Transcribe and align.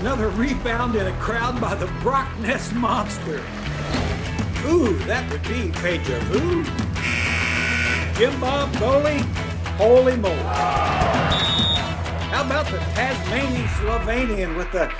another 0.00 0.28
rebound 0.28 0.94
in 0.94 1.06
a 1.06 1.12
crowd 1.18 1.58
by 1.60 1.74
the 1.74 1.86
Brock 2.02 2.28
Nest 2.40 2.74
Monster. 2.74 3.42
Ooh, 4.66 4.94
that 5.06 5.26
would 5.30 5.42
be 5.44 5.70
deja 5.80 6.18
vu. 6.24 6.64
Jim 8.18 8.38
Bob 8.38 8.70
goalie, 8.74 9.22
holy 9.76 10.16
moly. 10.16 10.36
How 12.28 12.44
about 12.44 12.66
the 12.66 12.78
Tasmanian 12.78 13.66
Slovenian 13.68 14.56
with 14.56 14.70
the 14.70 14.90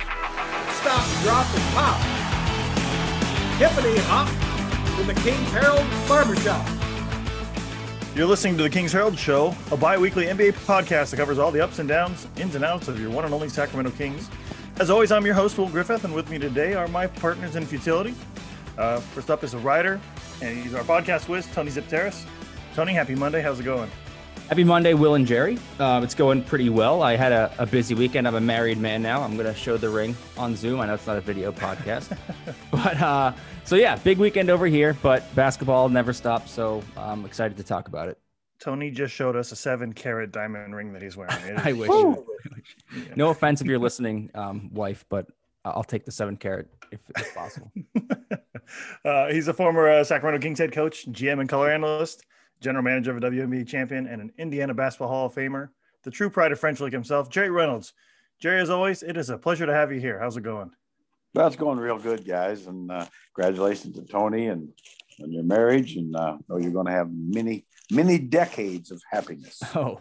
stop, 0.79 1.05
drop, 1.23 1.45
and 1.53 1.73
pop? 1.75 2.01
Hippity 3.59 3.99
hop 4.05 4.27
from 4.95 5.07
the 5.07 5.13
King's 5.21 5.51
Herald 5.51 5.85
Barbershop. 6.07 6.67
You're 8.15 8.25
listening 8.25 8.57
to 8.57 8.63
the 8.63 8.69
Kings 8.69 8.93
Herald 8.93 9.15
Show, 9.15 9.55
a 9.71 9.77
bi 9.77 9.95
weekly 9.95 10.25
NBA 10.25 10.53
podcast 10.65 11.11
that 11.11 11.17
covers 11.17 11.37
all 11.37 11.51
the 11.51 11.63
ups 11.63 11.77
and 11.77 11.87
downs, 11.87 12.27
ins 12.37 12.55
and 12.55 12.65
outs 12.65 12.87
of 12.87 12.99
your 12.99 13.11
one 13.11 13.25
and 13.25 13.33
only 13.33 13.47
Sacramento 13.47 13.91
Kings. 13.95 14.27
As 14.79 14.91
always, 14.91 15.11
I'm 15.11 15.25
your 15.25 15.33
host, 15.33 15.57
Will 15.57 15.69
Griffith, 15.69 16.03
and 16.03 16.13
with 16.13 16.29
me 16.29 16.37
today 16.37 16.75
are 16.75 16.87
my 16.87 17.07
partners 17.07 17.55
in 17.55 17.65
futility. 17.65 18.13
Uh, 18.77 18.99
first 18.99 19.31
up 19.31 19.43
is 19.43 19.55
a 19.55 19.57
writer, 19.57 19.99
and 20.39 20.55
he's 20.61 20.75
our 20.75 20.83
podcast 20.83 21.27
whiz, 21.27 21.47
Tony 21.51 21.71
Xypteras. 21.71 22.27
Tony, 22.75 22.93
happy 22.93 23.15
Monday. 23.15 23.41
How's 23.41 23.59
it 23.59 23.63
going? 23.63 23.89
Happy 24.49 24.63
Monday, 24.63 24.93
Will 24.93 25.15
and 25.15 25.25
Jerry. 25.25 25.57
Uh, 25.79 26.01
it's 26.03 26.13
going 26.13 26.43
pretty 26.43 26.69
well. 26.69 27.01
I 27.01 27.15
had 27.15 27.31
a, 27.31 27.51
a, 27.57 27.65
busy 27.65 27.95
weekend. 27.95 28.27
I'm 28.27 28.35
a 28.35 28.39
married 28.39 28.77
man 28.77 29.01
now. 29.01 29.23
I'm 29.23 29.33
going 29.33 29.51
to 29.51 29.59
show 29.59 29.77
the 29.77 29.89
ring 29.89 30.15
on 30.37 30.55
Zoom. 30.55 30.79
I 30.79 30.85
know 30.85 30.93
it's 30.93 31.07
not 31.07 31.17
a 31.17 31.21
video 31.21 31.51
podcast, 31.51 32.15
but 32.71 33.01
uh, 33.01 33.33
so 33.63 33.77
yeah, 33.77 33.95
big 33.95 34.19
weekend 34.19 34.51
over 34.51 34.67
here. 34.67 34.95
But 35.01 35.33
basketball 35.33 35.89
never 35.89 36.13
stops, 36.13 36.51
so 36.51 36.83
I'm 36.95 37.25
excited 37.25 37.57
to 37.57 37.63
talk 37.63 37.87
about 37.87 38.09
it. 38.09 38.19
Tony 38.59 38.91
just 38.91 39.13
showed 39.13 39.35
us 39.35 39.51
a 39.51 39.55
seven 39.55 39.93
carat 39.93 40.31
diamond 40.31 40.75
ring 40.75 40.93
that 40.93 41.01
he's 41.01 41.15
wearing. 41.15 41.57
I 41.57 41.73
wish. 41.73 41.89
no 43.15 43.29
offense 43.29 43.61
if 43.61 43.67
you're 43.67 43.79
listening, 43.79 44.31
um, 44.33 44.69
wife, 44.73 45.05
but 45.09 45.27
I'll 45.63 45.83
take 45.83 46.05
the 46.05 46.11
seven 46.11 46.37
carat 46.37 46.67
if, 46.91 46.99
if 47.17 47.35
possible. 47.35 47.71
uh, 49.05 49.27
he's 49.27 49.47
a 49.47 49.53
former 49.53 49.89
uh, 49.89 50.03
Sacramento 50.03 50.41
Kings 50.41 50.59
head 50.59 50.71
coach, 50.71 51.05
GM, 51.11 51.39
and 51.39 51.49
color 51.49 51.69
analyst 51.69 52.25
general 52.61 52.83
manager 52.83 53.11
of 53.11 53.17
a 53.17 53.19
WNBA 53.21 53.67
champion, 53.67 54.07
and 54.07 54.21
an 54.21 54.31
Indiana 54.37 54.73
Basketball 54.73 55.09
Hall 55.09 55.25
of 55.27 55.33
Famer, 55.33 55.69
the 56.03 56.11
true 56.11 56.29
pride 56.29 56.51
of 56.51 56.59
French 56.59 56.79
Lick 56.79 56.93
himself, 56.93 57.29
Jerry 57.29 57.49
Reynolds. 57.49 57.93
Jerry, 58.39 58.61
as 58.61 58.69
always, 58.69 59.03
it 59.03 59.17
is 59.17 59.29
a 59.29 59.37
pleasure 59.37 59.65
to 59.65 59.73
have 59.73 59.91
you 59.91 59.99
here. 59.99 60.19
How's 60.19 60.37
it 60.37 60.41
going? 60.41 60.71
That's 61.33 61.55
going 61.55 61.79
real 61.79 61.97
good, 61.97 62.25
guys, 62.25 62.67
and 62.67 62.91
uh, 62.91 63.05
congratulations 63.35 63.95
to 63.97 64.05
Tony 64.05 64.47
and 64.47 64.69
on 65.21 65.31
your 65.31 65.43
marriage, 65.43 65.95
and 65.95 66.15
uh, 66.15 66.37
know 66.47 66.57
you're 66.57 66.71
going 66.71 66.85
to 66.85 66.91
have 66.91 67.09
many, 67.11 67.65
many 67.91 68.19
decades 68.19 68.91
of 68.91 69.01
happiness. 69.09 69.61
Oh, 69.75 69.99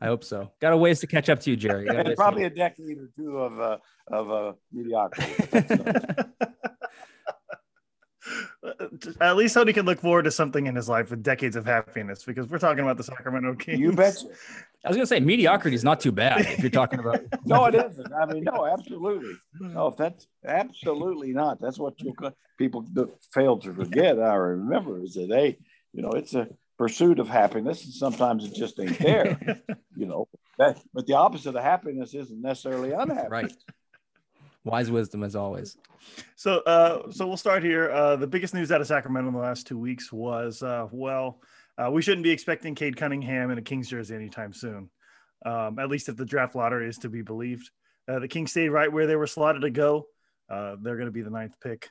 I 0.00 0.06
hope 0.06 0.24
so. 0.24 0.50
Got 0.62 0.72
a 0.72 0.78
ways 0.78 1.00
to 1.00 1.06
catch 1.06 1.28
up 1.28 1.40
to 1.40 1.50
you, 1.50 1.56
Jerry. 1.56 1.86
You 1.86 2.14
probably 2.16 2.44
a 2.44 2.50
decade 2.50 2.96
or 2.96 3.10
two 3.14 3.36
of 3.36 3.60
uh, 3.60 3.76
of 4.10 4.30
uh, 4.30 4.52
mediocrity. 4.72 5.30
at 9.20 9.36
least 9.36 9.54
Tony 9.54 9.72
can 9.72 9.86
look 9.86 10.00
forward 10.00 10.24
to 10.24 10.30
something 10.30 10.66
in 10.66 10.74
his 10.74 10.88
life 10.88 11.10
with 11.10 11.22
decades 11.22 11.56
of 11.56 11.64
happiness 11.64 12.24
because 12.24 12.48
we're 12.48 12.58
talking 12.58 12.80
about 12.80 12.96
the 12.96 13.04
Sacramento 13.04 13.54
Kings. 13.54 13.78
You 13.78 13.92
bet. 13.92 14.16
I 14.84 14.88
was 14.88 14.96
gonna 14.96 15.06
say 15.06 15.20
mediocrity 15.20 15.74
is 15.74 15.84
not 15.84 16.00
too 16.00 16.12
bad 16.12 16.40
if 16.40 16.60
you're 16.60 16.70
talking 16.70 17.00
about. 17.00 17.20
no, 17.44 17.66
it 17.66 17.74
isn't. 17.74 18.12
I 18.12 18.26
mean, 18.26 18.44
no, 18.44 18.66
absolutely. 18.66 19.34
No, 19.60 19.94
that's 19.96 20.26
absolutely 20.46 21.32
not. 21.32 21.60
That's 21.60 21.78
what 21.78 22.00
you 22.00 22.14
people 22.58 22.86
fail 23.32 23.58
to 23.58 23.74
forget. 23.74 24.18
I 24.18 24.34
remember 24.34 25.02
is 25.02 25.14
that 25.14 25.28
they, 25.28 25.58
you 25.92 26.02
know, 26.02 26.10
it's 26.10 26.34
a 26.34 26.48
pursuit 26.78 27.18
of 27.18 27.28
happiness, 27.28 27.84
and 27.84 27.92
sometimes 27.92 28.44
it 28.44 28.54
just 28.54 28.78
ain't 28.80 28.98
there. 28.98 29.38
you 29.96 30.06
know, 30.06 30.28
that, 30.58 30.80
but 30.94 31.06
the 31.06 31.14
opposite 31.14 31.54
of 31.54 31.62
happiness 31.62 32.14
isn't 32.14 32.40
necessarily 32.40 32.92
unhappy. 32.92 33.28
Right. 33.28 33.52
Wise 34.64 34.90
wisdom 34.90 35.22
as 35.22 35.34
always. 35.34 35.76
So, 36.36 36.60
uh, 36.60 37.10
so 37.10 37.26
we'll 37.26 37.36
start 37.36 37.62
here. 37.62 37.90
Uh, 37.90 38.16
the 38.16 38.26
biggest 38.26 38.54
news 38.54 38.70
out 38.70 38.80
of 38.80 38.86
Sacramento 38.86 39.28
in 39.28 39.34
the 39.34 39.40
last 39.40 39.66
two 39.66 39.78
weeks 39.78 40.12
was, 40.12 40.62
uh, 40.62 40.86
well, 40.90 41.40
uh, 41.76 41.90
we 41.90 42.02
shouldn't 42.02 42.24
be 42.24 42.30
expecting 42.30 42.74
Cade 42.74 42.96
Cunningham 42.96 43.50
in 43.50 43.58
a 43.58 43.62
Kings 43.62 43.88
jersey 43.88 44.14
anytime 44.14 44.52
soon. 44.52 44.90
Um, 45.44 45.78
at 45.78 45.88
least 45.88 46.08
if 46.08 46.16
the 46.16 46.24
draft 46.24 46.54
lottery 46.54 46.88
is 46.88 46.98
to 46.98 47.08
be 47.08 47.22
believed. 47.22 47.70
Uh, 48.08 48.18
the 48.18 48.28
Kings 48.28 48.50
stayed 48.50 48.70
right 48.70 48.92
where 48.92 49.06
they 49.06 49.16
were 49.16 49.26
slotted 49.26 49.62
to 49.62 49.70
go. 49.70 50.06
Uh, 50.50 50.76
they're 50.80 50.96
going 50.96 51.06
to 51.06 51.12
be 51.12 51.22
the 51.22 51.30
ninth 51.30 51.54
pick 51.62 51.90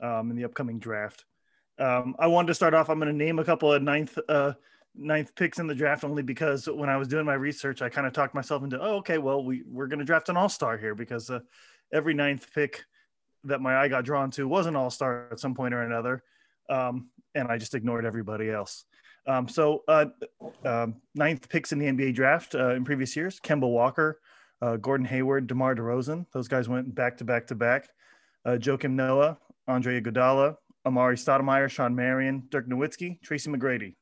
um, 0.00 0.30
in 0.30 0.36
the 0.36 0.44
upcoming 0.44 0.78
draft. 0.78 1.24
Um, 1.78 2.16
I 2.18 2.26
wanted 2.26 2.48
to 2.48 2.54
start 2.54 2.74
off. 2.74 2.88
I'm 2.88 2.98
going 2.98 3.12
to 3.12 3.16
name 3.16 3.38
a 3.38 3.44
couple 3.44 3.72
of 3.72 3.82
ninth 3.82 4.18
ninth 4.98 5.34
picks 5.34 5.58
in 5.58 5.66
the 5.66 5.74
draft 5.74 6.04
only 6.04 6.22
because 6.22 6.68
when 6.68 6.88
I 6.88 6.96
was 6.96 7.08
doing 7.08 7.26
my 7.26 7.34
research, 7.34 7.82
I 7.82 7.88
kind 7.88 8.06
of 8.06 8.12
talked 8.12 8.34
myself 8.34 8.62
into, 8.62 8.80
oh, 8.80 8.96
okay, 8.96 9.18
well, 9.18 9.44
we 9.44 9.62
we're 9.66 9.86
going 9.86 9.98
to 9.98 10.04
draft 10.04 10.28
an 10.28 10.36
all 10.36 10.48
star 10.48 10.78
here 10.78 10.94
because 10.94 11.30
uh, 11.30 11.40
every 11.92 12.14
ninth 12.14 12.46
pick 12.54 12.84
that 13.44 13.60
my 13.60 13.76
eye 13.76 13.88
got 13.88 14.04
drawn 14.04 14.30
to 14.32 14.48
was 14.48 14.66
an 14.66 14.76
all 14.76 14.90
star 14.90 15.28
at 15.30 15.40
some 15.40 15.54
point 15.54 15.74
or 15.74 15.82
another. 15.82 16.22
Um, 16.68 17.10
and 17.34 17.48
I 17.48 17.58
just 17.58 17.74
ignored 17.74 18.04
everybody 18.04 18.50
else. 18.50 18.84
Um, 19.26 19.48
so, 19.48 19.82
uh, 19.88 20.06
uh, 20.64 20.86
ninth 21.14 21.48
picks 21.48 21.72
in 21.72 21.78
the 21.78 21.86
NBA 21.86 22.14
draft 22.14 22.54
uh, 22.54 22.74
in 22.74 22.84
previous 22.84 23.16
years 23.16 23.40
Kemba 23.40 23.68
Walker, 23.68 24.20
uh, 24.62 24.76
Gordon 24.76 25.06
Hayward, 25.06 25.46
DeMar 25.46 25.74
DeRozan. 25.74 26.26
Those 26.32 26.48
guys 26.48 26.68
went 26.68 26.94
back 26.94 27.18
to 27.18 27.24
back 27.24 27.48
to 27.48 27.54
back. 27.54 27.88
Uh, 28.44 28.52
Joakim 28.52 28.92
Noah, 28.92 29.38
Andre 29.66 30.00
Iguodala, 30.00 30.56
Amar'e 30.86 31.16
Stoudemire, 31.16 31.68
Shawn 31.68 31.94
Marion, 31.94 32.44
Dirk 32.50 32.68
Nowitzki, 32.68 33.20
Tracy 33.20 33.50
McGrady. 33.50 33.96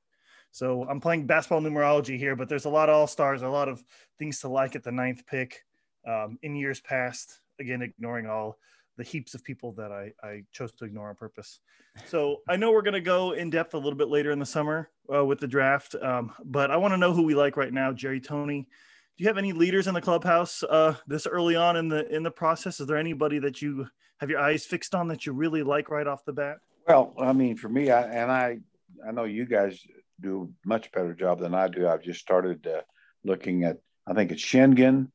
So 0.53 0.87
I'm 0.89 1.01
playing 1.01 1.27
basketball 1.27 1.63
numerology 1.63 2.19
here, 2.19 2.37
but 2.37 2.49
there's 2.49 2.67
a 2.67 2.71
lot 2.71 2.89
of 2.89 2.95
all 2.95 3.07
stars, 3.07 3.43
a 3.43 3.49
lot 3.49 3.69
of 3.69 3.83
things 4.19 4.41
to 4.41 4.49
like 4.49 4.77
at 4.77 4.85
the 4.85 4.93
ninth 4.93 5.27
pick. 5.27 5.65
Um, 6.07 6.39
in 6.43 6.55
years 6.55 6.81
past, 6.81 7.41
again, 7.59 7.81
ignoring 7.81 8.27
all 8.27 8.59
the 8.97 9.03
heaps 9.03 9.35
of 9.35 9.43
people 9.43 9.73
that 9.73 9.91
I, 9.91 10.13
I 10.23 10.43
chose 10.53 10.71
to 10.73 10.85
ignore 10.85 11.09
on 11.09 11.17
purpose. 11.17 11.61
So 12.07 12.43
I 12.49 12.57
know 12.57 12.73
we're 12.73 12.83
going 12.83 12.95
to 12.95 13.01
go 13.01 13.33
in 13.33 13.51
depth 13.51 13.75
a 13.75 13.79
little 13.79 13.99
bit 13.99 14.09
later 14.09 14.31
in 14.31 14.39
the 14.39 14.47
summer 14.47 14.91
uh, 15.13 15.25
with 15.25 15.41
the 15.41 15.49
draft, 15.49 15.97
um, 16.01 16.33
but 16.45 16.71
I 16.71 16.77
want 16.77 16.93
to 16.93 16.99
know 16.99 17.13
who 17.13 17.23
we 17.23 17.35
like 17.35 17.57
right 17.57 17.73
now. 17.73 17.93
Jerry 17.93 18.21
Tony, 18.21 18.69
do 19.17 19.25
you 19.25 19.29
have 19.29 19.39
any 19.39 19.53
leaders 19.53 19.87
in 19.87 19.95
the 19.95 20.01
clubhouse 20.01 20.63
uh, 20.63 20.95
this 21.07 21.27
early 21.27 21.57
on 21.57 21.77
in 21.77 21.89
the 21.89 22.07
in 22.15 22.23
the 22.23 22.31
process? 22.31 22.81
Is 22.81 22.87
there 22.87 22.97
anybody 22.97 23.39
that 23.39 23.63
you 23.63 23.89
have 24.19 24.31
your 24.31 24.41
eyes 24.41 24.67
fixed 24.67 24.95
on 24.95 25.09
that 25.09 25.25
you 25.25 25.33
really 25.33 25.63
like 25.63 25.91
right 25.91 26.07
off 26.07 26.25
the 26.25 26.33
bat? 26.33 26.59
Well, 26.87 27.15
I 27.19 27.33
mean, 27.33 27.57
for 27.57 27.69
me, 27.69 27.91
I, 27.91 28.03
and 28.03 28.31
I 28.31 28.59
I 29.07 29.13
know 29.13 29.25
you 29.25 29.47
guys 29.47 29.81
do 30.21 30.51
a 30.65 30.69
much 30.69 30.93
better 30.93 31.15
job 31.15 31.41
than 31.41 31.55
I 31.55 31.69
do. 31.69 31.89
I've 31.89 32.03
just 32.03 32.21
started 32.21 32.67
uh, 32.67 32.83
looking 33.25 33.65
at 33.65 33.79
I 34.07 34.15
think 34.15 34.33
it's 34.33 34.45
Sengun 34.45 35.09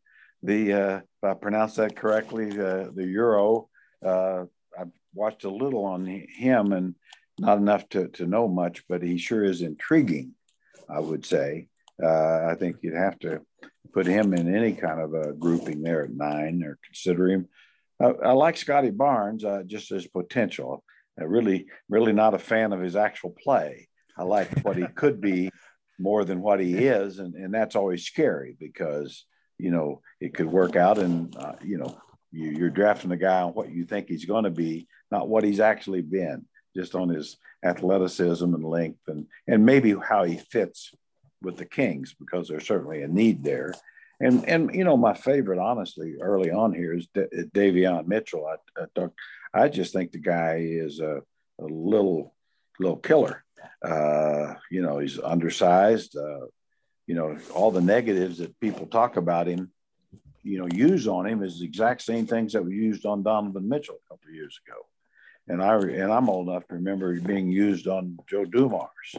the 0.44 0.74
uh, 0.74 0.98
if 0.98 1.24
I 1.24 1.34
pronounce 1.34 1.76
that 1.76 1.96
correctly, 1.96 2.50
the 2.50 2.92
the 2.94 3.06
Euro. 3.06 3.70
Uh, 4.06 4.46
I've 4.80 4.92
watched 5.14 5.44
a 5.44 5.50
little 5.50 5.86
on 5.86 6.06
him 6.06 6.72
and 6.72 6.96
not 7.38 7.58
enough 7.58 7.88
to, 7.90 8.08
to 8.10 8.26
know 8.26 8.48
much, 8.48 8.84
but 8.88 9.02
he 9.02 9.18
sure 9.18 9.44
is 9.44 9.62
intriguing. 9.62 10.34
I 10.90 11.00
would 11.00 11.26
say. 11.26 11.68
Uh, 12.02 12.48
I 12.50 12.56
think 12.58 12.78
you'd 12.82 12.96
have 12.96 13.20
to 13.20 13.42
put 13.94 14.08
him 14.08 14.34
in 14.34 14.56
any 14.56 14.74
kind 14.74 15.02
of 15.02 15.14
a 15.14 15.34
grouping 15.34 15.82
there 15.82 16.06
at 16.06 16.12
nine 16.12 16.64
or 16.64 16.80
consider 16.86 17.28
him. 17.30 17.48
I, 18.00 18.06
I 18.06 18.32
like 18.32 18.56
Scottie 18.56 18.92
Barnes 18.92 19.44
uh, 19.44 19.64
just 19.66 19.92
as 19.92 20.08
potential. 20.08 20.84
I 21.20 21.24
really, 21.24 21.68
really 21.90 22.14
not 22.14 22.34
a 22.34 22.40
fan 22.40 22.74
of 22.74 22.82
his 22.82 22.96
actual 22.96 23.32
play. 23.32 23.88
I 24.18 24.24
like 24.24 24.62
what 24.62 24.78
he 24.78 24.86
could 24.96 25.22
be 25.22 25.50
more 26.00 26.24
than 26.26 26.42
what 26.42 26.60
he 26.60 26.76
is, 26.76 27.20
and, 27.20 27.36
and 27.36 27.54
that's 27.54 27.76
always 27.76 28.06
scary 28.06 28.56
because 28.60 29.26
you 29.60 29.72
know, 29.72 30.02
it 30.20 30.34
could 30.34 30.48
work 30.48 30.76
out. 30.76 30.98
And, 30.98 31.36
uh, 31.36 31.54
you 31.64 31.78
know, 31.78 31.96
you, 32.32 32.66
are 32.66 32.70
drafting 32.70 33.12
a 33.12 33.18
guy 33.18 33.42
on 33.42 33.52
what 33.52 33.70
you 33.70 33.86
think 33.86 34.08
he's 34.08 34.26
going 34.26 34.46
to 34.46 34.50
be, 34.50 34.88
not 35.12 35.28
what 35.28 35.44
he's 35.44 35.60
actually 35.60 36.02
been, 36.02 36.46
just 36.76 36.96
on 36.96 37.10
his 37.10 37.38
athleticism 37.64 38.46
and 38.54 38.64
length 38.64 39.02
and, 39.08 39.28
and 39.48 39.66
maybe 39.66 39.94
how 39.94 40.24
he 40.24 40.38
fits 40.38 40.96
with 41.42 41.58
the 41.58 41.66
Kings, 41.66 42.16
because 42.18 42.48
there's 42.48 42.66
certainly 42.66 43.04
a 43.04 43.08
need 43.08 43.44
there. 43.44 43.74
And, 44.20 44.48
and 44.48 44.76
you 44.76 44.84
know, 44.84 44.98
my 44.98 45.14
favorite, 45.14 45.60
honestly, 45.60 46.16
early 46.22 46.52
on 46.52 46.74
here 46.74 46.94
is 46.94 47.08
D- 47.14 47.26
Davion 47.56 48.08
Mitchell. 48.08 48.46
I, 48.46 48.86
I, 48.98 49.64
I 49.64 49.68
just 49.70 49.94
think 49.94 50.12
the 50.12 50.20
guy 50.20 50.58
is 50.62 51.00
a, 51.00 51.22
a 51.60 51.66
little, 51.66 52.34
little 52.80 52.98
killer. 52.98 53.44
Uh, 53.84 54.56
you 54.70 54.82
know, 54.82 55.00
he's 55.00 55.20
undersized, 55.20 56.18
uh, 56.18 56.48
you 57.08 57.16
know, 57.16 57.38
all 57.54 57.72
the 57.72 57.82
negatives 57.82 58.40
that 58.40 58.60
people 58.60 58.88
talk 58.88 59.16
about 59.16 59.48
him, 59.48 59.72
you 60.44 60.60
know, 60.60 60.68
use 60.72 61.08
on 61.08 61.26
him 61.26 61.44
is 61.44 61.60
the 61.60 61.66
exact 61.66 62.02
same 62.02 62.28
things 62.28 62.54
that 62.54 62.64
were 62.64 62.72
used 62.72 63.06
on 63.06 63.24
Donovan 63.24 63.68
Mitchell 63.68 64.00
a 64.06 64.14
couple 64.14 64.30
of 64.30 64.36
years 64.36 64.60
ago. 64.66 64.78
And 65.48 65.64
I 65.64 65.76
and 65.76 66.12
I'm 66.12 66.30
old 66.30 66.50
enough 66.50 66.68
to 66.68 66.76
remember 66.76 67.20
being 67.20 67.50
used 67.50 67.88
on 67.88 68.20
Joe 68.30 68.46
Dumars, 68.46 69.16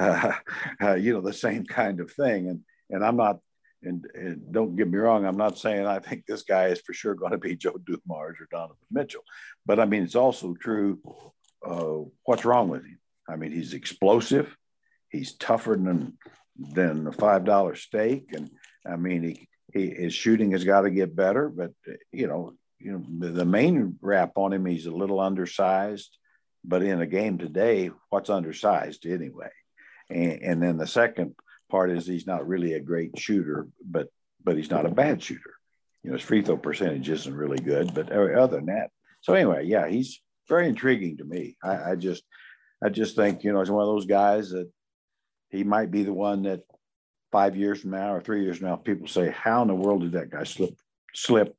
uh, 0.00 0.32
uh, 0.82 0.94
you 0.94 1.12
know, 1.12 1.20
the 1.20 1.32
same 1.32 1.66
kind 1.66 2.00
of 2.00 2.10
thing. 2.10 2.48
And 2.48 2.60
and 2.88 3.04
I'm 3.04 3.16
not, 3.16 3.40
and, 3.82 4.06
and, 4.14 4.52
don't 4.52 4.76
get 4.76 4.90
me 4.90 4.98
wrong, 4.98 5.24
I'm 5.24 5.36
not 5.36 5.58
saying 5.58 5.86
I 5.86 5.98
think 5.98 6.24
this 6.26 6.42
guy 6.42 6.68
is 6.68 6.80
for 6.80 6.92
sure 6.92 7.14
going 7.14 7.32
to 7.32 7.38
be 7.38 7.56
Joe 7.56 7.76
Dumars 7.84 8.36
or 8.40 8.48
Donovan 8.50 8.76
Mitchell, 8.90 9.22
but 9.64 9.78
I 9.80 9.84
mean 9.84 10.02
it's 10.02 10.16
also 10.16 10.54
true. 10.54 11.00
Uh, 11.64 12.08
what's 12.24 12.44
wrong 12.44 12.68
with 12.68 12.82
him? 12.84 12.98
I 13.28 13.36
mean 13.36 13.52
he's 13.52 13.74
explosive, 13.74 14.56
he's 15.10 15.36
tougher 15.36 15.76
than 15.76 16.16
than 16.58 17.06
a 17.06 17.12
five 17.12 17.44
dollar 17.44 17.74
steak. 17.74 18.32
And 18.32 18.50
I 18.86 18.96
mean, 18.96 19.22
he, 19.22 19.48
he 19.72 19.90
his 19.90 20.14
shooting 20.14 20.52
has 20.52 20.64
got 20.64 20.82
to 20.82 20.90
get 20.90 21.16
better, 21.16 21.48
but 21.48 21.72
you 22.12 22.26
know, 22.26 22.54
you 22.78 22.92
know, 22.92 23.30
the 23.30 23.44
main 23.44 23.98
rap 24.00 24.32
on 24.36 24.52
him, 24.52 24.66
he's 24.66 24.86
a 24.86 24.90
little 24.90 25.20
undersized, 25.20 26.16
but 26.64 26.82
in 26.82 27.00
a 27.00 27.06
game 27.06 27.38
today, 27.38 27.90
what's 28.10 28.30
undersized 28.30 29.06
anyway? 29.06 29.50
And, 30.10 30.42
and 30.42 30.62
then 30.62 30.76
the 30.76 30.86
second 30.86 31.34
part 31.68 31.90
is 31.90 32.06
he's 32.06 32.26
not 32.26 32.46
really 32.46 32.74
a 32.74 32.80
great 32.80 33.18
shooter, 33.18 33.68
but 33.84 34.08
but 34.44 34.56
he's 34.56 34.70
not 34.70 34.86
a 34.86 34.90
bad 34.90 35.22
shooter. 35.22 35.54
You 36.02 36.10
know, 36.10 36.16
his 36.16 36.26
free 36.26 36.42
throw 36.42 36.56
percentage 36.56 37.08
isn't 37.08 37.34
really 37.34 37.58
good, 37.58 37.92
but 37.94 38.10
other 38.12 38.56
than 38.56 38.66
that, 38.66 38.90
so 39.20 39.34
anyway, 39.34 39.66
yeah, 39.66 39.88
he's 39.88 40.20
very 40.48 40.68
intriguing 40.68 41.16
to 41.18 41.24
me. 41.24 41.56
I, 41.62 41.92
I 41.92 41.96
just 41.96 42.22
I 42.82 42.88
just 42.88 43.16
think 43.16 43.44
you 43.44 43.52
know 43.52 43.60
he's 43.60 43.70
one 43.70 43.82
of 43.82 43.88
those 43.88 44.06
guys 44.06 44.50
that 44.50 44.70
he 45.50 45.64
might 45.64 45.90
be 45.90 46.02
the 46.02 46.12
one 46.12 46.42
that 46.44 46.60
five 47.32 47.56
years 47.56 47.80
from 47.80 47.90
now 47.90 48.14
or 48.14 48.20
three 48.20 48.42
years 48.42 48.58
from 48.58 48.68
now, 48.68 48.76
people 48.76 49.08
say, 49.08 49.30
"How 49.30 49.62
in 49.62 49.68
the 49.68 49.74
world 49.74 50.02
did 50.02 50.12
that 50.12 50.30
guy 50.30 50.44
slip 50.44 50.74
slip 51.14 51.56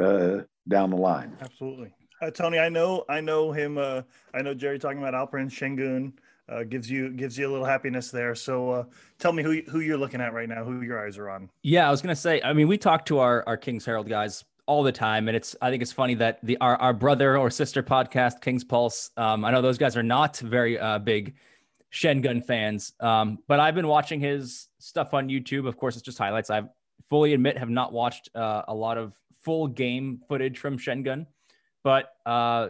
uh, 0.00 0.38
down 0.68 0.90
the 0.90 0.96
line?" 0.96 1.36
Absolutely, 1.40 1.92
uh, 2.22 2.30
Tony. 2.30 2.58
I 2.58 2.68
know 2.68 3.04
I 3.08 3.20
know 3.20 3.52
him. 3.52 3.78
Uh, 3.78 4.02
I 4.34 4.42
know 4.42 4.54
Jerry 4.54 4.78
talking 4.78 4.98
about 4.98 5.14
Alperen 5.14 5.50
Sengun. 5.50 6.12
Uh, 6.48 6.62
gives 6.62 6.90
you 6.90 7.10
gives 7.10 7.36
you 7.36 7.48
a 7.48 7.50
little 7.50 7.66
happiness 7.66 8.10
there. 8.10 8.34
So 8.34 8.70
uh, 8.70 8.84
tell 9.18 9.32
me 9.32 9.42
who 9.42 9.60
who 9.70 9.80
you're 9.80 9.98
looking 9.98 10.20
at 10.20 10.32
right 10.32 10.48
now, 10.48 10.64
who 10.64 10.80
your 10.80 11.04
eyes 11.04 11.18
are 11.18 11.28
on. 11.28 11.50
Yeah, 11.62 11.86
I 11.86 11.90
was 11.90 12.00
gonna 12.00 12.16
say. 12.16 12.40
I 12.42 12.52
mean, 12.52 12.68
we 12.68 12.78
talk 12.78 13.04
to 13.06 13.18
our 13.18 13.44
our 13.46 13.56
Kings 13.56 13.84
Herald 13.84 14.08
guys 14.08 14.44
all 14.68 14.82
the 14.82 14.92
time, 14.92 15.28
and 15.28 15.36
it's 15.36 15.56
I 15.60 15.70
think 15.70 15.82
it's 15.82 15.92
funny 15.92 16.14
that 16.14 16.38
the 16.44 16.56
our, 16.58 16.76
our 16.76 16.92
brother 16.92 17.36
or 17.36 17.50
sister 17.50 17.82
podcast 17.82 18.40
Kings 18.40 18.64
Pulse. 18.64 19.10
Um, 19.16 19.44
I 19.44 19.50
know 19.50 19.62
those 19.62 19.78
guys 19.78 19.96
are 19.96 20.02
not 20.02 20.36
very 20.38 20.78
uh, 20.78 20.98
big 20.98 21.34
Sengun 21.92 22.44
fans, 22.44 22.92
um, 23.00 23.38
but 23.48 23.60
I've 23.60 23.74
been 23.74 23.88
watching 23.88 24.20
his 24.20 24.68
stuff 24.78 25.14
on 25.14 25.28
YouTube. 25.28 25.66
Of 25.66 25.76
course, 25.76 25.96
it's 25.96 26.04
just 26.04 26.18
highlights. 26.18 26.50
I 26.50 26.62
fully 27.08 27.32
admit 27.32 27.56
have 27.58 27.70
not 27.70 27.92
watched 27.92 28.28
uh, 28.34 28.62
a 28.68 28.74
lot 28.74 28.98
of 28.98 29.14
full 29.40 29.66
game 29.66 30.20
footage 30.28 30.58
from 30.58 30.78
Sengun, 30.78 31.26
but 31.82 32.12
uh, 32.26 32.68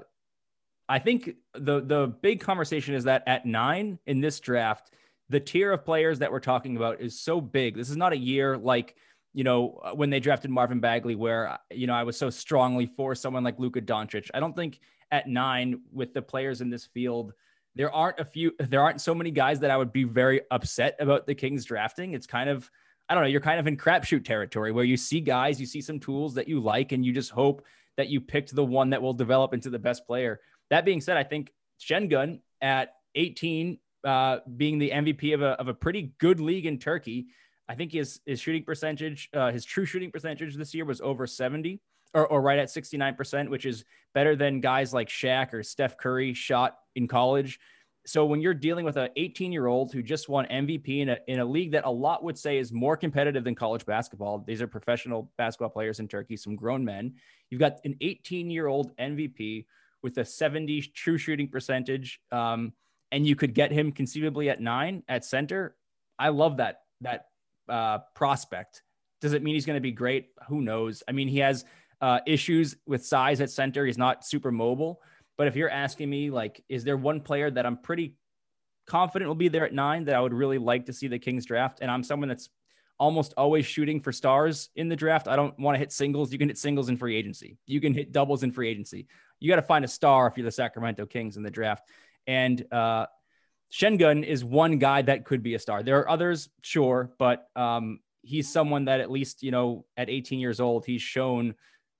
I 0.88 0.98
think 0.98 1.36
the 1.54 1.80
the 1.80 2.14
big 2.22 2.40
conversation 2.40 2.94
is 2.94 3.04
that 3.04 3.22
at 3.26 3.44
nine 3.46 3.98
in 4.06 4.20
this 4.20 4.40
draft, 4.40 4.92
the 5.28 5.40
tier 5.40 5.72
of 5.72 5.84
players 5.84 6.18
that 6.20 6.32
we're 6.32 6.40
talking 6.40 6.76
about 6.76 7.00
is 7.00 7.20
so 7.20 7.40
big. 7.40 7.76
This 7.76 7.90
is 7.90 7.96
not 7.96 8.12
a 8.12 8.16
year 8.16 8.56
like 8.56 8.96
you 9.34 9.44
know 9.44 9.80
when 9.94 10.10
they 10.10 10.20
drafted 10.20 10.50
Marvin 10.50 10.80
Bagley, 10.80 11.14
where 11.14 11.58
you 11.70 11.86
know 11.86 11.94
I 11.94 12.04
was 12.04 12.16
so 12.16 12.30
strongly 12.30 12.86
for 12.86 13.14
someone 13.14 13.44
like 13.44 13.58
Luka 13.58 13.80
Doncic. 13.80 14.30
I 14.32 14.40
don't 14.40 14.56
think 14.56 14.80
at 15.10 15.28
nine 15.28 15.80
with 15.92 16.14
the 16.14 16.22
players 16.22 16.60
in 16.60 16.70
this 16.70 16.86
field, 16.86 17.32
there 17.74 17.92
aren't 17.92 18.18
a 18.18 18.24
few, 18.24 18.52
there 18.58 18.82
aren't 18.82 19.00
so 19.00 19.14
many 19.14 19.30
guys 19.30 19.60
that 19.60 19.70
I 19.70 19.76
would 19.76 19.92
be 19.92 20.04
very 20.04 20.40
upset 20.50 20.96
about 20.98 21.26
the 21.26 21.34
Kings 21.34 21.64
drafting. 21.64 22.14
It's 22.14 22.26
kind 22.26 22.48
of 22.48 22.70
I 23.08 23.14
don't 23.14 23.22
know, 23.22 23.28
you're 23.28 23.40
kind 23.40 23.58
of 23.58 23.66
in 23.66 23.76
crapshoot 23.76 24.24
territory 24.24 24.70
where 24.70 24.84
you 24.84 24.96
see 24.96 25.20
guys, 25.20 25.60
you 25.60 25.66
see 25.66 25.80
some 25.80 25.98
tools 25.98 26.34
that 26.34 26.48
you 26.48 26.60
like, 26.60 26.92
and 26.92 27.04
you 27.04 27.12
just 27.12 27.30
hope 27.30 27.64
that 27.96 28.08
you 28.08 28.20
picked 28.20 28.54
the 28.54 28.64
one 28.64 28.90
that 28.90 29.00
will 29.00 29.14
develop 29.14 29.54
into 29.54 29.70
the 29.70 29.78
best 29.78 30.06
player. 30.06 30.40
That 30.70 30.84
being 30.84 31.00
said, 31.00 31.16
I 31.16 31.24
think 31.24 31.52
Sengun 31.80 32.40
at 32.60 32.94
18, 33.14 33.78
uh, 34.04 34.38
being 34.56 34.78
the 34.78 34.90
MVP 34.90 35.34
of 35.34 35.42
a, 35.42 35.50
of 35.60 35.68
a 35.68 35.74
pretty 35.74 36.12
good 36.18 36.40
league 36.40 36.66
in 36.66 36.78
Turkey, 36.78 37.26
I 37.68 37.74
think 37.74 37.92
his, 37.92 38.20
his 38.26 38.40
shooting 38.40 38.64
percentage, 38.64 39.28
uh, 39.34 39.50
his 39.52 39.64
true 39.64 39.84
shooting 39.84 40.10
percentage 40.10 40.56
this 40.56 40.74
year 40.74 40.84
was 40.84 41.00
over 41.00 41.26
70 41.26 41.80
or, 42.14 42.26
or 42.26 42.40
right 42.40 42.58
at 42.58 42.68
69%, 42.68 43.48
which 43.48 43.66
is 43.66 43.84
better 44.14 44.36
than 44.36 44.60
guys 44.60 44.94
like 44.94 45.08
Shaq 45.08 45.52
or 45.52 45.62
Steph 45.62 45.96
Curry 45.98 46.32
shot 46.32 46.78
in 46.96 47.06
college. 47.06 47.58
So 48.06 48.24
when 48.24 48.40
you're 48.40 48.54
dealing 48.54 48.86
with 48.86 48.96
an 48.96 49.10
18 49.16 49.52
year 49.52 49.66
old 49.66 49.92
who 49.92 50.02
just 50.02 50.30
won 50.30 50.46
MVP 50.46 51.00
in 51.00 51.10
a, 51.10 51.18
in 51.26 51.40
a 51.40 51.44
league 51.44 51.72
that 51.72 51.84
a 51.84 51.90
lot 51.90 52.24
would 52.24 52.38
say 52.38 52.56
is 52.56 52.72
more 52.72 52.96
competitive 52.96 53.44
than 53.44 53.54
college 53.54 53.84
basketball, 53.84 54.42
these 54.46 54.62
are 54.62 54.66
professional 54.66 55.30
basketball 55.36 55.68
players 55.68 56.00
in 56.00 56.08
Turkey, 56.08 56.36
some 56.36 56.56
grown 56.56 56.82
men. 56.82 57.14
You've 57.50 57.60
got 57.60 57.80
an 57.84 57.96
18 58.00 58.50
year 58.50 58.66
old 58.66 58.96
MVP 58.96 59.66
with 60.02 60.18
a 60.18 60.24
70 60.24 60.82
true 60.94 61.18
shooting 61.18 61.48
percentage, 61.48 62.20
um, 62.30 62.72
and 63.10 63.26
you 63.26 63.36
could 63.36 63.54
get 63.54 63.72
him 63.72 63.92
conceivably 63.92 64.50
at 64.50 64.60
nine 64.60 65.02
at 65.08 65.24
center. 65.24 65.76
I 66.18 66.28
love 66.28 66.58
that 66.58 66.80
that 67.00 67.26
uh, 67.68 67.98
prospect. 68.14 68.82
Does 69.20 69.32
it 69.32 69.42
mean 69.42 69.54
he's 69.54 69.66
going 69.66 69.76
to 69.76 69.80
be 69.80 69.92
great? 69.92 70.28
Who 70.48 70.60
knows? 70.60 71.02
I 71.08 71.12
mean, 71.12 71.28
he 71.28 71.38
has 71.38 71.64
uh, 72.00 72.20
issues 72.26 72.76
with 72.86 73.04
size 73.04 73.40
at 73.40 73.50
center. 73.50 73.84
He's 73.84 73.98
not 73.98 74.24
super 74.24 74.52
mobile. 74.52 75.00
But 75.36 75.46
if 75.46 75.56
you're 75.56 75.70
asking 75.70 76.10
me, 76.10 76.30
like, 76.30 76.62
is 76.68 76.84
there 76.84 76.96
one 76.96 77.20
player 77.20 77.50
that 77.50 77.66
I'm 77.66 77.76
pretty 77.76 78.14
confident 78.86 79.28
will 79.28 79.34
be 79.34 79.48
there 79.48 79.64
at 79.64 79.72
nine 79.72 80.04
that 80.04 80.14
I 80.14 80.20
would 80.20 80.32
really 80.32 80.58
like 80.58 80.86
to 80.86 80.92
see 80.92 81.08
the 81.08 81.18
Kings 81.18 81.46
draft? 81.46 81.78
And 81.80 81.90
I'm 81.90 82.02
someone 82.02 82.28
that's 82.28 82.48
almost 82.98 83.34
always 83.36 83.64
shooting 83.64 84.00
for 84.00 84.12
stars 84.12 84.70
in 84.74 84.88
the 84.88 84.96
draft. 84.96 85.28
I 85.28 85.36
don't 85.36 85.56
want 85.58 85.76
to 85.76 85.78
hit 85.78 85.92
singles. 85.92 86.32
You 86.32 86.38
can 86.38 86.48
hit 86.48 86.58
singles 86.58 86.88
in 86.88 86.96
free 86.96 87.16
agency. 87.16 87.56
You 87.66 87.80
can 87.80 87.94
hit 87.94 88.12
doubles 88.12 88.42
in 88.42 88.50
free 88.50 88.68
agency 88.68 89.06
you 89.40 89.48
got 89.48 89.56
to 89.56 89.62
find 89.62 89.84
a 89.84 89.88
star 89.88 90.26
if 90.26 90.36
you're 90.36 90.44
the 90.44 90.50
Sacramento 90.52 91.06
Kings 91.06 91.36
in 91.36 91.42
the 91.42 91.50
draft. 91.50 91.88
And 92.26 92.64
uh, 92.72 93.06
Sengun 93.72 94.24
is 94.24 94.44
one 94.44 94.78
guy 94.78 95.02
that 95.02 95.24
could 95.24 95.42
be 95.42 95.54
a 95.54 95.58
star. 95.58 95.82
There 95.82 95.98
are 96.00 96.08
others, 96.08 96.48
sure, 96.62 97.10
but 97.18 97.48
um, 97.56 98.00
he's 98.22 98.50
someone 98.50 98.86
that 98.86 99.00
at 99.00 99.10
least 99.10 99.42
you 99.42 99.50
know 99.50 99.84
at 99.96 100.10
18 100.10 100.38
years 100.38 100.60
old 100.60 100.84
he's 100.84 101.02
shown 101.02 101.54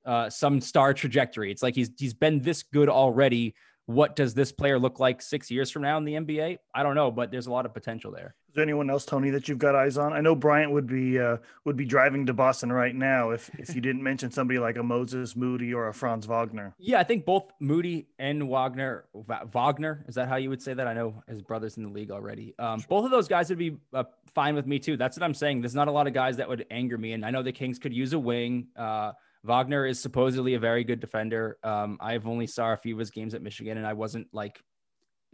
uh, 0.05 0.31
some 0.31 0.61
star 0.61 0.95
trajectory. 0.95 1.51
It's 1.51 1.63
like 1.63 1.75
he's 1.75 1.91
he's 1.99 2.15
been 2.15 2.41
this 2.41 2.63
good 2.63 2.89
already. 2.89 3.55
What 3.87 4.17
does 4.17 4.35
this 4.35 4.53
player 4.53 4.79
look 4.79 5.01
like 5.01 5.23
six 5.23 5.51
years 5.51 5.71
from 5.71 5.83
now 5.83 5.97
in 5.97 6.05
the 6.05 6.15
NBA? 6.15 6.59
I 6.75 6.83
don't 6.83 6.95
know, 6.95 7.11
but 7.11 7.31
there's 7.31 7.47
a 7.47 7.51
lot 7.51 7.65
of 7.65 7.73
potential 7.73 8.13
there 8.13 8.35
there 8.59 8.65
anyone 8.65 8.91
else, 8.91 9.05
Tony, 9.05 9.31
that 9.31 9.49
you've 9.49 9.59
got 9.59 9.75
eyes 9.75 9.97
on? 9.97 10.13
I 10.13 10.21
know 10.21 10.35
Bryant 10.35 10.73
would 10.73 10.87
be 10.87 11.19
uh, 11.19 11.39
would 11.65 11.77
be 11.77 11.85
driving 11.85 12.27
to 12.27 12.35
Boston 12.35 12.73
right 12.73 12.95
now 12.95 13.31
if 13.31 13.51
if 13.59 13.75
you 13.75 13.81
didn't 13.81 14.03
mention 14.03 14.31
somebody 14.31 14.59
like 14.59 14.77
a 14.77 14.83
Moses 14.83 15.37
Moody 15.37 15.73
or 15.73 15.89
a 15.89 15.95
Franz 15.95 16.27
Wagner. 16.27 16.75
Yeah, 16.79 16.99
I 16.99 17.05
think 17.05 17.25
both 17.25 17.51
Moody 17.61 18.09
and 18.19 18.49
Wagner. 18.49 19.05
Wagner 19.15 20.05
is 20.09 20.17
that 20.17 20.29
how 20.29 20.37
you 20.37 20.51
would 20.51 20.61
say 20.61 20.75
that? 20.75 20.87
I 20.87 20.93
know 20.93 21.23
his 21.29 21.41
brothers 21.41 21.77
in 21.77 21.85
the 21.85 21.89
league 21.89 22.11
already. 22.11 22.55
Um, 22.59 22.85
both 22.89 23.05
of 23.05 23.11
those 23.11 23.29
guys 23.29 23.49
would 23.49 23.59
be 23.59 23.77
uh, 23.95 24.05
fine 24.35 24.55
with 24.55 24.67
me 24.67 24.79
too. 24.79 24.97
That's 24.97 25.17
what 25.17 25.25
I'm 25.25 25.35
saying. 25.35 25.61
There's 25.63 25.75
not 25.75 25.89
a 25.89 25.93
lot 25.93 26.07
of 26.07 26.13
guys 26.13 26.37
that 26.39 26.49
would 26.49 26.67
anger 26.71 26.99
me, 26.99 27.13
and 27.13 27.25
I 27.25 27.31
know 27.31 27.43
the 27.43 27.53
Kings 27.53 27.79
could 27.79 27.95
use 27.95 28.13
a 28.13 28.19
wing. 28.19 28.69
Uh, 28.77 29.13
Wagner 29.45 29.87
is 29.87 30.01
supposedly 30.01 30.55
a 30.55 30.59
very 30.59 30.83
good 30.83 31.01
defender. 31.01 31.59
Um, 31.63 31.97
I've 32.01 32.27
only 32.27 32.47
saw 32.47 32.73
a 32.73 32.77
few 32.77 32.95
of 32.95 32.99
his 32.99 33.11
games 33.11 33.35
at 33.35 33.43
Michigan, 33.43 33.79
and 33.79 33.87
I 33.87 33.93
wasn't 33.93 34.27
like 34.33 34.61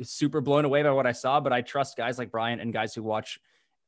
super 0.02 0.41
blown 0.41 0.64
away 0.64 0.82
by 0.82 0.91
what 0.91 1.06
I 1.06 1.12
saw, 1.12 1.41
but 1.41 1.52
I 1.52 1.61
trust 1.62 1.96
guys 1.96 2.19
like 2.19 2.31
Brian 2.31 2.61
and 2.61 2.73
guys 2.73 2.94
who 2.94 3.02
watch 3.02 3.38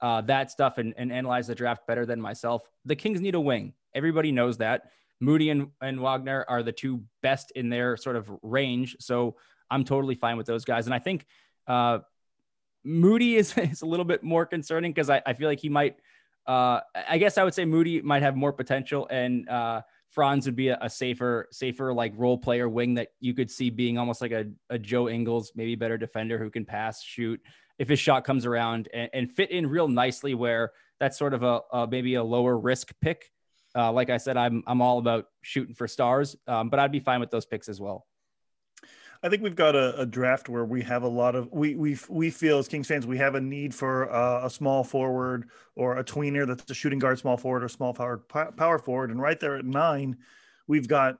uh, 0.00 0.20
that 0.22 0.50
stuff 0.50 0.78
and, 0.78 0.94
and 0.96 1.12
analyze 1.12 1.46
the 1.46 1.54
draft 1.54 1.86
better 1.86 2.06
than 2.06 2.20
myself. 2.20 2.62
The 2.84 2.96
Kings 2.96 3.20
need 3.20 3.34
a 3.34 3.40
wing. 3.40 3.72
Everybody 3.94 4.32
knows 4.32 4.58
that. 4.58 4.90
Moody 5.20 5.50
and, 5.50 5.68
and 5.80 6.00
Wagner 6.00 6.44
are 6.48 6.62
the 6.62 6.72
two 6.72 7.02
best 7.22 7.50
in 7.52 7.70
their 7.70 7.96
sort 7.96 8.16
of 8.16 8.30
range. 8.42 8.96
So 9.00 9.36
I'm 9.70 9.84
totally 9.84 10.14
fine 10.14 10.36
with 10.36 10.46
those 10.46 10.64
guys. 10.64 10.86
And 10.86 10.94
I 10.94 10.98
think 10.98 11.26
uh, 11.66 12.00
Moody 12.84 13.36
is, 13.36 13.56
is 13.58 13.82
a 13.82 13.86
little 13.86 14.04
bit 14.04 14.22
more 14.22 14.46
concerning 14.46 14.92
because 14.92 15.10
I, 15.10 15.22
I 15.24 15.32
feel 15.32 15.48
like 15.48 15.60
he 15.60 15.70
might, 15.70 15.96
uh, 16.46 16.80
I 17.08 17.18
guess 17.18 17.38
I 17.38 17.44
would 17.44 17.54
say 17.54 17.64
Moody 17.64 18.02
might 18.02 18.22
have 18.22 18.36
more 18.36 18.52
potential 18.52 19.08
and 19.10 19.48
uh, 19.48 19.82
Franz 20.10 20.46
would 20.46 20.56
be 20.56 20.68
a, 20.68 20.78
a, 20.80 20.88
safer, 20.88 21.48
safer 21.52 21.92
like 21.92 22.12
role 22.16 22.38
player 22.38 22.68
wing 22.68 22.94
that 22.94 23.08
you 23.20 23.34
could 23.34 23.50
see 23.50 23.70
being 23.70 23.98
almost 23.98 24.20
like 24.20 24.32
a, 24.32 24.46
a 24.70 24.78
Joe 24.78 25.08
Ingles, 25.08 25.52
maybe 25.54 25.74
better 25.74 25.98
defender 25.98 26.38
who 26.38 26.50
can 26.50 26.64
pass, 26.64 27.02
shoot 27.02 27.40
if 27.78 27.88
his 27.88 27.98
shot 27.98 28.24
comes 28.24 28.46
around 28.46 28.88
and, 28.94 29.10
and 29.12 29.30
fit 29.30 29.50
in 29.50 29.66
real 29.66 29.88
nicely 29.88 30.34
where 30.34 30.72
that's 30.98 31.18
sort 31.18 31.34
of 31.34 31.42
a, 31.42 31.60
a 31.72 31.86
maybe 31.86 32.14
a 32.14 32.24
lower 32.24 32.58
risk 32.58 32.94
pick. 33.00 33.30
Uh, 33.74 33.92
like 33.92 34.08
I 34.08 34.16
said, 34.16 34.38
I'm 34.38 34.62
I'm 34.66 34.80
all 34.80 34.98
about 34.98 35.26
shooting 35.42 35.74
for 35.74 35.86
stars, 35.86 36.34
um, 36.46 36.70
but 36.70 36.80
I'd 36.80 36.92
be 36.92 37.00
fine 37.00 37.20
with 37.20 37.30
those 37.30 37.44
picks 37.44 37.68
as 37.68 37.80
well. 37.80 38.06
I 39.22 39.28
think 39.28 39.42
we've 39.42 39.56
got 39.56 39.74
a, 39.74 40.00
a, 40.00 40.06
draft 40.06 40.48
where 40.48 40.64
we 40.64 40.82
have 40.82 41.02
a 41.02 41.08
lot 41.08 41.34
of 41.34 41.50
we 41.52 41.74
we 41.74 41.98
we 42.08 42.30
feel 42.30 42.58
as 42.58 42.68
Kings 42.68 42.88
fans 42.88 43.06
we 43.06 43.18
have 43.18 43.34
a 43.34 43.40
need 43.40 43.74
for 43.74 44.04
a 44.04 44.48
small 44.50 44.84
forward 44.84 45.48
or 45.74 45.98
a 45.98 46.04
tweener 46.04 46.46
that's 46.46 46.70
a 46.70 46.74
shooting 46.74 46.98
guard, 46.98 47.18
small 47.18 47.36
forward 47.36 47.64
or 47.64 47.68
small 47.68 47.92
power 47.94 48.18
power 48.18 48.78
forward, 48.78 49.10
and 49.10 49.20
right 49.20 49.40
there 49.40 49.56
at 49.56 49.64
nine, 49.64 50.16
we've 50.66 50.88
got 50.88 51.18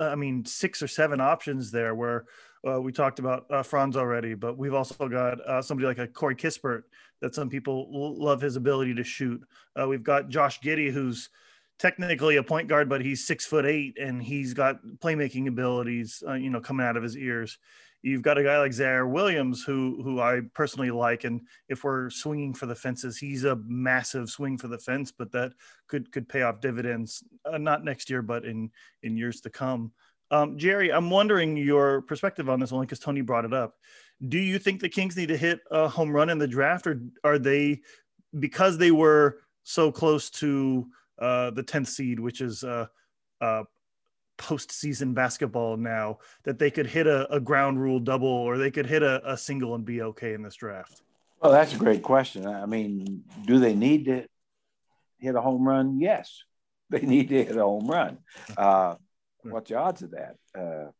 I 0.00 0.14
mean 0.14 0.44
six 0.44 0.82
or 0.82 0.88
seven 0.88 1.20
options 1.20 1.70
there 1.70 1.94
where 1.94 2.26
uh, 2.66 2.80
we 2.80 2.92
talked 2.92 3.18
about 3.18 3.46
uh, 3.50 3.62
Franz 3.62 3.96
already, 3.96 4.34
but 4.34 4.58
we've 4.58 4.74
also 4.74 5.08
got 5.08 5.40
uh, 5.46 5.62
somebody 5.62 5.86
like 5.86 5.98
a 5.98 6.08
Corey 6.08 6.34
Kispert 6.34 6.82
that 7.20 7.34
some 7.34 7.48
people 7.48 7.88
love 8.18 8.40
his 8.40 8.56
ability 8.56 8.94
to 8.94 9.04
shoot. 9.04 9.40
Uh, 9.80 9.86
we've 9.86 10.02
got 10.02 10.28
Josh 10.28 10.60
Giddey, 10.60 10.90
who's 10.90 11.30
technically 11.78 12.36
a 12.36 12.42
point 12.42 12.68
guard, 12.68 12.88
but 12.88 13.00
he's 13.00 13.26
six 13.26 13.44
foot 13.44 13.66
eight 13.66 13.98
and 13.98 14.22
he's 14.22 14.54
got 14.54 14.84
playmaking 14.98 15.48
abilities, 15.48 16.22
uh, 16.26 16.34
you 16.34 16.50
know, 16.50 16.60
coming 16.60 16.86
out 16.86 16.96
of 16.96 17.02
his 17.02 17.16
ears. 17.16 17.58
You've 18.02 18.22
got 18.22 18.38
a 18.38 18.44
guy 18.44 18.58
like 18.58 18.70
Ziaire 18.70 19.10
Williams, 19.10 19.64
who 19.64 20.00
who 20.02 20.20
I 20.20 20.42
personally 20.54 20.90
like, 20.90 21.24
and 21.24 21.40
if 21.68 21.82
we're 21.82 22.08
swinging 22.10 22.54
for 22.54 22.66
the 22.66 22.74
fences, 22.74 23.18
he's 23.18 23.44
a 23.44 23.56
massive 23.66 24.30
swing 24.30 24.58
for 24.58 24.68
the 24.68 24.78
fence, 24.78 25.10
but 25.10 25.32
that 25.32 25.52
could 25.88 26.12
could 26.12 26.28
pay 26.28 26.42
off 26.42 26.60
dividends, 26.60 27.24
uh, 27.44 27.58
not 27.58 27.84
next 27.84 28.08
year, 28.08 28.22
but 28.22 28.44
in 28.44 28.70
in 29.02 29.16
years 29.16 29.40
to 29.40 29.50
come. 29.50 29.92
Um, 30.30 30.58
Jerry, 30.58 30.92
I'm 30.92 31.10
wondering 31.10 31.56
your 31.56 32.02
perspective 32.02 32.48
on 32.48 32.60
this 32.60 32.72
only 32.72 32.86
because 32.86 32.98
Tony 32.98 33.22
brought 33.22 33.44
it 33.44 33.54
up. 33.54 33.74
Do 34.28 34.38
you 34.38 34.58
think 34.58 34.80
the 34.80 34.88
Kings 34.88 35.16
need 35.16 35.28
to 35.28 35.36
hit 35.36 35.60
a 35.70 35.88
home 35.88 36.10
run 36.10 36.30
in 36.30 36.38
the 36.38 36.48
draft, 36.48 36.86
or 36.86 37.00
are 37.24 37.38
they 37.38 37.80
because 38.38 38.78
they 38.78 38.90
were 38.90 39.38
so 39.64 39.90
close 39.90 40.30
to 40.30 40.86
uh, 41.18 41.50
the 41.50 41.62
10th 41.62 41.88
seed, 41.88 42.20
which 42.20 42.40
is 42.40 42.64
uh, 42.64 42.86
uh, 43.40 43.64
postseason 44.38 45.14
basketball 45.14 45.76
now 45.76 46.18
that 46.44 46.58
they 46.58 46.70
could 46.70 46.86
hit 46.86 47.06
a, 47.06 47.32
a 47.32 47.40
ground 47.40 47.80
rule 47.80 47.98
double 47.98 48.28
or 48.28 48.58
they 48.58 48.70
could 48.70 48.86
hit 48.86 49.02
a, 49.02 49.32
a 49.32 49.36
single 49.36 49.74
and 49.74 49.84
be 49.84 50.02
okay 50.02 50.34
in 50.34 50.42
this 50.42 50.56
draft? 50.56 51.02
Well, 51.40 51.52
that's 51.52 51.74
a 51.74 51.78
great 51.78 52.02
question. 52.02 52.46
I 52.46 52.66
mean, 52.66 53.24
do 53.44 53.58
they 53.58 53.74
need 53.74 54.06
to 54.06 54.26
hit 55.18 55.34
a 55.34 55.40
home 55.40 55.66
run? 55.66 56.00
Yes, 56.00 56.42
they 56.90 57.00
need 57.00 57.28
to 57.28 57.44
hit 57.44 57.56
a 57.56 57.62
home 57.62 57.88
run. 57.88 58.18
Uh, 58.56 58.96
what's 59.42 59.68
the 59.68 59.76
odds 59.76 60.02
of 60.02 60.12
that? 60.12 60.36
Uh, 60.58 60.90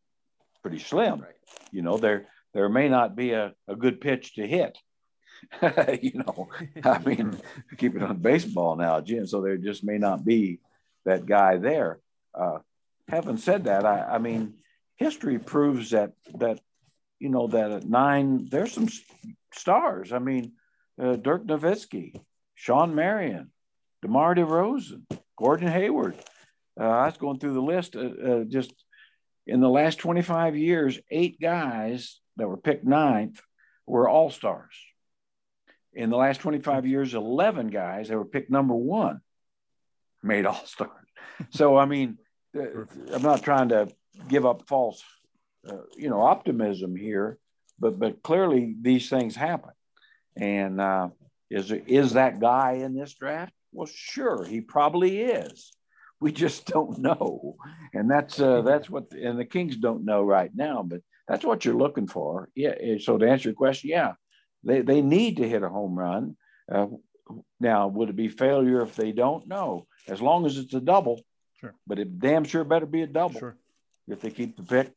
pretty 0.63 0.79
slim. 0.79 1.25
You 1.73 1.83
know, 1.83 1.97
there 1.97 2.29
there 2.55 2.69
may 2.69 2.89
not 2.89 3.17
be 3.17 3.33
a, 3.33 3.55
a 3.67 3.75
good 3.75 4.01
pitch 4.01 4.35
to 4.35 4.47
hit. 4.47 4.79
you 6.03 6.13
know, 6.15 6.49
I 6.85 6.99
mean, 7.05 7.39
keep 7.77 7.97
it 7.97 8.03
on 8.03 8.19
baseball 8.19 8.77
now, 8.77 9.01
Jim. 9.01 9.27
So 9.27 9.41
there 9.41 9.57
just 9.57 9.85
may 9.85 9.99
not 9.99 10.25
be 10.25 10.61
that 11.05 11.27
guy 11.27 11.57
there. 11.57 12.01
Uh, 12.35 12.59
having 13.09 13.37
said 13.37 13.65
that, 13.65 13.85
I, 13.85 14.03
I 14.03 14.19
mean, 14.19 14.55
history 14.97 15.39
proves 15.39 15.91
that 15.91 16.13
that 16.35 16.61
you 17.19 17.29
know 17.29 17.47
that 17.49 17.71
at 17.71 17.85
nine 17.85 18.47
there's 18.51 18.73
some 18.73 18.89
stars. 19.53 20.13
I 20.13 20.19
mean, 20.19 20.53
uh, 21.01 21.17
Dirk 21.17 21.47
Nowitzki, 21.47 22.21
Shawn 22.55 22.95
Marion, 22.95 23.51
DeMar 24.03 24.35
DeRozan, 24.35 25.03
Gordon 25.37 25.69
Hayward. 25.69 26.17
Uh, 26.79 26.85
I 26.85 27.07
was 27.07 27.17
going 27.17 27.39
through 27.39 27.55
the 27.55 27.63
list. 27.63 27.97
Uh, 27.97 28.01
uh 28.01 28.45
just 28.45 28.73
in 29.47 29.61
the 29.61 29.69
last 29.69 29.99
25 29.99 30.57
years, 30.57 30.99
eight 31.11 31.41
guys 31.41 32.21
that 32.37 32.49
were 32.49 32.57
picked 32.57 32.85
ninth 32.85 33.41
were 33.87 34.09
all 34.09 34.31
stars. 34.31 34.75
In 35.97 36.11
the 36.11 36.17
last 36.17 36.41
25 36.41 36.87
years, 36.87 37.15
11 37.15 37.69
guys 37.69 38.09
that 38.09 38.17
were 38.17 38.25
picked 38.25 38.51
number 38.51 38.75
one 38.75 39.21
made 40.23 40.47
all 40.47 40.65
stars. 40.67 40.91
so, 41.51 41.77
I 41.77 41.87
mean, 41.87 42.19
I'm 42.55 43.23
not 43.23 43.43
trying 43.43 43.71
to 43.71 43.89
give 44.29 44.47
up 44.47 44.69
false, 44.69 45.03
uh, 45.69 45.79
you 45.97 46.09
know, 46.09 46.21
optimism 46.21 46.97
here, 46.97 47.39
but 47.79 47.99
but 47.99 48.23
clearly 48.23 48.75
these 48.81 49.09
things 49.11 49.37
happen. 49.37 49.73
And 50.37 50.81
uh, 50.81 51.09
is 51.51 51.71
is 51.71 52.15
that 52.15 52.41
guy 52.41 52.73
in 52.85 52.95
this 52.95 53.15
draft? 53.15 53.53
Well, 53.73 53.87
sure, 53.87 54.45
he 54.45 54.61
probably 54.61 55.21
is. 55.21 55.73
We 56.21 56.33
just 56.33 56.67
don't 56.67 56.99
know, 56.99 57.57
and 57.93 58.11
that's 58.11 58.41
uh, 58.41 58.63
that's 58.63 58.89
what 58.89 59.13
and 59.13 59.39
the 59.39 59.45
Kings 59.45 59.77
don't 59.77 60.05
know 60.05 60.23
right 60.23 60.51
now. 60.55 60.83
But 60.83 61.03
that's 61.29 61.45
what 61.45 61.65
you're 61.65 61.75
looking 61.75 62.07
for. 62.07 62.49
Yeah. 62.55 62.75
So 63.01 63.19
to 63.19 63.29
answer 63.29 63.51
your 63.51 63.57
question, 63.57 63.91
yeah, 63.91 64.15
they 64.65 64.83
they 64.83 65.01
need 65.01 65.39
to 65.39 65.49
hit 65.49 65.63
a 65.63 65.69
home 65.69 65.99
run. 65.99 66.37
Uh, 66.71 66.87
now, 67.61 67.89
would 67.89 68.09
it 68.09 68.17
be 68.17 68.29
failure 68.29 68.83
if 68.83 68.95
they 68.97 69.13
don't? 69.13 69.47
No, 69.47 69.87
as 70.09 70.21
long 70.21 70.47
as 70.47 70.59
it's 70.59 70.75
a 70.75 70.81
double. 70.81 71.21
Sure. 71.61 71.75
But 71.87 71.99
it 71.99 72.19
damn 72.19 72.45
sure 72.45 72.65
better 72.65 72.87
be 72.87 73.03
a 73.03 73.07
double. 73.07 73.39
Sure. 73.39 73.57
If 74.09 74.21
they 74.21 74.31
keep 74.31 74.57
the 74.57 74.63
pick. 74.63 74.93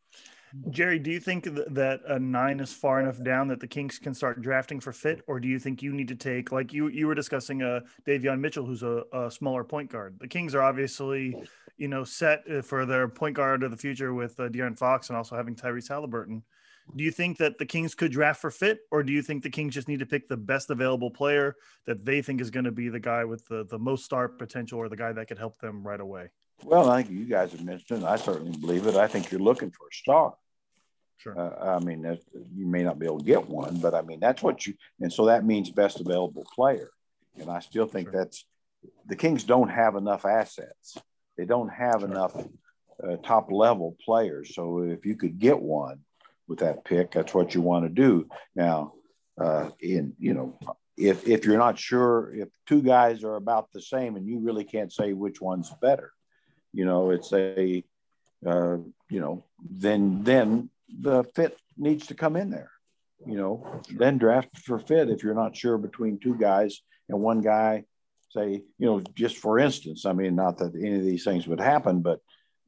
Jerry, 0.70 0.98
do 0.98 1.12
you 1.12 1.20
think 1.20 1.46
that 1.46 2.02
a 2.08 2.18
nine 2.18 2.60
is 2.60 2.74
far 2.74 3.00
enough 3.00 3.22
down 3.24 3.48
that 3.50 3.60
the 3.60 3.68
Kings 3.68 4.00
can 4.00 4.14
start 4.14 4.42
drafting 4.42 4.80
for 4.80 4.92
fit, 4.92 5.22
or 5.28 5.40
do 5.40 5.48
you 5.48 5.60
think 5.60 5.84
you 5.84 5.94
need 5.94 6.08
to 6.08 6.16
take 6.16 6.52
like 6.52 6.74
you 6.74 6.88
you 6.88 7.08
were 7.08 7.16
discussing 7.16 7.62
a 7.62 7.70
uh, 7.70 7.80
Davion 8.08 8.40
Mitchell, 8.40 8.66
who's 8.66 8.82
a, 8.82 9.04
a, 9.14 9.30
smaller 9.30 9.64
point 9.64 9.92
guard? 9.92 10.18
The 10.20 10.28
Kings 10.28 10.56
are 10.56 10.62
obviously 10.62 11.36
you 11.78 11.88
know 11.88 12.04
set 12.04 12.44
uh, 12.52 12.62
for 12.62 12.86
their 12.86 13.08
point 13.08 13.36
guard 13.36 13.62
of 13.62 13.72
the 13.72 13.78
future 13.78 14.14
with 14.14 14.40
uh, 14.40 14.50
De'Aaron 14.50 14.78
Fox 14.78 15.10
and 15.10 15.18
also 15.18 15.36
having 15.36 15.56
Tyrese 15.56 15.90
Halliburton. 15.90 16.44
Do 16.96 17.04
you 17.04 17.12
think 17.12 17.38
that 17.38 17.58
the 17.58 17.66
Kings 17.66 17.94
could 17.94 18.12
draft 18.12 18.42
for 18.42 18.52
fit, 18.52 18.80
or 18.92 19.04
do 19.04 19.14
you 19.14 19.22
think 19.22 19.44
the 19.44 19.50
Kings 19.50 19.74
just 19.74 19.88
need 19.88 20.00
to 20.00 20.06
pick 20.06 20.28
the 20.28 20.38
best 20.38 20.70
available 20.70 21.12
player 21.12 21.56
that 21.86 22.04
they 22.04 22.22
think 22.22 22.42
is 22.42 22.50
going 22.50 22.66
to 22.66 22.72
be 22.72 22.90
the 22.90 23.00
guy 23.00 23.26
with 23.26 23.48
the, 23.48 23.66
the 23.66 23.78
most 23.78 24.06
star 24.06 24.28
potential 24.28 24.80
or 24.80 24.90
the 24.90 24.96
guy 24.96 25.12
that 25.12 25.28
could 25.28 25.38
help 25.38 25.60
them 25.60 25.86
right 25.86 26.00
away? 26.00 26.30
Well, 26.64 26.90
I 26.90 27.04
think 27.04 27.18
you 27.18 27.26
guys 27.26 27.52
have 27.52 27.64
mentioned 27.64 28.04
it. 28.04 28.06
I 28.06 28.16
certainly 28.16 28.58
believe 28.58 28.88
it. 28.88 28.96
I 28.96 29.08
think 29.08 29.32
you're 29.32 29.40
looking 29.40 29.72
for 29.72 29.88
a 29.88 29.94
star. 29.96 30.34
Sure. 31.18 31.38
Uh, 31.38 31.76
I 31.76 31.80
mean, 31.80 32.18
you 32.56 32.66
may 32.66 32.84
not 32.84 32.98
be 32.98 33.06
able 33.06 33.20
to 33.20 33.26
get 33.26 33.48
one, 33.48 33.78
but 33.78 33.94
I 33.94 34.02
mean, 34.02 34.20
that's 34.20 34.42
what 34.42 34.66
you, 34.66 34.74
and 35.00 35.12
so 35.12 35.26
that 35.26 35.46
means 35.46 35.70
best 35.70 36.00
available 36.00 36.46
player. 36.56 36.90
And 37.38 37.50
I 37.50 37.60
still 37.60 37.88
think 37.88 38.10
sure. 38.10 38.20
that's 38.20 38.46
the 39.06 39.16
Kings 39.16 39.44
don't 39.44 39.70
have 39.70 39.96
enough 39.96 40.26
assets. 40.26 40.98
They 41.38 41.46
don't 41.46 41.70
have 41.70 42.02
sure. 42.02 42.10
enough 42.10 42.36
uh, 43.04 43.18
top 43.18 43.52
level 43.52 43.98
players. 44.04 44.56
So 44.56 44.80
if 44.80 45.06
you 45.06 45.16
could 45.16 45.40
get 45.40 45.60
one 45.60 46.00
with 46.50 46.60
that 46.60 46.84
pick, 46.84 47.12
that's 47.12 47.34
what 47.34 47.54
you 47.54 47.62
want 47.62 47.86
to 47.86 47.90
do. 47.90 48.28
Now, 48.56 48.94
uh, 49.40 49.70
in 49.80 50.16
you 50.20 50.34
know, 50.34 50.60
if 50.98 51.28
if 51.28 51.46
you're 51.46 51.58
not 51.58 51.80
sure 51.80 52.34
if 52.36 52.50
two 52.66 52.82
guys 52.82 53.24
are 53.24 53.36
about 53.36 53.72
the 53.72 53.82
same 53.82 54.18
and 54.18 54.28
you 54.28 54.40
really 54.40 54.66
can't 54.66 54.92
say 54.92 55.14
which 55.14 55.40
one's 55.40 55.72
better, 55.82 56.12
you 56.74 56.86
know, 56.86 57.12
it's 57.12 57.32
a, 57.32 57.84
uh, 58.46 58.78
you 59.10 59.22
know, 59.22 59.46
then 59.70 60.24
then 60.24 60.70
the 60.90 61.24
fit 61.36 61.58
needs 61.78 62.08
to 62.08 62.16
come 62.16 62.36
in 62.36 62.50
there. 62.50 62.72
You 63.26 63.38
know, 63.38 63.82
then 63.96 64.18
draft 64.18 64.58
for 64.60 64.80
fit 64.80 65.10
if 65.10 65.24
you're 65.24 65.34
not 65.36 65.56
sure 65.56 65.78
between 65.78 66.20
two 66.20 66.36
guys 66.36 66.82
and 67.08 67.20
one 67.20 67.42
guy, 67.42 67.86
say, 68.30 68.64
you 68.78 68.86
know, 68.86 69.02
just 69.14 69.38
for 69.38 69.60
instance, 69.60 70.06
I 70.06 70.14
mean, 70.14 70.36
not 70.36 70.58
that 70.58 70.74
any 70.76 70.96
of 70.96 71.04
these 71.04 71.24
things 71.24 71.48
would 71.48 71.60
happen, 71.60 72.02
but 72.02 72.20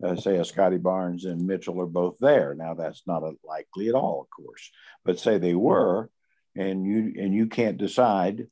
uh, 0.03 0.15
say 0.15 0.37
a 0.37 0.45
Scottie 0.45 0.77
Barnes 0.77 1.25
and 1.25 1.45
Mitchell 1.45 1.79
are 1.81 1.85
both 1.85 2.17
there. 2.19 2.55
Now 2.55 2.73
that's 2.73 3.03
not 3.05 3.23
likely 3.43 3.89
at 3.89 3.95
all, 3.95 4.21
of 4.21 4.29
course, 4.29 4.71
but 5.05 5.19
say 5.19 5.37
they 5.37 5.55
were, 5.55 6.09
and 6.55 6.85
you 6.85 7.13
and 7.21 7.33
you 7.33 7.47
can't 7.47 7.77
decide 7.77 8.47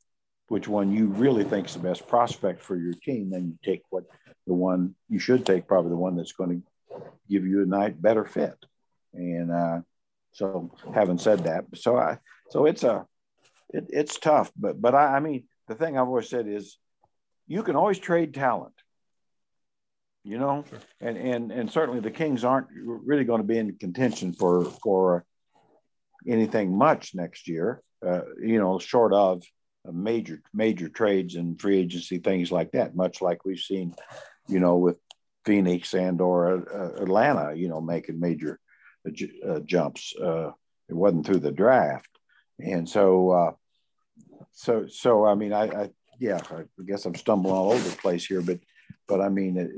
which 0.47 0.67
one 0.67 0.91
you 0.91 1.07
really 1.07 1.43
think 1.43 1.67
is 1.67 1.73
the 1.73 1.79
best 1.79 2.07
prospect 2.07 2.61
for 2.61 2.75
your 2.75 2.93
team, 2.93 3.29
then 3.29 3.47
you 3.47 3.57
take 3.63 3.83
what 3.89 4.05
the 4.47 4.53
one 4.53 4.95
you 5.07 5.19
should 5.19 5.45
take, 5.45 5.67
probably 5.67 5.91
the 5.91 5.97
one 5.97 6.15
that's 6.15 6.31
going 6.31 6.61
to 6.61 7.01
give 7.29 7.45
you 7.45 7.61
a 7.61 7.65
night 7.65 8.01
better 8.01 8.25
fit. 8.25 8.57
And 9.13 9.51
uh, 9.51 9.81
so, 10.33 10.71
having 10.93 11.17
said 11.17 11.45
that, 11.45 11.65
so 11.75 11.97
I 11.97 12.19
so 12.49 12.65
it's 12.65 12.83
a 12.83 13.05
it, 13.69 13.85
it's 13.89 14.17
tough, 14.17 14.51
but 14.55 14.81
but 14.81 14.95
I, 14.95 15.17
I 15.17 15.19
mean 15.19 15.45
the 15.67 15.75
thing 15.75 15.97
I've 15.97 16.07
always 16.07 16.29
said 16.29 16.47
is 16.47 16.77
you 17.47 17.63
can 17.63 17.75
always 17.75 17.99
trade 17.99 18.33
talent 18.33 18.73
you 20.29 20.37
know 20.37 20.63
sure. 20.69 20.79
and 21.01 21.17
and 21.17 21.51
and 21.51 21.71
certainly 21.71 21.99
the 21.99 22.11
kings 22.11 22.43
aren't 22.43 22.67
really 22.71 23.23
going 23.23 23.41
to 23.41 23.47
be 23.47 23.57
in 23.57 23.75
contention 23.77 24.31
for 24.31 24.63
for 24.63 25.25
anything 26.27 26.77
much 26.77 27.15
next 27.15 27.47
year 27.47 27.81
uh, 28.05 28.21
you 28.39 28.59
know 28.59 28.77
short 28.77 29.11
of 29.11 29.41
major 29.91 30.39
major 30.53 30.87
trades 30.87 31.33
and 31.35 31.59
free 31.59 31.79
agency 31.79 32.19
things 32.19 32.51
like 32.51 32.71
that 32.71 32.95
much 32.95 33.21
like 33.21 33.43
we've 33.43 33.59
seen 33.59 33.95
you 34.47 34.59
know 34.59 34.77
with 34.77 34.97
phoenix 35.45 35.95
and 35.95 36.21
or 36.21 36.63
uh, 36.71 37.01
atlanta 37.01 37.55
you 37.55 37.67
know 37.67 37.81
making 37.81 38.19
major 38.19 38.59
uh, 39.07 39.49
uh 39.49 39.59
jumps 39.61 40.13
uh, 40.21 40.51
it 40.89 40.95
wasn't 40.95 41.25
through 41.25 41.39
the 41.39 41.51
draft 41.51 42.09
and 42.59 42.87
so 42.87 43.31
uh, 43.31 43.51
so 44.51 44.85
so 44.87 45.25
i 45.25 45.33
mean 45.33 45.53
i, 45.53 45.63
I 45.63 45.89
yeah 46.19 46.39
i 46.51 46.63
guess 46.85 47.05
i'm 47.05 47.15
stumbling 47.15 47.55
all 47.55 47.71
over 47.71 47.89
the 47.89 47.95
place 47.95 48.25
here 48.25 48.41
but 48.41 48.59
but 49.07 49.21
i 49.21 49.29
mean 49.29 49.57
it, 49.57 49.71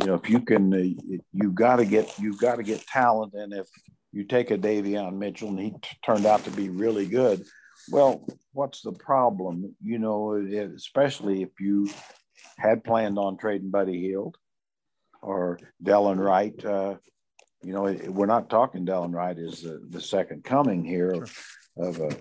you 0.00 0.06
know, 0.06 0.14
if 0.14 0.28
you 0.28 0.40
can, 0.40 0.72
uh, 0.72 1.18
you 1.32 1.52
got 1.52 1.76
to 1.76 1.84
get, 1.84 2.18
you 2.18 2.36
got 2.36 2.56
to 2.56 2.62
get 2.62 2.86
talent. 2.86 3.34
And 3.34 3.52
if 3.52 3.68
you 4.12 4.24
take 4.24 4.50
a 4.50 4.58
Davion 4.58 5.18
Mitchell 5.18 5.48
and 5.48 5.58
he 5.58 5.70
t- 5.70 5.96
turned 6.04 6.26
out 6.26 6.44
to 6.44 6.50
be 6.50 6.68
really 6.68 7.06
good, 7.06 7.44
well, 7.90 8.26
what's 8.52 8.82
the 8.82 8.92
problem? 8.92 9.74
You 9.82 9.98
know, 9.98 10.34
especially 10.76 11.42
if 11.42 11.60
you 11.60 11.88
had 12.58 12.84
planned 12.84 13.18
on 13.18 13.36
trading 13.36 13.70
Buddy 13.70 14.00
Hield 14.00 14.36
or 15.20 15.58
Delon 15.82 16.18
Wright. 16.18 16.64
Uh, 16.64 16.96
you 17.62 17.72
know, 17.72 17.84
we're 18.08 18.26
not 18.26 18.50
talking 18.50 18.84
Delon 18.84 19.14
Wright 19.14 19.38
is 19.38 19.62
the, 19.62 19.80
the 19.88 20.00
second 20.00 20.44
coming 20.44 20.84
here 20.84 21.14
sure. 21.14 21.22
of, 21.76 22.00
of, 22.00 22.12
a 22.12 22.16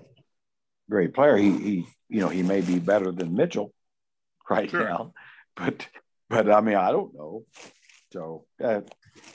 great 0.89 1.13
player. 1.13 1.35
He, 1.35 1.51
he, 1.51 1.85
you 2.09 2.21
know, 2.21 2.29
he 2.29 2.43
may 2.43 2.61
be 2.61 2.79
better 2.79 3.11
than 3.11 3.33
Mitchell 3.33 3.73
right 4.49 4.69
sure. 4.69 4.83
now, 4.83 5.13
but 5.55 5.87
but 6.31 6.49
I 6.49 6.61
mean, 6.61 6.75
I 6.75 6.91
don't 6.91 7.13
know. 7.13 7.45
So, 8.11 8.45
uh, 8.63 8.81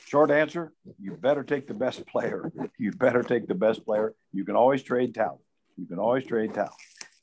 short 0.06 0.30
answer: 0.30 0.72
you 0.98 1.12
better 1.12 1.44
take 1.44 1.68
the 1.68 1.74
best 1.74 2.06
player. 2.06 2.50
You 2.78 2.92
better 2.92 3.22
take 3.22 3.46
the 3.46 3.54
best 3.54 3.84
player. 3.84 4.14
You 4.32 4.44
can 4.44 4.56
always 4.56 4.82
trade 4.82 5.14
talent. 5.14 5.42
You 5.76 5.86
can 5.86 5.98
always 5.98 6.24
trade 6.24 6.54
talent, 6.54 6.72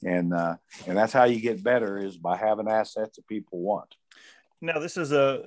and 0.03 0.33
uh, 0.33 0.55
and 0.87 0.97
that's 0.97 1.13
how 1.13 1.25
you 1.25 1.41
get 1.41 1.63
better 1.63 1.97
is 1.97 2.17
by 2.17 2.37
having 2.37 2.69
assets 2.69 3.17
that 3.17 3.27
people 3.27 3.59
want. 3.59 3.95
Now, 4.61 4.79
this 4.79 4.95
is 4.95 5.11
a 5.11 5.43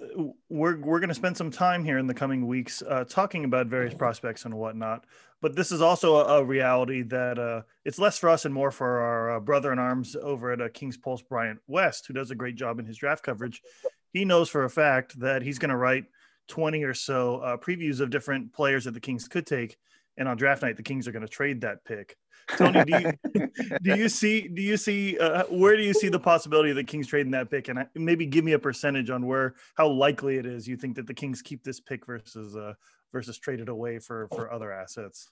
we're 0.51 0.79
we're 0.79 1.01
going 1.01 1.09
to 1.09 1.15
spend 1.15 1.37
some 1.37 1.51
time 1.51 1.85
here 1.85 1.99
in 1.99 2.07
the 2.07 2.15
coming 2.15 2.47
weeks 2.47 2.83
uh, 2.83 3.05
talking 3.05 3.45
about 3.45 3.67
various 3.67 3.95
prospects 3.95 4.45
and 4.45 4.55
whatnot. 4.55 5.07
But 5.41 5.55
this 5.55 5.73
is 5.73 5.81
also 5.81 6.17
a, 6.17 6.41
a 6.41 6.45
reality 6.45 7.03
that 7.05 7.39
uh, 7.39 7.63
it's 7.85 7.99
less 7.99 8.19
for 8.19 8.29
us 8.29 8.45
and 8.45 8.53
more 8.53 8.71
for 8.71 9.01
our 9.01 9.37
uh, 9.37 9.41
brother 9.41 9.73
in 9.73 9.79
arms 9.79 10.17
over 10.21 10.53
at 10.53 10.61
uh, 10.61 10.69
King's 10.69 10.97
Pulse, 10.97 11.23
Bryant 11.23 11.61
West, 11.67 12.07
who 12.07 12.15
does 12.15 12.31
a 12.31 12.35
great 12.35 12.57
job 12.57 12.79
in 12.79 12.85
his 12.85 12.99
draft 12.99 13.23
coverage 13.23 13.63
he 14.17 14.25
knows 14.25 14.49
for 14.49 14.65
a 14.65 14.71
fact 14.71 15.19
that 15.21 15.43
he's 15.43 15.59
going 15.59 15.71
to 15.71 15.77
write 15.77 16.05
20 16.49 16.83
or 16.85 16.95
so 16.95 17.37
uh, 17.39 17.57
previews 17.57 18.01
of 18.01 18.11
different 18.11 18.53
players 18.53 18.85
that 18.85 18.95
the 18.95 19.01
Kings 19.01 19.29
could 19.29 19.47
take 19.47 19.77
and 20.17 20.29
on 20.29 20.37
draft 20.37 20.63
night 20.63 20.77
the 20.77 20.83
Kings 20.83 21.07
are 21.07 21.13
going 21.13 21.27
to 21.27 21.29
trade 21.29 21.61
that 21.61 21.85
pick. 21.85 22.17
Tony, 22.57 22.85
do 22.85 22.99
you 22.99 23.49
do 23.83 23.97
you 23.97 24.09
see 24.09 24.49
do 24.49 24.63
you 24.63 24.77
see 24.77 25.19
uh, 25.19 25.45
where 25.51 25.77
do 25.77 25.83
you 25.83 25.93
see 25.93 26.09
the 26.09 26.19
possibility 26.19 26.71
of 26.71 26.77
the 26.77 26.85
Kings 26.85 27.09
trading 27.09 27.33
that 27.33 27.51
pick, 27.51 27.69
and 27.69 27.87
maybe 27.95 28.25
give 28.25 28.45
me 28.45 28.53
a 28.53 28.59
percentage 28.59 29.11
on 29.11 29.27
where 29.27 29.55
how 29.75 29.89
likely 29.89 30.37
it 30.37 30.47
is 30.47 30.69
you 30.69 30.77
think 30.77 30.95
that 30.95 31.09
the 31.09 31.15
Kings 31.15 31.43
keep 31.43 31.65
this 31.65 31.81
pick 31.81 32.07
versus 32.07 32.57
uh, 32.57 32.75
versus 33.13 33.39
trade 33.39 33.61
it 33.61 33.69
away 33.69 33.99
for 33.99 34.29
for 34.29 34.53
other 34.53 34.73
assets. 34.73 35.29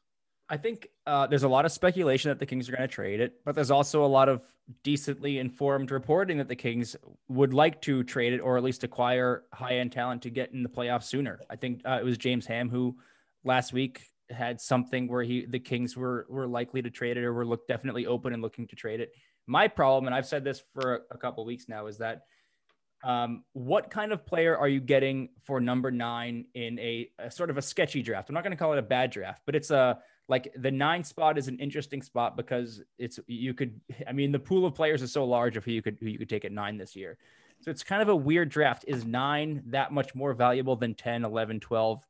I 0.49 0.57
think 0.57 0.89
uh, 1.07 1.27
there's 1.27 1.43
a 1.43 1.49
lot 1.49 1.65
of 1.65 1.73
speculation 1.73 2.29
that 2.29 2.39
the 2.39 2.47
Kings 2.47 2.69
are 2.69 2.73
going 2.73 2.87
to 2.87 2.95
trade 2.95 3.21
it, 3.21 3.41
but 3.45 3.55
there's 3.55 3.71
also 3.71 4.05
a 4.05 4.07
lot 4.07 4.29
of 4.29 4.43
decently 4.83 5.39
informed 5.39 5.91
reporting 5.91 6.39
that 6.39 6.49
the 6.49 6.57
Kings 6.57 6.97
would 7.29 7.55
like 7.55 7.81
to 7.83 8.03
trade 8.03 8.33
it 8.33 8.41
or 8.41 8.57
at 8.57 8.63
least 8.63 8.85
acquire 8.85 9.45
high 9.53 9.77
end 9.77 9.93
talent 9.93 10.23
to 10.23 10.31
get 10.31 10.53
in 10.53 10.63
the 10.63 10.69
playoffs 10.69 11.05
sooner. 11.05 11.41
I 11.49 11.57
think 11.57 11.83
uh, 11.85 11.99
it 12.01 12.05
was 12.05 12.19
James 12.19 12.47
Ham 12.47 12.69
who 12.69 12.97
last 13.45 13.73
week 13.73 14.03
had 14.31 14.61
something 14.61 15.07
where 15.09 15.23
he 15.23 15.47
the 15.47 15.59
Kings 15.59 15.97
were 15.97 16.27
were 16.29 16.47
likely 16.47 16.83
to 16.83 16.91
trade 16.91 17.17
it 17.17 17.25
or 17.25 17.33
were 17.33 17.47
look 17.47 17.67
definitely 17.67 18.07
open 18.07 18.33
and 18.33 18.43
looking 18.43 18.67
to 18.69 18.77
trade 18.77 19.01
it. 19.01 19.13
My 19.47 19.69
problem, 19.69 20.07
and 20.07 20.15
I've 20.15 20.27
said 20.27 20.45
this 20.45 20.63
for 20.73 21.03
a, 21.11 21.19
couple 21.19 21.45
weeks 21.45 21.69
now, 21.69 21.87
is 21.87 21.99
that 21.99 22.23
um, 23.03 23.45
what 23.53 23.91
kind 23.91 24.11
of 24.11 24.25
player 24.25 24.57
are 24.57 24.69
you 24.69 24.81
getting 24.81 25.29
for 25.45 25.61
number 25.61 25.91
nine 25.91 26.47
in 26.55 26.79
a, 26.79 27.11
a 27.19 27.31
sort 27.31 27.51
of 27.51 27.59
a 27.59 27.63
sketchy 27.63 28.03
draft? 28.03 28.31
I'm 28.31 28.35
not 28.35 28.43
going 28.43 28.53
to 28.53 28.57
call 28.57 28.73
it 28.73 28.79
a 28.79 28.83
bad 28.83 29.11
draft, 29.11 29.43
but 29.45 29.55
it's 29.55 29.71
a 29.71 29.99
like 30.29 30.53
the 30.57 30.71
nine 30.71 31.05
spot 31.05 31.37
is 31.37 31.49
an 31.49 31.59
interesting 31.59 32.03
spot 32.03 32.37
because 32.37 32.83
it's 32.99 33.21
you 33.27 33.55
could 33.55 33.81
I 34.07 34.13
mean 34.13 34.33
the 34.33 34.39
pool 34.39 34.67
of 34.67 34.75
players 34.75 35.03
is 35.03 35.13
so 35.13 35.25
large 35.25 35.57
of 35.57 35.65
who 35.65 35.73
you 35.73 35.83
could 35.83 35.99
who 36.01 36.07
you 36.07 36.19
could 36.19 36.29
take 36.29 36.45
at 36.45 36.53
nine 36.53 36.79
this 36.79 36.97
year. 36.97 37.19
So 37.61 37.71
it's 37.71 37.83
kind 37.83 38.03
of 38.03 38.09
a 38.09 38.17
weird 38.17 38.49
draft. 38.49 38.85
Is 38.87 39.05
nine 39.05 39.63
that 39.67 39.93
much 39.93 40.15
more 40.15 40.35
valuable 40.35 40.77
than 40.77 40.95
10, 40.95 41.25
11, 41.25 41.61
12? 41.61 42.03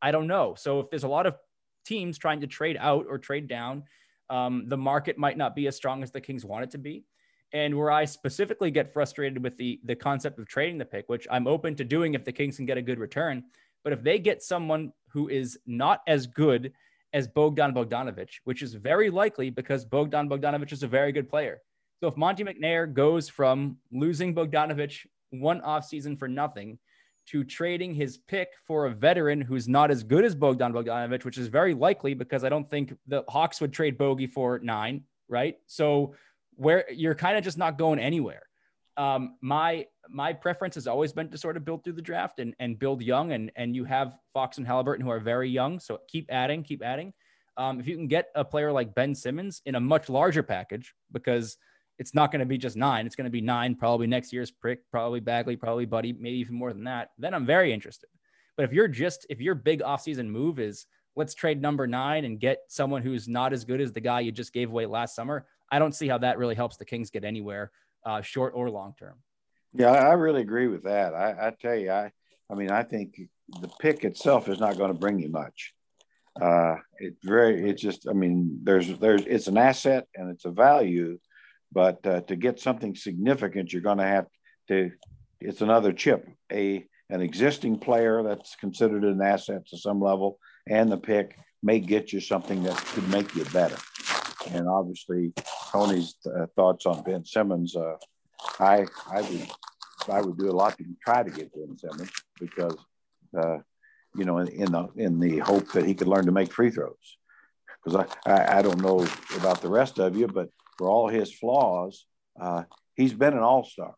I 0.00 0.10
don't 0.10 0.26
know. 0.26 0.54
So 0.56 0.80
if 0.80 0.90
there's 0.90 1.04
a 1.04 1.08
lot 1.08 1.26
of 1.26 1.36
teams 1.84 2.16
trying 2.16 2.40
to 2.40 2.46
trade 2.46 2.76
out 2.78 3.06
or 3.08 3.18
trade 3.18 3.46
down, 3.46 3.84
um, 4.30 4.64
the 4.68 4.76
market 4.76 5.18
might 5.18 5.36
not 5.36 5.54
be 5.54 5.66
as 5.66 5.76
strong 5.76 6.02
as 6.02 6.10
the 6.10 6.20
Kings 6.20 6.44
want 6.44 6.64
it 6.64 6.70
to 6.70 6.78
be. 6.78 7.04
And 7.52 7.76
where 7.76 7.90
I 7.90 8.06
specifically 8.06 8.70
get 8.70 8.92
frustrated 8.92 9.42
with 9.42 9.56
the 9.58 9.80
the 9.84 9.94
concept 9.94 10.38
of 10.38 10.46
trading 10.46 10.78
the 10.78 10.86
pick, 10.86 11.08
which 11.08 11.26
I'm 11.30 11.46
open 11.46 11.74
to 11.76 11.84
doing 11.84 12.14
if 12.14 12.24
the 12.24 12.32
Kings 12.32 12.56
can 12.56 12.64
get 12.64 12.78
a 12.78 12.82
good 12.82 12.98
return, 12.98 13.44
but 13.84 13.92
if 13.92 14.02
they 14.02 14.18
get 14.18 14.42
someone 14.42 14.92
who 15.08 15.28
is 15.28 15.58
not 15.66 16.00
as 16.06 16.26
good 16.26 16.72
as 17.12 17.28
Bogdan 17.28 17.74
Bogdanovic, 17.74 18.30
which 18.44 18.62
is 18.62 18.74
very 18.74 19.10
likely 19.10 19.50
because 19.50 19.84
Bogdan 19.84 20.28
Bogdanovic 20.28 20.72
is 20.72 20.82
a 20.82 20.88
very 20.88 21.12
good 21.12 21.28
player. 21.28 21.60
So 22.00 22.08
if 22.08 22.16
Monte 22.16 22.42
McNair 22.42 22.92
goes 22.92 23.28
from 23.28 23.76
losing 23.92 24.34
Bogdanovic 24.34 25.06
one 25.30 25.60
offseason 25.60 26.18
for 26.18 26.28
nothing 26.28 26.78
to 27.26 27.44
trading 27.44 27.94
his 27.94 28.18
pick 28.18 28.48
for 28.66 28.86
a 28.86 28.90
veteran 28.90 29.40
who's 29.40 29.68
not 29.68 29.90
as 29.90 30.02
good 30.02 30.24
as 30.24 30.34
Bogdan 30.34 30.72
Bogdanovic, 30.72 31.24
which 31.24 31.38
is 31.38 31.46
very 31.46 31.74
likely 31.74 32.14
because 32.14 32.44
I 32.44 32.48
don't 32.48 32.68
think 32.68 32.94
the 33.06 33.24
Hawks 33.28 33.60
would 33.60 33.72
trade 33.72 33.96
Bogey 33.96 34.26
for 34.26 34.58
nine, 34.58 35.04
right? 35.28 35.56
So 35.66 36.14
where 36.56 36.90
you're 36.90 37.14
kind 37.14 37.36
of 37.36 37.44
just 37.44 37.58
not 37.58 37.78
going 37.78 37.98
anywhere. 37.98 38.42
Um, 38.96 39.36
my 39.40 39.86
my 40.08 40.32
preference 40.32 40.74
has 40.74 40.86
always 40.86 41.12
been 41.12 41.28
to 41.30 41.38
sort 41.38 41.56
of 41.56 41.64
build 41.64 41.82
through 41.82 41.94
the 41.94 42.02
draft 42.02 42.38
and, 42.40 42.54
and 42.58 42.78
build 42.78 43.02
young 43.02 43.32
and 43.32 43.50
and 43.56 43.74
you 43.74 43.84
have 43.84 44.18
Fox 44.34 44.58
and 44.58 44.66
Halliburton 44.66 45.04
who 45.04 45.10
are 45.10 45.20
very 45.20 45.48
young, 45.48 45.80
so 45.80 45.98
keep 46.08 46.26
adding, 46.30 46.62
keep 46.62 46.82
adding. 46.82 47.12
Um, 47.56 47.80
if 47.80 47.86
you 47.86 47.96
can 47.96 48.08
get 48.08 48.28
a 48.34 48.44
player 48.44 48.72
like 48.72 48.94
Ben 48.94 49.14
Simmons 49.14 49.62
in 49.66 49.74
a 49.74 49.80
much 49.80 50.08
larger 50.08 50.42
package, 50.42 50.94
because 51.12 51.56
it's 51.98 52.14
not 52.14 52.32
going 52.32 52.40
to 52.40 52.46
be 52.46 52.58
just 52.58 52.76
nine. 52.76 53.06
It's 53.06 53.14
going 53.14 53.26
to 53.26 53.30
be 53.30 53.40
nine, 53.40 53.74
probably 53.74 54.06
next 54.06 54.32
year's 54.32 54.50
prick, 54.50 54.80
probably 54.90 55.20
Bagley, 55.20 55.56
probably 55.56 55.84
Buddy, 55.84 56.12
maybe 56.12 56.38
even 56.38 56.54
more 56.54 56.72
than 56.72 56.84
that. 56.84 57.10
Then 57.18 57.34
I'm 57.34 57.46
very 57.46 57.72
interested. 57.72 58.08
But 58.56 58.64
if 58.64 58.72
you're 58.72 58.88
just, 58.88 59.26
if 59.30 59.40
your 59.40 59.54
big 59.54 59.82
offseason 59.82 60.28
move 60.28 60.58
is 60.58 60.86
let's 61.14 61.34
trade 61.34 61.60
number 61.60 61.86
nine 61.86 62.24
and 62.24 62.40
get 62.40 62.60
someone 62.68 63.02
who's 63.02 63.28
not 63.28 63.52
as 63.52 63.64
good 63.64 63.80
as 63.80 63.92
the 63.92 64.00
guy 64.00 64.20
you 64.20 64.32
just 64.32 64.52
gave 64.52 64.70
away 64.70 64.86
last 64.86 65.14
summer, 65.14 65.46
I 65.70 65.78
don't 65.78 65.94
see 65.94 66.08
how 66.08 66.18
that 66.18 66.38
really 66.38 66.54
helps 66.54 66.76
the 66.76 66.84
Kings 66.84 67.10
get 67.10 67.24
anywhere, 67.24 67.70
uh, 68.04 68.22
short 68.22 68.52
or 68.54 68.70
long 68.70 68.94
term. 68.98 69.14
Yeah, 69.74 69.90
I 69.90 70.12
really 70.14 70.42
agree 70.42 70.68
with 70.68 70.84
that. 70.84 71.14
I, 71.14 71.48
I 71.48 71.52
tell 71.58 71.76
you, 71.76 71.90
I, 71.90 72.12
I 72.50 72.54
mean, 72.54 72.70
I 72.70 72.82
think 72.82 73.20
the 73.60 73.68
pick 73.80 74.04
itself 74.04 74.48
is 74.48 74.60
not 74.60 74.76
going 74.76 74.92
to 74.92 74.98
bring 74.98 75.18
you 75.18 75.30
much. 75.30 75.74
Uh, 76.40 76.76
it's 76.98 77.24
very, 77.24 77.68
it's 77.68 77.82
just, 77.82 78.08
I 78.08 78.12
mean, 78.12 78.60
there's, 78.62 78.98
there's, 78.98 79.22
it's 79.26 79.48
an 79.48 79.58
asset 79.58 80.06
and 80.14 80.30
it's 80.30 80.44
a 80.44 80.50
value, 80.50 81.18
but 81.72 82.06
uh, 82.06 82.20
to 82.22 82.36
get 82.36 82.60
something 82.60 82.94
significant, 82.94 83.72
you're 83.72 83.82
going 83.82 83.98
to 83.98 84.06
have 84.06 84.26
to. 84.68 84.90
It's 85.40 85.60
another 85.60 85.92
chip, 85.92 86.28
a 86.52 86.86
an 87.10 87.20
existing 87.20 87.78
player 87.78 88.22
that's 88.22 88.56
considered 88.56 89.04
an 89.04 89.20
asset 89.20 89.66
to 89.68 89.76
some 89.76 90.00
level, 90.00 90.38
and 90.68 90.90
the 90.90 90.96
pick 90.96 91.36
may 91.62 91.78
get 91.78 92.12
you 92.12 92.20
something 92.20 92.62
that 92.62 92.76
could 92.76 93.08
make 93.08 93.34
you 93.34 93.44
better. 93.46 93.76
And 94.50 94.68
obviously, 94.68 95.32
Tony's 95.70 96.14
uh, 96.26 96.46
thoughts 96.56 96.86
on 96.86 97.02
Ben 97.02 97.24
Simmons, 97.24 97.76
uh, 97.76 97.96
I 98.58 98.86
I 99.10 99.20
would 99.22 99.48
I 100.08 100.20
would 100.20 100.38
do 100.38 100.50
a 100.50 100.52
lot 100.52 100.76
to 100.78 100.84
try 101.04 101.22
to 101.22 101.30
get 101.30 101.52
Ben 101.54 101.76
Simmons 101.78 102.12
because 102.40 102.76
uh, 103.36 103.58
you 104.16 104.24
know 104.24 104.38
in, 104.38 104.48
in, 104.48 104.72
the 104.72 104.88
in 104.96 105.20
the 105.20 105.38
hope 105.38 105.72
that 105.72 105.86
he 105.86 105.94
could 105.94 106.08
learn 106.08 106.26
to 106.26 106.32
make 106.32 106.52
free 106.52 106.70
throws. 106.70 107.16
Because 107.84 108.06
I, 108.26 108.30
I, 108.30 108.58
I 108.58 108.62
don't 108.62 108.80
know 108.80 109.06
about 109.36 109.60
the 109.60 109.68
rest 109.68 109.98
of 109.98 110.16
you, 110.16 110.28
but 110.28 110.48
for 110.78 110.88
all 110.88 111.08
his 111.08 111.32
flaws, 111.32 112.06
uh, 112.40 112.64
he's 112.94 113.12
been 113.12 113.32
an 113.32 113.40
all 113.40 113.64
star. 113.64 113.94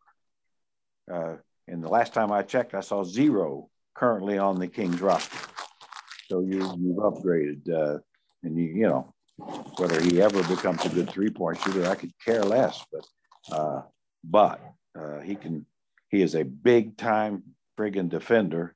Uh, 1.10 1.36
and 1.68 1.82
the 1.82 1.88
last 1.88 2.14
time 2.14 2.32
I 2.32 2.42
checked, 2.42 2.74
I 2.74 2.80
saw 2.80 3.04
zero 3.04 3.68
currently 3.94 4.38
on 4.38 4.58
the 4.58 4.68
Kings 4.68 5.00
roster. 5.00 5.36
So 6.28 6.40
you, 6.40 6.58
you've 6.78 6.96
upgraded, 6.96 8.00
and 8.42 8.58
you, 8.58 8.64
you 8.64 8.88
know, 8.88 9.13
whether 9.36 10.00
he 10.00 10.22
ever 10.22 10.42
becomes 10.44 10.84
a 10.84 10.88
good 10.88 11.10
three 11.10 11.30
point 11.30 11.60
shooter, 11.60 11.88
I 11.88 11.94
could 11.94 12.12
care 12.24 12.42
less. 12.42 12.84
But, 12.92 13.06
uh, 13.54 13.82
but 14.22 14.60
uh, 14.98 15.20
he 15.20 15.34
can, 15.34 15.66
he 16.08 16.22
is 16.22 16.34
a 16.34 16.44
big 16.44 16.96
time 16.96 17.42
friggin' 17.78 18.08
defender 18.08 18.74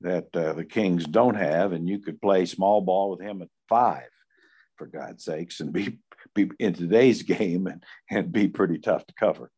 that 0.00 0.34
uh, 0.34 0.54
the 0.54 0.64
Kings 0.64 1.04
don't 1.04 1.34
have, 1.34 1.72
and 1.72 1.88
you 1.88 1.98
could 1.98 2.20
play 2.20 2.46
small 2.46 2.80
ball 2.80 3.10
with 3.10 3.20
him 3.20 3.42
at 3.42 3.48
five, 3.68 4.08
for 4.76 4.86
God's 4.86 5.24
sakes, 5.24 5.60
and 5.60 5.72
be 5.72 5.98
be 6.34 6.50
in 6.58 6.74
today's 6.74 7.22
game 7.22 7.66
and, 7.66 7.84
and 8.10 8.32
be 8.32 8.48
pretty 8.48 8.78
tough 8.78 9.06
to 9.06 9.14
cover. 9.14 9.50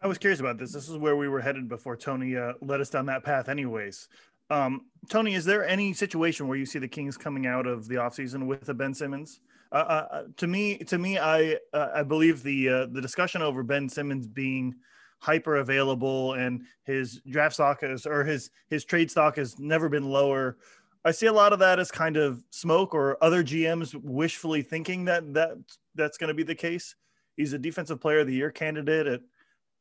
I 0.00 0.06
was 0.06 0.18
curious 0.18 0.40
about 0.40 0.58
this. 0.58 0.72
This 0.72 0.88
is 0.88 0.98
where 0.98 1.16
we 1.16 1.28
were 1.28 1.40
headed 1.40 1.68
before 1.68 1.96
Tony 1.96 2.36
uh, 2.36 2.54
led 2.60 2.80
us 2.80 2.90
down 2.90 3.06
that 3.06 3.24
path, 3.24 3.48
anyways. 3.48 4.08
Um, 4.50 4.82
Tony, 5.08 5.34
is 5.34 5.46
there 5.46 5.66
any 5.66 5.94
situation 5.94 6.46
where 6.46 6.58
you 6.58 6.66
see 6.66 6.78
the 6.78 6.88
Kings 6.88 7.16
coming 7.16 7.46
out 7.46 7.66
of 7.66 7.88
the 7.88 7.94
offseason 7.94 8.46
with 8.46 8.68
a 8.68 8.74
Ben 8.74 8.92
Simmons? 8.92 9.40
Uh, 9.74 9.76
uh, 9.76 10.08
uh 10.10 10.22
to 10.36 10.46
me, 10.46 10.78
to 10.78 10.96
me, 10.96 11.18
I 11.18 11.58
I 11.74 12.02
believe 12.02 12.42
the 12.42 12.88
the 12.90 13.00
discussion 13.02 13.42
over 13.42 13.62
Ben 13.62 13.88
Simmons 13.88 14.26
being 14.26 14.74
hyper 15.18 15.56
available 15.56 16.34
and 16.34 16.62
his 16.84 17.20
draft 17.30 17.54
stock 17.54 17.82
is 17.82 18.06
or 18.06 18.24
his 18.24 18.50
his 18.68 18.84
trade 18.84 19.10
stock 19.10 19.36
has 19.36 19.58
never 19.58 19.88
been 19.88 20.04
lower 20.04 20.58
I 21.04 21.10
see 21.10 21.26
a 21.26 21.32
lot 21.32 21.52
of 21.52 21.58
that 21.58 21.78
as 21.78 21.90
kind 21.90 22.16
of 22.16 22.42
smoke 22.50 22.94
or 22.94 23.22
other 23.22 23.44
GMs 23.44 23.94
wishfully 24.02 24.62
thinking 24.62 25.04
that 25.04 25.34
that 25.34 25.58
that's 25.94 26.16
going 26.16 26.28
to 26.28 26.34
be 26.34 26.42
the 26.42 26.54
case. 26.54 26.96
He's 27.36 27.52
a 27.52 27.58
defensive 27.58 28.00
player 28.00 28.20
of 28.20 28.26
the 28.26 28.34
year 28.34 28.50
candidate 28.50 29.06
at 29.06 29.20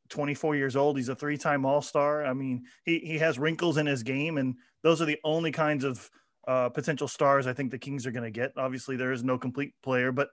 24 0.09 0.57
years 0.57 0.75
old. 0.75 0.97
He's 0.97 1.09
a 1.09 1.15
three-time 1.15 1.65
All-Star. 1.65 2.25
I 2.25 2.33
mean, 2.33 2.65
he 2.83 2.99
he 2.99 3.17
has 3.19 3.39
wrinkles 3.39 3.77
in 3.77 3.85
his 3.85 4.03
game, 4.03 4.37
and 4.37 4.55
those 4.81 5.01
are 5.01 5.05
the 5.05 5.19
only 5.23 5.51
kinds 5.51 5.85
of 5.85 6.09
uh, 6.47 6.69
potential 6.69 7.07
stars 7.07 7.47
I 7.47 7.53
think 7.53 7.71
the 7.71 7.77
Kings 7.77 8.05
are 8.05 8.11
going 8.11 8.23
to 8.23 8.31
get. 8.31 8.51
Obviously, 8.57 8.95
there 8.95 9.11
is 9.11 9.23
no 9.23 9.37
complete 9.37 9.73
player, 9.83 10.11
but 10.11 10.29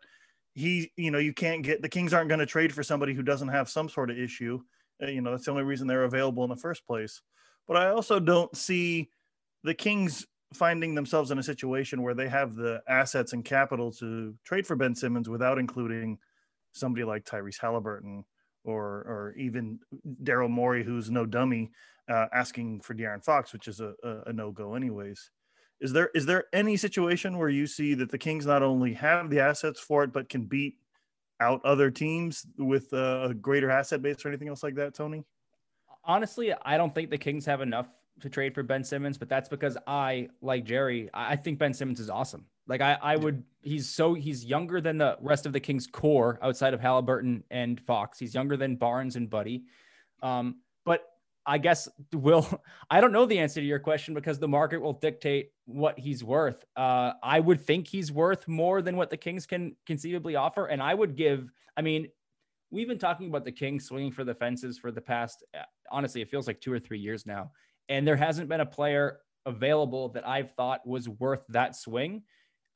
he, 0.55 0.90
you 0.96 1.11
know, 1.11 1.18
you 1.18 1.33
can't 1.33 1.62
get 1.62 1.83
the 1.83 1.88
Kings 1.88 2.12
aren't 2.12 2.29
going 2.29 2.40
to 2.40 2.46
trade 2.46 2.75
for 2.75 2.83
somebody 2.83 3.14
who 3.14 3.23
doesn't 3.23 3.49
have 3.49 3.68
some 3.68 3.88
sort 3.88 4.11
of 4.11 4.18
issue. 4.18 4.61
Uh, 5.03 5.07
you 5.07 5.20
know, 5.20 5.31
that's 5.31 5.44
the 5.44 5.51
only 5.51 5.62
reason 5.62 5.87
they're 5.87 6.05
available 6.05 6.44
in 6.44 6.51
the 6.51 6.57
first 6.57 6.87
place. 6.87 7.20
But 7.68 7.77
I 7.77 7.90
also 7.90 8.18
don't 8.18 8.55
see 8.57 9.11
the 9.62 9.75
Kings 9.75 10.27
finding 10.55 10.94
themselves 10.94 11.31
in 11.31 11.38
a 11.38 11.42
situation 11.42 12.03
where 12.03 12.14
they 12.14 12.29
have 12.29 12.57
the 12.57 12.83
assets 12.88 13.33
and 13.33 13.44
capital 13.44 13.92
to 13.92 14.35
trade 14.44 14.66
for 14.66 14.75
Ben 14.75 14.94
Simmons 14.94 15.29
without 15.29 15.59
including 15.59 16.18
somebody 16.73 17.05
like 17.05 17.25
Tyrese 17.25 17.61
Halliburton 17.61 18.25
or 18.64 18.83
or 18.85 19.35
even 19.38 19.79
Daryl 20.25 20.51
Morey, 20.51 20.85
who's 20.85 21.11
no 21.11 21.25
dummy, 21.25 21.70
uh, 22.11 22.27
asking 22.33 22.81
for 22.81 22.94
De'Aaron 22.94 23.25
Fox, 23.25 23.53
which 23.53 23.68
is 23.68 23.81
a, 23.81 23.94
a, 24.03 24.23
a 24.27 24.33
no 24.33 24.51
go 24.51 24.75
anyways. 24.75 25.31
Is 25.81 25.93
there 25.93 26.11
is 26.14 26.27
there 26.27 26.45
any 26.53 26.77
situation 26.77 27.38
where 27.38 27.49
you 27.49 27.66
see 27.66 27.95
that 27.95 28.11
the 28.11 28.19
Kings 28.19 28.47
not 28.47 28.62
only 28.62 28.93
have 28.95 29.31
the 29.31 29.40
assets 29.40 29.81
for 29.81 30.05
it 30.05 30.12
but 30.12 30.29
can 30.29 30.45
beat 30.45 30.77
out 31.40 31.64
other 31.64 31.90
teams 31.90 32.47
with 32.59 32.93
a 32.93 33.35
greater 33.40 33.71
asset 33.71 34.03
base 34.03 34.25
or 34.25 34.29
anything 34.29 34.49
else 34.49 34.62
like 34.62 34.75
that, 34.75 34.95
Tony? 34.95 35.25
Honestly, 36.05 36.53
I 36.62 36.77
don't 36.77 36.95
think 36.95 37.11
the 37.11 37.19
Kings 37.19 37.47
have 37.47 37.61
enough 37.62 37.88
to 38.21 38.29
trade 38.29 38.55
for 38.55 38.62
Ben 38.62 38.85
Simmons, 38.85 39.19
but 39.19 39.29
that's 39.29 39.49
because 39.49 39.77
I, 39.87 40.29
like 40.43 40.64
Jerry, 40.64 41.09
I 41.14 41.37
think 41.37 41.59
Ben 41.59 41.73
Simmons 41.73 42.01
is 42.01 42.11
awesome. 42.11 42.45
Like 42.66 42.81
I, 42.81 42.99
I 43.03 43.16
would, 43.16 43.43
he's 43.62 43.88
so 43.88 44.14
he's 44.14 44.45
younger 44.45 44.81
than 44.81 44.99
the 44.99 45.16
rest 45.21 45.47
of 45.47 45.53
the 45.53 45.61
Kings 45.61 45.87
core 45.87 46.38
outside 46.43 46.75
of 46.75 46.81
Halliburton 46.81 47.43
and 47.51 47.81
Fox. 47.81 48.19
He's 48.19 48.35
younger 48.35 48.57
than 48.57 48.77
Barnes 48.77 49.16
and 49.16 49.29
Buddy. 49.29 49.64
Um, 50.23 50.57
I 51.50 51.58
guess 51.58 51.88
will 52.12 52.46
I 52.90 53.00
don't 53.00 53.10
know 53.10 53.26
the 53.26 53.40
answer 53.40 53.60
to 53.60 53.66
your 53.66 53.80
question 53.80 54.14
because 54.14 54.38
the 54.38 54.46
market 54.46 54.80
will 54.80 54.92
dictate 54.92 55.50
what 55.64 55.98
he's 55.98 56.22
worth. 56.22 56.64
Uh, 56.76 57.14
I 57.24 57.40
would 57.40 57.60
think 57.60 57.88
he's 57.88 58.12
worth 58.12 58.46
more 58.46 58.82
than 58.82 58.96
what 58.96 59.10
the 59.10 59.16
Kings 59.16 59.46
can 59.46 59.74
conceivably 59.84 60.36
offer, 60.36 60.66
and 60.66 60.80
I 60.80 60.94
would 60.94 61.16
give. 61.16 61.50
I 61.76 61.82
mean, 61.82 62.06
we've 62.70 62.86
been 62.86 63.00
talking 63.00 63.26
about 63.26 63.44
the 63.44 63.50
Kings 63.50 63.84
swinging 63.84 64.12
for 64.12 64.22
the 64.22 64.34
fences 64.34 64.78
for 64.78 64.92
the 64.92 65.00
past. 65.00 65.42
Uh, 65.52 65.62
honestly, 65.90 66.22
it 66.22 66.30
feels 66.30 66.46
like 66.46 66.60
two 66.60 66.72
or 66.72 66.78
three 66.78 67.00
years 67.00 67.26
now, 67.26 67.50
and 67.88 68.06
there 68.06 68.16
hasn't 68.16 68.48
been 68.48 68.60
a 68.60 68.66
player 68.66 69.18
available 69.44 70.10
that 70.10 70.28
I've 70.28 70.52
thought 70.52 70.86
was 70.86 71.08
worth 71.08 71.42
that 71.48 71.74
swing, 71.74 72.22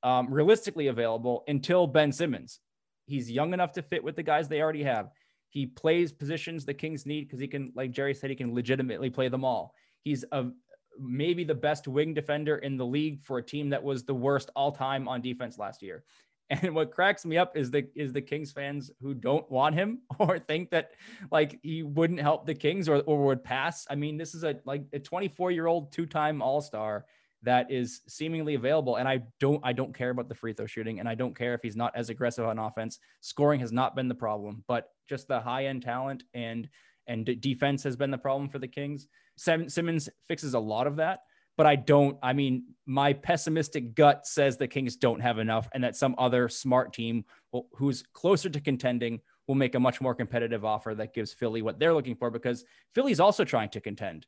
um, 0.03 0.35
realistically 0.35 0.89
available 0.89 1.45
until 1.47 1.87
Ben 1.87 2.11
Simmons. 2.11 2.59
He's 3.07 3.31
young 3.31 3.53
enough 3.53 3.71
to 3.73 3.83
fit 3.83 4.03
with 4.03 4.17
the 4.17 4.25
guys 4.25 4.49
they 4.49 4.61
already 4.61 4.83
have. 4.83 5.11
He 5.55 5.67
plays 5.67 6.13
positions 6.13 6.65
the 6.65 6.75
Kings 6.75 7.07
need 7.07 7.29
because 7.29 7.39
he 7.39 7.47
can, 7.47 7.73
like 7.77 7.93
Jerry 7.93 8.13
said, 8.13 8.29
he 8.29 8.35
can 8.37 8.53
legitimately 8.53 9.09
play 9.09 9.29
them 9.29 9.45
all. 9.45 9.73
He's 10.03 10.25
a 10.33 10.47
maybe 10.99 11.45
the 11.45 11.55
best 11.55 11.87
wing 11.87 12.13
defender 12.13 12.57
in 12.57 12.77
the 12.77 12.85
league 12.85 13.23
for 13.23 13.39
a 13.39 13.43
team 13.43 13.71
that 13.71 13.83
was 13.83 14.05
the 14.05 14.15
worst 14.15 14.51
all 14.57 14.73
time 14.73 15.09
on 15.09 15.23
defense 15.23 15.57
last 15.57 15.81
year. 15.81 16.05
And 16.51 16.75
what 16.75 16.93
cracks 16.93 17.25
me 17.25 17.39
up 17.39 17.57
is 17.57 17.71
the 17.71 17.89
is 17.95 18.13
the 18.13 18.21
Kings 18.21 18.53
fans 18.53 18.91
who 19.01 19.15
don't 19.15 19.51
want 19.51 19.75
him 19.75 20.01
or 20.19 20.39
think 20.39 20.69
that 20.73 20.91
like 21.33 21.59
he 21.63 21.83
wouldn't 21.83 22.21
help 22.21 22.45
the 22.45 22.55
Kings 22.55 22.87
or, 22.87 22.97
or 23.07 23.25
would 23.25 23.43
pass. 23.43 23.87
I 23.89 23.95
mean, 23.95 24.19
this 24.19 24.35
is 24.35 24.45
a 24.45 24.57
like 24.67 24.85
a 24.93 24.99
24 24.99 25.53
year 25.53 25.67
old 25.67 25.91
two 25.91 26.05
time 26.05 26.43
All 26.43 26.61
Star 26.61 27.07
that 27.45 27.71
is 27.71 28.01
seemingly 28.09 28.55
available. 28.55 28.97
And 28.97 29.09
I 29.09 29.23
don't 29.41 29.61
I 29.65 29.73
don't 29.73 29.97
care 29.97 30.11
about 30.11 30.29
the 30.29 30.35
free 30.35 30.53
throw 30.53 30.67
shooting, 30.67 31.01
and 31.01 31.09
I 31.09 31.15
don't 31.15 31.37
care 31.37 31.55
if 31.55 31.63
he's 31.63 31.77
not 31.77 31.95
as 31.95 32.11
aggressive 32.11 32.47
on 32.47 32.59
offense. 32.59 32.99
Scoring 33.21 33.61
has 33.61 33.73
not 33.73 33.95
been 33.95 34.09
the 34.09 34.15
problem, 34.15 34.65
but 34.67 34.89
just 35.09 35.29
the 35.29 35.41
high 35.41 35.67
end 35.67 35.83
talent 35.83 36.25
and 36.35 36.69
and 37.07 37.41
defense 37.41 37.83
has 37.83 37.97
been 37.97 38.11
the 38.11 38.19
problem 38.19 38.49
for 38.49 38.59
the 38.59 38.69
Kings. 38.69 39.07
Simmons 39.37 40.09
fixes 40.27 40.55
a 40.55 40.59
lot 40.59 40.87
of 40.87 40.97
that, 40.97 41.21
but 41.57 41.67
I 41.67 41.77
don't. 41.77 42.17
I 42.23 42.33
mean, 42.33 42.65
my 42.87 43.13
pessimistic 43.13 43.95
gut 43.95 44.27
says 44.27 44.57
the 44.57 44.69
Kings 44.69 44.97
don't 44.97 45.21
have 45.21 45.39
enough, 45.39 45.69
and 45.73 45.85
that 45.85 45.97
some 45.97 46.15
other 46.19 46.49
smart 46.49 46.93
team 46.93 47.25
will, 47.53 47.69
who's 47.75 48.03
closer 48.13 48.49
to 48.49 48.61
contending 48.61 49.21
will 49.47 49.55
make 49.55 49.75
a 49.75 49.81
much 49.81 50.01
more 50.01 50.15
competitive 50.15 50.65
offer 50.65 50.95
that 50.95 51.15
gives 51.15 51.33
Philly 51.33 51.63
what 51.63 51.79
they're 51.79 51.93
looking 51.93 52.17
for 52.17 52.31
because 52.31 52.65
Philly's 52.95 53.21
also 53.21 53.45
trying 53.45 53.69
to 53.71 53.81
contend 53.81 54.27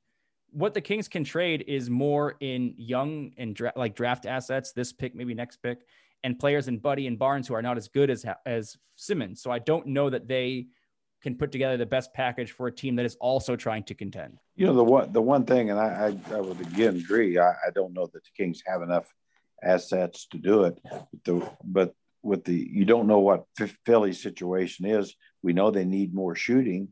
what 0.57 0.73
the 0.73 0.81
Kings 0.81 1.07
can 1.07 1.23
trade 1.23 1.65
is 1.69 1.91
more 1.91 2.37
in 2.41 2.75
young 2.79 3.31
and 3.37 3.55
dra- 3.55 3.75
like 3.77 3.95
draft 3.95 4.25
assets, 4.25 4.73
this 4.73 4.91
pick, 4.91 5.15
maybe 5.15 5.35
next 5.35 5.59
pick, 5.59 5.81
and 6.25 6.39
players 6.39 6.67
in 6.67 6.79
Buddy 6.79 7.07
and 7.07 7.19
Barnes 7.19 7.47
who 7.47 7.55
are 7.55 7.61
not 7.61 7.77
as 7.77 7.89
good 7.89 8.09
as 8.09 8.25
as 8.47 8.79
Simmons. 8.97 9.43
So 9.43 9.51
I 9.51 9.59
don't 9.59 9.89
know 9.89 10.09
that 10.09 10.27
they 10.27 10.69
can 11.23 11.35
put 11.35 11.53
together 11.53 11.77
the 11.77 11.85
best 11.85 12.15
package 12.15 12.53
for 12.53 12.69
a 12.69 12.73
team 12.73 12.97
that 12.97 13.05
is 13.05 13.17
also 13.21 13.55
trying 13.55 13.85
to 13.85 13.95
contend. 13.95 14.39
You 14.55 14.67
know 14.67 14.75
the 14.75 14.85
one 14.85 15.13
the 15.13 15.21
one 15.21 15.45
thing, 15.45 15.71
and 15.71 15.79
I 15.79 16.17
I, 16.31 16.35
I 16.35 16.41
would 16.41 16.61
again 16.63 16.97
agree. 16.97 17.39
I, 17.39 17.51
I 17.51 17.71
don't 17.75 17.93
know 17.93 18.07
that 18.07 18.25
the 18.25 18.31
Kings 18.35 18.63
have 18.67 18.81
enough 18.81 19.13
assets 19.63 20.27
to 20.31 20.39
do 20.39 20.65
it. 20.65 20.79
But, 20.83 21.25
the, 21.25 21.51
but 21.65 21.95
with 22.23 22.45
the 22.45 22.55
you 22.73 22.87
don't 22.87 23.07
know 23.07 23.21
what 23.21 23.45
Philly's 23.85 24.23
situation 24.23 24.87
is. 24.87 25.15
We 25.43 25.53
know 25.53 25.71
they 25.71 25.85
need 25.85 26.15
more 26.15 26.35
shooting. 26.35 26.89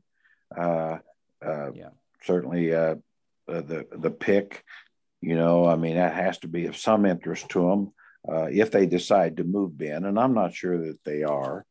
Uh, 0.54 0.98
uh, 1.44 1.72
yeah. 1.72 1.88
Certainly, 2.22 2.74
uh, 2.74 2.96
uh, 3.48 3.60
the 3.60 3.86
the 3.92 4.10
pick. 4.10 4.64
You 5.20 5.36
know, 5.36 5.66
I 5.66 5.76
mean, 5.76 5.96
that 5.96 6.14
has 6.14 6.38
to 6.40 6.48
be 6.48 6.66
of 6.66 6.76
some 6.76 7.06
interest 7.06 7.48
to 7.50 7.68
them 7.70 7.92
uh, 8.28 8.48
if 8.50 8.70
they 8.70 8.86
decide 8.86 9.36
to 9.36 9.44
move 9.44 9.76
Ben, 9.76 10.04
and 10.04 10.18
I'm 10.18 10.34
not 10.34 10.54
sure 10.54 10.78
that 10.78 11.02
they 11.04 11.22
are. 11.22 11.64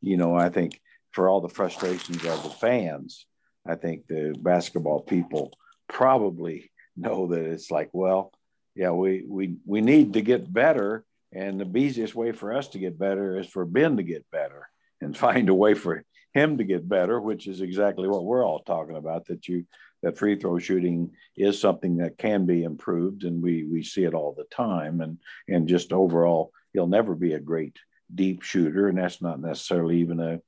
You 0.00 0.16
know, 0.16 0.34
I 0.34 0.48
think 0.48 0.80
for 1.12 1.28
all 1.28 1.40
the 1.40 1.48
frustrations 1.48 2.24
of 2.24 2.42
the 2.42 2.50
fans, 2.50 3.26
I 3.66 3.74
think 3.74 4.06
the 4.06 4.36
basketball 4.38 5.00
people 5.00 5.52
probably 5.88 6.70
know 6.96 7.28
that 7.28 7.44
it's 7.44 7.70
like, 7.70 7.90
well, 7.92 8.32
yeah, 8.74 8.90
we 8.90 9.24
we 9.26 9.56
we 9.64 9.80
need 9.80 10.14
to 10.14 10.20
get 10.20 10.52
better, 10.52 11.04
and 11.32 11.60
the 11.60 11.78
easiest 11.78 12.14
way 12.14 12.32
for 12.32 12.52
us 12.52 12.68
to 12.68 12.78
get 12.78 12.98
better 12.98 13.38
is 13.38 13.46
for 13.46 13.64
Ben 13.64 13.96
to 13.96 14.02
get 14.02 14.30
better 14.30 14.68
and 15.00 15.16
find 15.26 15.48
a 15.48 15.54
way 15.54 15.74
for 15.74 16.04
him 16.34 16.58
to 16.58 16.64
get 16.64 16.88
better, 16.88 17.18
which 17.20 17.46
is 17.46 17.62
exactly 17.62 18.06
what 18.06 18.24
we're 18.24 18.44
all 18.44 18.60
talking 18.60 18.96
about. 18.96 19.26
That 19.26 19.48
you 19.48 19.66
that 20.02 20.18
free 20.18 20.36
throw 20.36 20.58
shooting 20.58 21.12
is 21.36 21.60
something 21.60 21.98
that 21.98 22.18
can 22.18 22.46
be 22.46 22.64
improved, 22.64 23.24
and 23.24 23.42
we 23.42 23.64
we 23.64 23.82
see 23.82 24.04
it 24.04 24.14
all 24.14 24.34
the 24.36 24.44
time. 24.44 25.00
And 25.00 25.18
and 25.48 25.68
just 25.68 25.92
overall, 25.92 26.52
he'll 26.72 26.86
never 26.86 27.14
be 27.14 27.34
a 27.34 27.40
great 27.40 27.76
deep 28.14 28.42
shooter, 28.42 28.88
and 28.88 28.98
that's 28.98 29.22
not 29.22 29.40
necessarily 29.40 29.98
even 29.98 30.20
a 30.20 30.40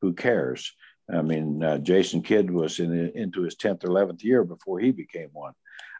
who 0.00 0.14
cares. 0.14 0.72
I 1.10 1.22
mean, 1.22 1.62
uh, 1.62 1.78
Jason 1.78 2.22
Kidd 2.22 2.50
was 2.50 2.80
in 2.80 3.12
into 3.14 3.42
his 3.42 3.56
tenth 3.56 3.84
or 3.84 3.88
eleventh 3.88 4.24
year 4.24 4.44
before 4.44 4.78
he 4.80 4.90
became 4.90 5.30
one. 5.32 5.54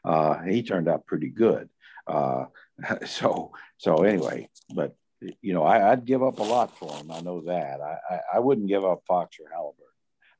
Uh, 0.04 0.42
he 0.42 0.62
turned 0.62 0.88
out 0.88 1.06
pretty 1.06 1.30
good. 1.30 1.68
Uh, 2.06 2.46
so 3.06 3.52
so 3.78 4.02
anyway, 4.02 4.48
but 4.74 4.94
you 5.40 5.52
know, 5.52 5.64
I, 5.64 5.90
would 5.90 6.04
give 6.04 6.22
up 6.22 6.38
a 6.38 6.44
lot 6.44 6.76
for 6.78 6.94
him. 6.94 7.10
I 7.10 7.20
know 7.20 7.40
that. 7.42 7.80
I, 7.80 7.98
I, 8.08 8.20
I 8.34 8.38
wouldn't 8.38 8.68
give 8.68 8.84
up 8.84 9.02
Fox 9.06 9.38
or 9.40 9.50
Halliburton. 9.50 9.84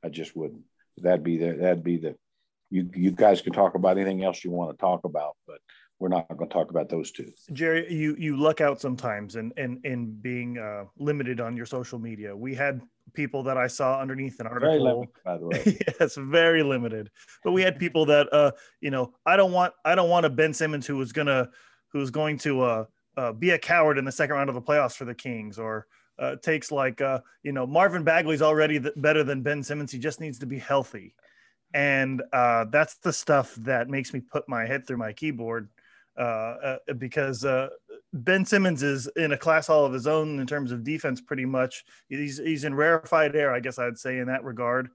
I 0.03 0.09
just 0.09 0.35
wouldn't. 0.35 0.61
That'd 0.97 1.23
be 1.23 1.37
the 1.37 1.53
that'd 1.53 1.83
be 1.83 1.97
the 1.97 2.15
you 2.69 2.89
you 2.93 3.11
guys 3.11 3.41
can 3.41 3.53
talk 3.53 3.75
about 3.75 3.97
anything 3.97 4.23
else 4.23 4.43
you 4.43 4.51
want 4.51 4.71
to 4.71 4.77
talk 4.77 5.03
about, 5.03 5.35
but 5.47 5.59
we're 5.99 6.09
not 6.09 6.27
going 6.29 6.49
to 6.49 6.53
talk 6.53 6.69
about 6.69 6.89
those 6.89 7.11
two. 7.11 7.31
Jerry, 7.51 7.91
you 7.93 8.15
you 8.17 8.37
luck 8.37 8.61
out 8.61 8.79
sometimes 8.79 9.35
and 9.35 9.51
and 9.57 9.79
and 9.83 10.21
being 10.21 10.57
uh, 10.57 10.85
limited 10.97 11.41
on 11.41 11.57
your 11.57 11.65
social 11.65 11.99
media. 11.99 12.35
We 12.35 12.55
had 12.55 12.81
people 13.13 13.43
that 13.43 13.57
I 13.57 13.67
saw 13.67 13.99
underneath 13.99 14.39
an 14.39 14.47
article. 14.47 14.69
Very 14.69 14.79
limited, 14.79 15.09
by 15.25 15.37
the 15.37 15.47
way. 15.47 15.79
yes, 15.99 16.15
very 16.15 16.63
limited. 16.63 17.09
But 17.43 17.51
we 17.51 17.61
had 17.61 17.79
people 17.79 18.05
that 18.05 18.31
uh, 18.31 18.51
you 18.81 18.91
know, 18.91 19.13
I 19.25 19.35
don't 19.35 19.51
want 19.51 19.73
I 19.83 19.95
don't 19.95 20.09
want 20.09 20.25
a 20.25 20.29
Ben 20.29 20.53
Simmons 20.53 20.85
who 20.85 20.97
was 20.97 21.11
gonna 21.11 21.49
who's 21.91 22.11
going 22.11 22.37
to 22.39 22.61
uh, 22.61 22.85
uh 23.17 23.33
be 23.33 23.51
a 23.51 23.59
coward 23.59 23.97
in 23.97 24.05
the 24.05 24.11
second 24.11 24.35
round 24.35 24.49
of 24.49 24.55
the 24.55 24.61
playoffs 24.61 24.95
for 24.95 25.05
the 25.05 25.15
Kings 25.15 25.57
or 25.59 25.87
uh, 26.19 26.35
takes 26.37 26.71
like 26.71 27.01
uh, 27.01 27.19
you 27.43 27.51
know 27.51 27.65
Marvin 27.65 28.03
Bagley's 28.03 28.41
already 28.41 28.79
th- 28.79 28.93
better 28.97 29.23
than 29.23 29.41
Ben 29.41 29.63
Simmons. 29.63 29.91
He 29.91 29.99
just 29.99 30.21
needs 30.21 30.39
to 30.39 30.45
be 30.45 30.59
healthy 30.59 31.15
and 31.73 32.23
uh, 32.33 32.65
that's 32.65 32.95
the 32.95 33.13
stuff 33.13 33.55
that 33.55 33.89
makes 33.89 34.13
me 34.13 34.19
put 34.19 34.47
my 34.49 34.65
head 34.65 34.87
through 34.87 34.97
my 34.97 35.13
keyboard 35.13 35.69
uh, 36.17 36.21
uh, 36.89 36.93
because 36.97 37.45
uh, 37.45 37.69
Ben 38.13 38.43
Simmons 38.43 38.83
is 38.83 39.07
in 39.15 39.31
a 39.31 39.37
class 39.37 39.69
all 39.69 39.85
of 39.85 39.93
his 39.93 40.07
own 40.07 40.39
in 40.39 40.47
terms 40.47 40.71
of 40.71 40.83
defense. 40.83 41.21
Pretty 41.21 41.45
much, 41.45 41.85
he's 42.09 42.39
he's 42.39 42.63
in 42.63 42.73
rarefied 42.73 43.35
air, 43.35 43.53
I 43.53 43.59
guess 43.59 43.79
I'd 43.79 43.97
say 43.97 44.17
in 44.17 44.27
that 44.27 44.43
regard. 44.43 44.89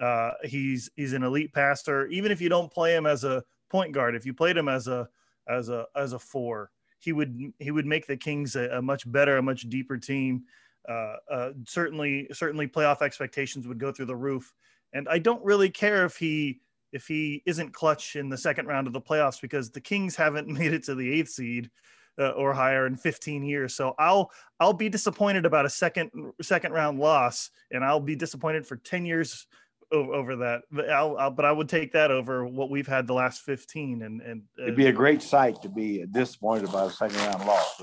Uh, 0.00 0.32
he's 0.42 0.90
he's 0.96 1.12
an 1.12 1.22
elite 1.22 1.52
passer. 1.52 2.06
Even 2.08 2.32
if 2.32 2.40
you 2.40 2.48
don't 2.48 2.72
play 2.72 2.96
him 2.96 3.06
as 3.06 3.24
a 3.24 3.44
point 3.70 3.92
guard, 3.92 4.16
if 4.16 4.26
you 4.26 4.34
played 4.34 4.56
him 4.56 4.68
as 4.68 4.88
a 4.88 5.08
as 5.48 5.68
a 5.68 5.86
as 5.94 6.14
a 6.14 6.18
four, 6.18 6.70
he 6.98 7.12
would 7.12 7.52
he 7.58 7.70
would 7.70 7.86
make 7.86 8.06
the 8.06 8.16
Kings 8.16 8.56
a, 8.56 8.70
a 8.70 8.82
much 8.82 9.10
better, 9.10 9.36
a 9.36 9.42
much 9.42 9.68
deeper 9.68 9.98
team. 9.98 10.44
Uh, 10.88 11.50
certainly, 11.66 12.26
certainly, 12.32 12.66
playoff 12.66 13.00
expectations 13.00 13.68
would 13.68 13.78
go 13.78 13.92
through 13.92 14.06
the 14.06 14.16
roof 14.16 14.52
and 14.94 15.08
I 15.08 15.18
don't 15.18 15.44
really 15.44 15.68
care 15.68 16.06
if 16.06 16.16
he 16.16 16.60
if 16.92 17.08
he 17.08 17.42
isn't 17.44 17.74
clutch 17.74 18.14
in 18.14 18.28
the 18.28 18.38
second 18.38 18.66
round 18.66 18.86
of 18.86 18.92
the 18.92 19.00
playoffs 19.00 19.40
because 19.40 19.70
the 19.70 19.80
Kings 19.80 20.14
haven't 20.14 20.48
made 20.58 20.72
it 20.72 20.84
to 20.84 20.94
the 20.94 21.12
eighth 21.12 21.30
seed 21.30 21.70
uh, 22.18 22.30
or 22.30 22.54
higher 22.54 22.86
in 22.86 22.96
15 22.96 23.42
years. 23.42 23.74
So 23.74 23.94
I'll 23.98 24.30
I'll 24.60 24.72
be 24.72 24.88
disappointed 24.88 25.44
about 25.44 25.66
a 25.66 25.70
second 25.70 26.10
second 26.40 26.72
round 26.72 26.98
loss, 26.98 27.50
and 27.72 27.84
I'll 27.84 28.00
be 28.00 28.16
disappointed 28.16 28.66
for 28.66 28.76
10 28.76 29.04
years 29.04 29.46
over, 29.92 30.36
that. 30.36 30.62
But 30.72 30.90
I'll, 30.90 31.16
I'll, 31.16 31.30
but 31.30 31.44
I 31.44 31.52
would 31.52 31.68
take 31.68 31.92
that 31.92 32.10
over 32.10 32.46
what 32.46 32.70
we've 32.70 32.86
had 32.86 33.06
the 33.06 33.14
last 33.14 33.42
15. 33.42 34.02
And 34.02 34.20
and 34.22 34.42
uh, 34.58 34.64
it'd 34.64 34.76
be 34.76 34.86
a 34.86 34.92
great 34.92 35.22
sight 35.22 35.60
to 35.62 35.68
be 35.68 36.04
disappointed 36.10 36.68
about 36.68 36.90
a 36.90 36.92
second 36.92 37.18
round 37.18 37.46
loss. 37.46 37.82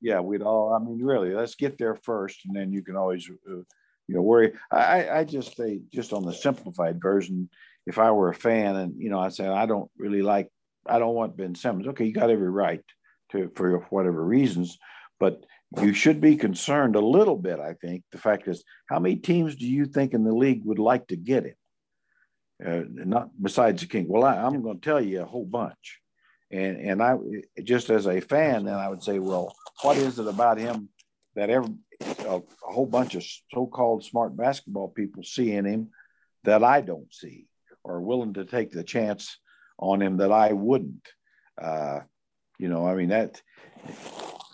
Yeah, 0.00 0.20
we'd 0.20 0.42
all. 0.42 0.72
I 0.72 0.78
mean, 0.78 1.02
really, 1.02 1.34
let's 1.34 1.56
get 1.56 1.76
there 1.76 1.96
first, 1.96 2.40
and 2.46 2.54
then 2.54 2.72
you 2.72 2.82
can 2.82 2.96
always. 2.96 3.28
Uh, 3.50 3.62
you 4.08 4.14
know 4.14 4.22
worry. 4.22 4.54
I 4.72 5.08
i 5.10 5.24
just 5.24 5.56
say 5.56 5.80
just 5.92 6.12
on 6.12 6.24
the 6.24 6.32
simplified 6.32 7.00
version 7.00 7.48
if 7.86 7.98
i 7.98 8.10
were 8.10 8.30
a 8.30 8.34
fan 8.34 8.74
and 8.76 8.94
you 8.98 9.10
know 9.10 9.20
i 9.20 9.28
said 9.28 9.50
i 9.50 9.66
don't 9.66 9.90
really 9.96 10.22
like 10.22 10.48
i 10.86 10.98
don't 10.98 11.14
want 11.14 11.36
ben 11.36 11.54
simmons. 11.54 11.86
Okay 11.86 12.06
you 12.06 12.12
got 12.12 12.30
every 12.30 12.50
right 12.50 12.82
to 13.30 13.50
for 13.54 13.80
whatever 13.90 14.24
reasons 14.24 14.78
but 15.20 15.44
you 15.82 15.92
should 15.92 16.20
be 16.20 16.36
concerned 16.36 16.96
a 16.96 17.00
little 17.00 17.36
bit 17.36 17.60
i 17.60 17.74
think. 17.74 18.02
The 18.10 18.18
fact 18.18 18.48
is 18.48 18.64
how 18.86 18.98
many 18.98 19.16
teams 19.16 19.54
do 19.54 19.66
you 19.66 19.84
think 19.84 20.14
in 20.14 20.24
the 20.24 20.34
league 20.34 20.64
would 20.64 20.78
like 20.78 21.06
to 21.08 21.16
get 21.16 21.44
him? 21.44 21.54
Uh, 22.66 22.82
not 22.88 23.30
besides 23.40 23.82
the 23.82 23.86
king. 23.86 24.06
Well 24.08 24.24
I, 24.24 24.36
i'm 24.36 24.62
going 24.62 24.80
to 24.80 24.84
tell 24.84 25.00
you 25.00 25.22
a 25.22 25.26
whole 25.26 25.44
bunch. 25.46 26.00
And 26.50 26.78
and 26.80 27.02
i 27.02 27.14
just 27.62 27.90
as 27.90 28.06
a 28.06 28.20
fan 28.20 28.64
then 28.64 28.74
i 28.74 28.88
would 28.88 29.02
say 29.02 29.18
well 29.18 29.54
what 29.82 29.98
is 29.98 30.18
it 30.18 30.26
about 30.26 30.56
him 30.56 30.88
that 31.34 31.50
every 31.50 31.74
a, 32.00 32.36
a 32.36 32.42
whole 32.72 32.86
bunch 32.86 33.14
of 33.14 33.24
so-called 33.52 34.04
smart 34.04 34.36
basketball 34.36 34.88
people 34.88 35.22
see 35.22 35.52
in 35.52 35.64
him 35.64 35.90
that 36.44 36.62
I 36.62 36.80
don't 36.80 37.12
see, 37.12 37.46
or 37.84 38.00
willing 38.00 38.34
to 38.34 38.44
take 38.44 38.70
the 38.70 38.84
chance 38.84 39.38
on 39.78 40.02
him 40.02 40.18
that 40.18 40.32
I 40.32 40.52
wouldn't. 40.52 41.06
Uh, 41.60 42.00
you 42.58 42.68
know, 42.68 42.86
I 42.86 42.94
mean 42.94 43.08
that 43.08 43.40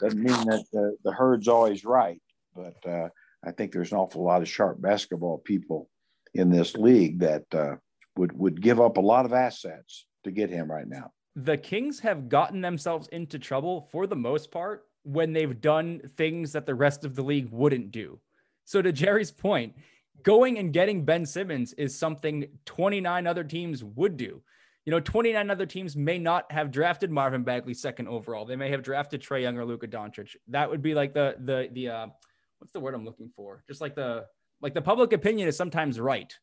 doesn't 0.00 0.22
mean 0.22 0.46
that 0.46 0.64
the, 0.72 0.96
the 1.04 1.12
herd's 1.12 1.48
always 1.48 1.84
right, 1.84 2.20
but 2.54 2.76
uh, 2.86 3.08
I 3.44 3.52
think 3.52 3.72
there's 3.72 3.92
an 3.92 3.98
awful 3.98 4.24
lot 4.24 4.42
of 4.42 4.48
sharp 4.48 4.80
basketball 4.80 5.38
people 5.38 5.88
in 6.34 6.50
this 6.50 6.74
league 6.74 7.20
that 7.20 7.44
uh, 7.54 7.76
would 8.16 8.36
would 8.38 8.60
give 8.60 8.80
up 8.80 8.96
a 8.96 9.02
lot 9.02 9.26
of 9.26 9.32
assets 9.32 10.06
to 10.24 10.30
get 10.30 10.50
him 10.50 10.70
right 10.70 10.88
now. 10.88 11.10
The 11.36 11.56
Kings 11.56 12.00
have 12.00 12.28
gotten 12.28 12.60
themselves 12.60 13.08
into 13.08 13.38
trouble 13.38 13.88
for 13.90 14.06
the 14.06 14.16
most 14.16 14.50
part 14.50 14.84
when 15.04 15.32
they've 15.32 15.60
done 15.60 16.00
things 16.16 16.52
that 16.52 16.66
the 16.66 16.74
rest 16.74 17.04
of 17.04 17.14
the 17.14 17.22
league 17.22 17.48
wouldn't 17.50 17.90
do. 17.90 18.18
So 18.64 18.82
to 18.82 18.92
Jerry's 18.92 19.30
point, 19.30 19.74
going 20.22 20.58
and 20.58 20.72
getting 20.72 21.04
Ben 21.04 21.24
Simmons 21.26 21.72
is 21.74 21.96
something 21.96 22.46
29 22.64 23.26
other 23.26 23.44
teams 23.44 23.84
would 23.84 24.16
do. 24.16 24.42
You 24.84 24.90
know, 24.90 25.00
29 25.00 25.50
other 25.50 25.66
teams 25.66 25.96
may 25.96 26.18
not 26.18 26.50
have 26.52 26.70
drafted 26.70 27.10
Marvin 27.10 27.42
Bagley 27.42 27.74
second 27.74 28.08
overall. 28.08 28.44
They 28.44 28.56
may 28.56 28.70
have 28.70 28.82
drafted 28.82 29.22
Trae 29.22 29.42
Young 29.42 29.56
or 29.56 29.64
Luka 29.64 29.88
Doncic. 29.88 30.36
That 30.48 30.68
would 30.68 30.82
be 30.82 30.94
like 30.94 31.14
the 31.14 31.36
the 31.38 31.68
the 31.72 31.88
uh, 31.88 32.06
what's 32.58 32.72
the 32.72 32.80
word 32.80 32.94
I'm 32.94 33.04
looking 33.04 33.30
for? 33.34 33.62
Just 33.66 33.80
like 33.80 33.94
the 33.94 34.26
like 34.60 34.74
the 34.74 34.82
public 34.82 35.12
opinion 35.12 35.48
is 35.48 35.56
sometimes 35.56 35.98
right. 35.98 36.34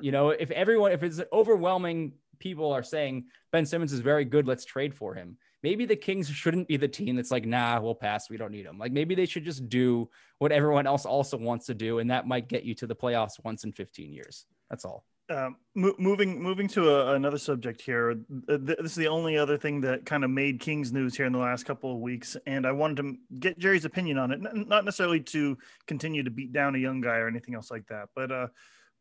You 0.00 0.12
know, 0.12 0.30
if 0.30 0.50
everyone 0.52 0.92
if 0.92 1.02
it's 1.02 1.20
overwhelming 1.32 2.12
people 2.38 2.72
are 2.72 2.84
saying 2.84 3.24
Ben 3.50 3.66
Simmons 3.66 3.92
is 3.92 4.00
very 4.00 4.24
good, 4.24 4.46
let's 4.46 4.64
trade 4.64 4.94
for 4.94 5.14
him. 5.14 5.36
Maybe 5.62 5.86
the 5.86 5.96
Kings 5.96 6.28
shouldn't 6.28 6.68
be 6.68 6.76
the 6.76 6.88
team 6.88 7.16
that's 7.16 7.30
like, 7.30 7.44
nah, 7.44 7.80
we'll 7.80 7.94
pass. 7.94 8.30
We 8.30 8.36
don't 8.36 8.52
need 8.52 8.66
them. 8.66 8.78
Like 8.78 8.92
maybe 8.92 9.14
they 9.14 9.26
should 9.26 9.44
just 9.44 9.68
do 9.68 10.08
what 10.38 10.52
everyone 10.52 10.86
else 10.86 11.04
also 11.04 11.36
wants 11.36 11.66
to 11.66 11.74
do, 11.74 11.98
and 11.98 12.10
that 12.10 12.26
might 12.26 12.48
get 12.48 12.64
you 12.64 12.74
to 12.76 12.86
the 12.86 12.94
playoffs 12.94 13.42
once 13.44 13.64
in 13.64 13.72
15 13.72 14.12
years. 14.12 14.46
That's 14.70 14.84
all. 14.84 15.04
Um, 15.30 15.56
mo- 15.74 15.94
moving 15.98 16.42
moving 16.42 16.68
to 16.68 16.88
a, 16.88 17.14
another 17.14 17.36
subject 17.36 17.82
here. 17.82 18.16
This 18.30 18.78
is 18.78 18.94
the 18.94 19.08
only 19.08 19.36
other 19.36 19.58
thing 19.58 19.82
that 19.82 20.06
kind 20.06 20.24
of 20.24 20.30
made 20.30 20.58
Kings 20.58 20.90
news 20.90 21.14
here 21.16 21.26
in 21.26 21.32
the 21.32 21.38
last 21.38 21.66
couple 21.66 21.92
of 21.92 21.98
weeks, 22.00 22.36
and 22.46 22.66
I 22.66 22.72
wanted 22.72 22.96
to 22.98 23.14
get 23.38 23.58
Jerry's 23.58 23.84
opinion 23.84 24.16
on 24.16 24.30
it. 24.30 24.40
N- 24.42 24.64
not 24.68 24.86
necessarily 24.86 25.20
to 25.20 25.58
continue 25.86 26.22
to 26.22 26.30
beat 26.30 26.54
down 26.54 26.76
a 26.76 26.78
young 26.78 27.02
guy 27.02 27.16
or 27.16 27.28
anything 27.28 27.54
else 27.54 27.70
like 27.70 27.86
that, 27.88 28.08
but 28.14 28.32
uh, 28.32 28.46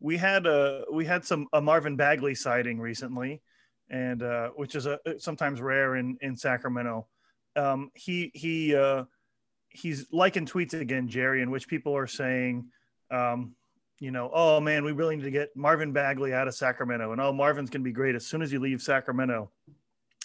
we 0.02 0.17
had 0.17 0.46
a 0.46 0.84
we 0.91 1.06
had 1.06 1.24
some 1.24 1.48
a 1.54 1.62
Marvin 1.62 1.96
Bagley 1.96 2.36
sighting 2.36 2.80
recently, 2.80 3.41
and 3.89 4.23
uh, 4.23 4.50
which 4.50 4.76
is 4.76 4.86
a 4.86 5.00
sometimes 5.17 5.62
rare 5.62 5.95
in 5.95 6.17
in 6.21 6.36
Sacramento. 6.36 7.08
Um, 7.56 7.91
he 7.93 8.32
he 8.34 8.76
uh, 8.76 9.06
he's 9.69 10.06
liking 10.12 10.45
tweets 10.45 10.73
again, 10.73 11.08
Jerry, 11.08 11.41
in 11.41 11.52
which 11.52 11.67
people 11.67 11.95
are 11.95 12.08
saying. 12.08 12.69
Um, 13.10 13.56
you 14.00 14.12
know, 14.12 14.30
oh 14.32 14.60
man, 14.60 14.84
we 14.84 14.91
really 14.91 15.15
need 15.15 15.23
to 15.23 15.32
get 15.32 15.56
Marvin 15.56 15.91
Bagley 15.91 16.32
out 16.32 16.47
of 16.47 16.54
Sacramento, 16.54 17.13
and 17.13 17.21
oh, 17.21 17.34
Marvin's 17.34 17.71
to 17.71 17.80
be 17.80 17.91
great 17.91 18.13
as 18.13 18.28
soon 18.28 18.43
as 18.43 18.52
you 18.52 18.60
leave 18.60 18.80
Sacramento. 18.80 19.50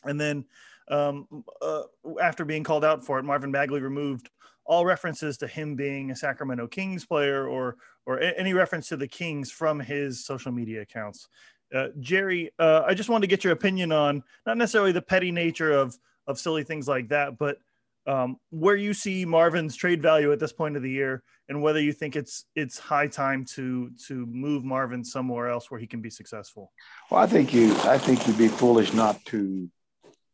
And 0.04 0.20
then 0.20 0.44
um, 0.88 1.26
uh, 1.62 1.82
after 2.20 2.44
being 2.44 2.64
called 2.64 2.84
out 2.84 3.04
for 3.04 3.18
it, 3.18 3.22
Marvin 3.22 3.50
Bagley 3.50 3.80
removed 3.80 4.28
all 4.64 4.84
references 4.84 5.36
to 5.38 5.46
him 5.46 5.74
being 5.74 6.10
a 6.10 6.16
Sacramento 6.16 6.66
Kings 6.66 7.04
player 7.04 7.48
or 7.48 7.76
or 8.04 8.20
any 8.20 8.52
reference 8.52 8.88
to 8.88 8.96
the 8.96 9.08
Kings 9.08 9.50
from 9.50 9.78
his 9.78 10.24
social 10.24 10.52
media 10.52 10.82
accounts. 10.82 11.28
Uh, 11.74 11.88
Jerry, 12.00 12.50
uh, 12.58 12.82
I 12.86 12.94
just 12.94 13.08
wanted 13.08 13.22
to 13.22 13.28
get 13.28 13.44
your 13.44 13.52
opinion 13.52 13.92
on 13.92 14.22
not 14.46 14.56
necessarily 14.56 14.92
the 14.92 15.02
petty 15.02 15.32
nature 15.32 15.72
of 15.72 15.96
of 16.26 16.38
silly 16.38 16.62
things 16.62 16.86
like 16.86 17.08
that, 17.08 17.38
but 17.38 17.58
um, 18.06 18.36
where 18.50 18.76
you 18.76 18.94
see 18.94 19.24
Marvin's 19.24 19.76
trade 19.76 20.02
value 20.02 20.32
at 20.32 20.40
this 20.40 20.52
point 20.52 20.76
of 20.76 20.82
the 20.82 20.90
year, 20.90 21.22
and 21.48 21.62
whether 21.62 21.80
you 21.80 21.92
think 21.92 22.16
it's 22.16 22.46
it's 22.54 22.78
high 22.78 23.06
time 23.06 23.44
to 23.54 23.90
to 24.08 24.26
move 24.26 24.64
Marvin 24.64 25.04
somewhere 25.04 25.48
else 25.48 25.70
where 25.70 25.80
he 25.80 25.86
can 25.86 26.00
be 26.00 26.10
successful. 26.10 26.72
Well, 27.10 27.20
I 27.20 27.26
think 27.26 27.54
you 27.54 27.74
I 27.82 27.98
think 27.98 28.26
you'd 28.26 28.38
be 28.38 28.48
foolish 28.48 28.92
not 28.92 29.24
to 29.26 29.68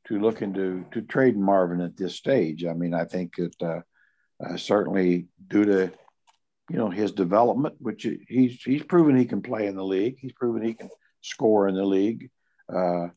to 0.09 0.19
look 0.19 0.43
into 0.43 0.85
to 0.93 1.03
trade 1.03 1.37
Marvin 1.37 1.81
at 1.81 1.97
this 1.97 2.17
stage. 2.17 2.65
I 2.65 2.73
mean, 2.73 2.95
I 2.95 3.05
think 3.05 3.37
that 3.37 3.63
uh, 3.63 3.81
uh, 4.45 4.57
certainly 4.57 5.27
due 5.47 5.65
to 5.65 5.93
you 6.71 6.77
know 6.77 6.91
his 6.91 7.13
development, 7.13 7.77
which 7.79 8.07
he's 8.29 8.63
he's 8.63 8.83
proven 8.83 9.17
he 9.17 9.27
can 9.27 9.43
play 9.43 9.67
in 9.67 9.77
the 9.77 9.85
league. 9.85 10.17
He's 10.19 10.33
proven 10.33 10.63
he 10.63 10.75
can 10.75 10.89
score 11.21 11.69
in 11.69 11.75
the 11.75 11.85
league. 11.85 12.31
Uh, 12.73 13.09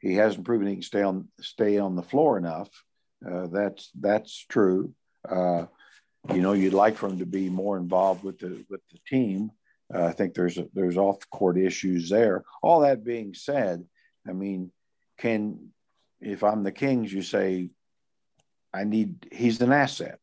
he 0.00 0.14
hasn't 0.14 0.44
proven 0.44 0.66
he 0.66 0.74
can 0.74 0.82
stay 0.82 1.02
on 1.02 1.28
stay 1.40 1.78
on 1.78 1.96
the 1.96 2.02
floor 2.02 2.38
enough. 2.38 2.68
Uh, 3.26 3.46
that's 3.48 3.90
that's 3.98 4.46
true. 4.48 4.94
Uh, 5.28 5.66
you 6.32 6.42
know, 6.42 6.52
you'd 6.52 6.74
like 6.74 6.96
for 6.96 7.08
him 7.08 7.18
to 7.18 7.26
be 7.26 7.48
more 7.48 7.76
involved 7.76 8.22
with 8.22 8.38
the 8.38 8.64
with 8.68 8.80
the 8.92 8.98
team. 9.08 9.50
Uh, 9.92 10.04
I 10.04 10.12
think 10.12 10.34
there's 10.34 10.58
a, 10.58 10.66
there's 10.74 10.98
off 10.98 11.28
court 11.30 11.58
issues 11.58 12.10
there. 12.10 12.44
All 12.62 12.80
that 12.80 13.04
being 13.04 13.34
said, 13.34 13.84
I 14.28 14.32
mean, 14.32 14.70
can 15.18 15.70
if 16.20 16.42
I'm 16.42 16.62
the 16.62 16.72
Kings, 16.72 17.12
you 17.12 17.22
say, 17.22 17.70
I 18.72 18.84
need 18.84 19.28
he's 19.32 19.60
an 19.60 19.72
asset. 19.72 20.18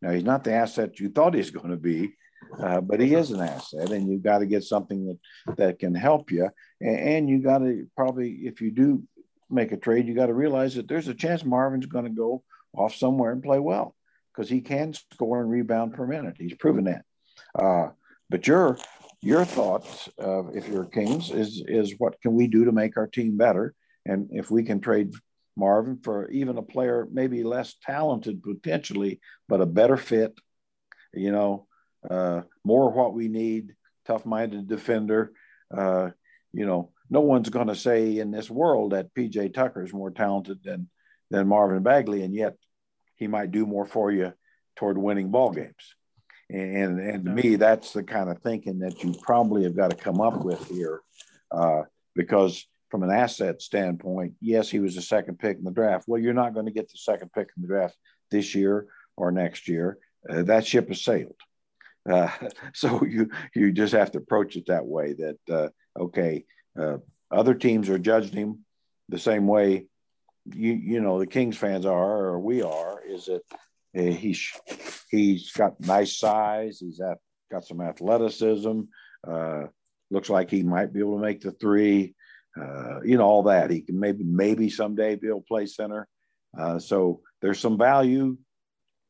Now 0.00 0.12
he's 0.12 0.24
not 0.24 0.44
the 0.44 0.52
asset 0.52 1.00
you 1.00 1.08
thought 1.10 1.34
he's 1.34 1.50
going 1.50 1.70
to 1.70 1.76
be, 1.76 2.14
uh, 2.62 2.80
but 2.80 3.00
he 3.00 3.14
is 3.14 3.30
an 3.30 3.40
asset, 3.40 3.90
and 3.90 4.08
you've 4.08 4.22
got 4.22 4.38
to 4.38 4.46
get 4.46 4.64
something 4.64 5.06
that 5.46 5.56
that 5.56 5.78
can 5.78 5.94
help 5.94 6.30
you. 6.30 6.48
And, 6.80 6.98
and 6.98 7.28
you 7.28 7.40
got 7.40 7.58
to 7.58 7.86
probably, 7.96 8.30
if 8.30 8.60
you 8.60 8.70
do 8.70 9.02
make 9.50 9.72
a 9.72 9.76
trade, 9.76 10.06
you 10.06 10.14
got 10.14 10.26
to 10.26 10.34
realize 10.34 10.74
that 10.74 10.88
there's 10.88 11.08
a 11.08 11.14
chance 11.14 11.44
Marvin's 11.44 11.86
going 11.86 12.04
to 12.04 12.10
go 12.10 12.42
off 12.74 12.94
somewhere 12.94 13.32
and 13.32 13.42
play 13.42 13.58
well 13.58 13.94
because 14.32 14.48
he 14.48 14.60
can 14.60 14.94
score 14.94 15.40
and 15.40 15.50
rebound 15.50 15.94
per 15.94 16.06
minute. 16.06 16.36
He's 16.38 16.54
proven 16.54 16.84
that. 16.84 17.04
Uh, 17.54 17.88
but 18.30 18.46
your 18.46 18.78
your 19.20 19.44
thoughts, 19.44 20.08
uh, 20.22 20.46
if 20.48 20.68
you're 20.68 20.84
Kings, 20.84 21.30
is 21.30 21.62
is 21.66 21.94
what 21.98 22.20
can 22.20 22.34
we 22.34 22.46
do 22.46 22.64
to 22.64 22.72
make 22.72 22.96
our 22.96 23.06
team 23.06 23.36
better? 23.36 23.74
And 24.06 24.28
if 24.32 24.50
we 24.50 24.62
can 24.62 24.80
trade 24.80 25.12
Marvin 25.56 25.98
for 26.02 26.30
even 26.30 26.56
a 26.56 26.62
player 26.62 27.06
maybe 27.10 27.42
less 27.42 27.74
talented 27.82 28.42
potentially, 28.42 29.20
but 29.48 29.60
a 29.60 29.66
better 29.66 29.96
fit, 29.96 30.38
you 31.12 31.32
know, 31.32 31.66
uh, 32.08 32.42
more 32.64 32.90
what 32.90 33.14
we 33.14 33.28
need, 33.28 33.74
tough-minded 34.06 34.68
defender. 34.68 35.32
Uh, 35.76 36.10
you 36.52 36.66
know, 36.66 36.90
no 37.10 37.20
one's 37.20 37.48
going 37.48 37.68
to 37.68 37.76
say 37.76 38.18
in 38.18 38.30
this 38.30 38.50
world 38.50 38.92
that 38.92 39.14
PJ 39.14 39.54
Tucker 39.54 39.82
is 39.82 39.92
more 39.92 40.10
talented 40.10 40.58
than 40.64 40.88
than 41.30 41.48
Marvin 41.48 41.82
Bagley, 41.82 42.22
and 42.22 42.34
yet 42.34 42.56
he 43.16 43.26
might 43.26 43.50
do 43.50 43.66
more 43.66 43.84
for 43.84 44.10
you 44.10 44.32
toward 44.76 44.96
winning 44.96 45.30
ball 45.30 45.50
games. 45.50 45.94
And 46.50 46.98
and 46.98 47.24
to 47.26 47.30
me, 47.30 47.56
that's 47.56 47.92
the 47.92 48.02
kind 48.02 48.30
of 48.30 48.38
thinking 48.38 48.78
that 48.78 49.02
you 49.02 49.14
probably 49.20 49.64
have 49.64 49.76
got 49.76 49.90
to 49.90 49.96
come 49.96 50.20
up 50.20 50.42
with 50.42 50.66
here, 50.68 51.02
uh, 51.50 51.82
because 52.14 52.66
from 52.90 53.02
an 53.02 53.10
asset 53.10 53.60
standpoint, 53.60 54.34
yes, 54.40 54.70
he 54.70 54.80
was 54.80 54.94
the 54.94 55.02
second 55.02 55.38
pick 55.38 55.58
in 55.58 55.64
the 55.64 55.70
draft. 55.70 56.06
Well, 56.08 56.20
you're 56.20 56.32
not 56.32 56.54
going 56.54 56.64
to 56.64 56.72
get 56.72 56.88
the 56.90 56.96
second 56.96 57.32
pick 57.32 57.48
in 57.54 57.62
the 57.62 57.68
draft 57.68 57.94
this 58.30 58.54
year 58.54 58.86
or 59.16 59.30
next 59.30 59.68
year. 59.68 59.98
Uh, 60.28 60.42
that 60.44 60.66
ship 60.66 60.88
has 60.88 61.02
sailed. 61.04 61.36
Uh, 62.08 62.30
so 62.74 63.04
you 63.04 63.30
you 63.54 63.72
just 63.72 63.92
have 63.92 64.10
to 64.12 64.18
approach 64.18 64.56
it 64.56 64.66
that 64.66 64.86
way. 64.86 65.14
That 65.14 65.38
uh, 65.50 65.68
okay, 66.00 66.44
uh, 66.78 66.98
other 67.30 67.54
teams 67.54 67.88
are 67.88 67.98
judging 67.98 68.36
him 68.36 68.64
the 69.08 69.18
same 69.18 69.46
way 69.46 69.86
you 70.54 70.72
you 70.72 71.00
know 71.00 71.18
the 71.18 71.26
Kings 71.26 71.56
fans 71.56 71.86
are 71.86 72.24
or 72.26 72.40
we 72.40 72.62
are. 72.62 73.02
Is 73.06 73.26
that 73.26 73.42
uh, 73.96 74.12
he's 74.12 74.50
he's 75.10 75.50
got 75.52 75.80
nice 75.80 76.16
size. 76.16 76.78
He's 76.80 77.00
at, 77.00 77.18
got 77.50 77.64
some 77.64 77.80
athleticism. 77.80 78.82
Uh, 79.26 79.64
looks 80.10 80.30
like 80.30 80.50
he 80.50 80.62
might 80.62 80.92
be 80.92 81.00
able 81.00 81.16
to 81.16 81.22
make 81.22 81.40
the 81.40 81.52
three. 81.52 82.14
Uh, 82.58 83.00
you 83.02 83.16
know 83.16 83.24
all 83.24 83.42
that. 83.44 83.70
He 83.70 83.82
can 83.82 83.98
maybe 83.98 84.24
maybe 84.24 84.70
someday 84.70 85.14
be 85.16 85.28
able 85.28 85.40
to 85.40 85.46
play 85.46 85.66
center. 85.66 86.08
So 86.78 87.20
there's 87.40 87.60
some 87.60 87.78
value 87.78 88.36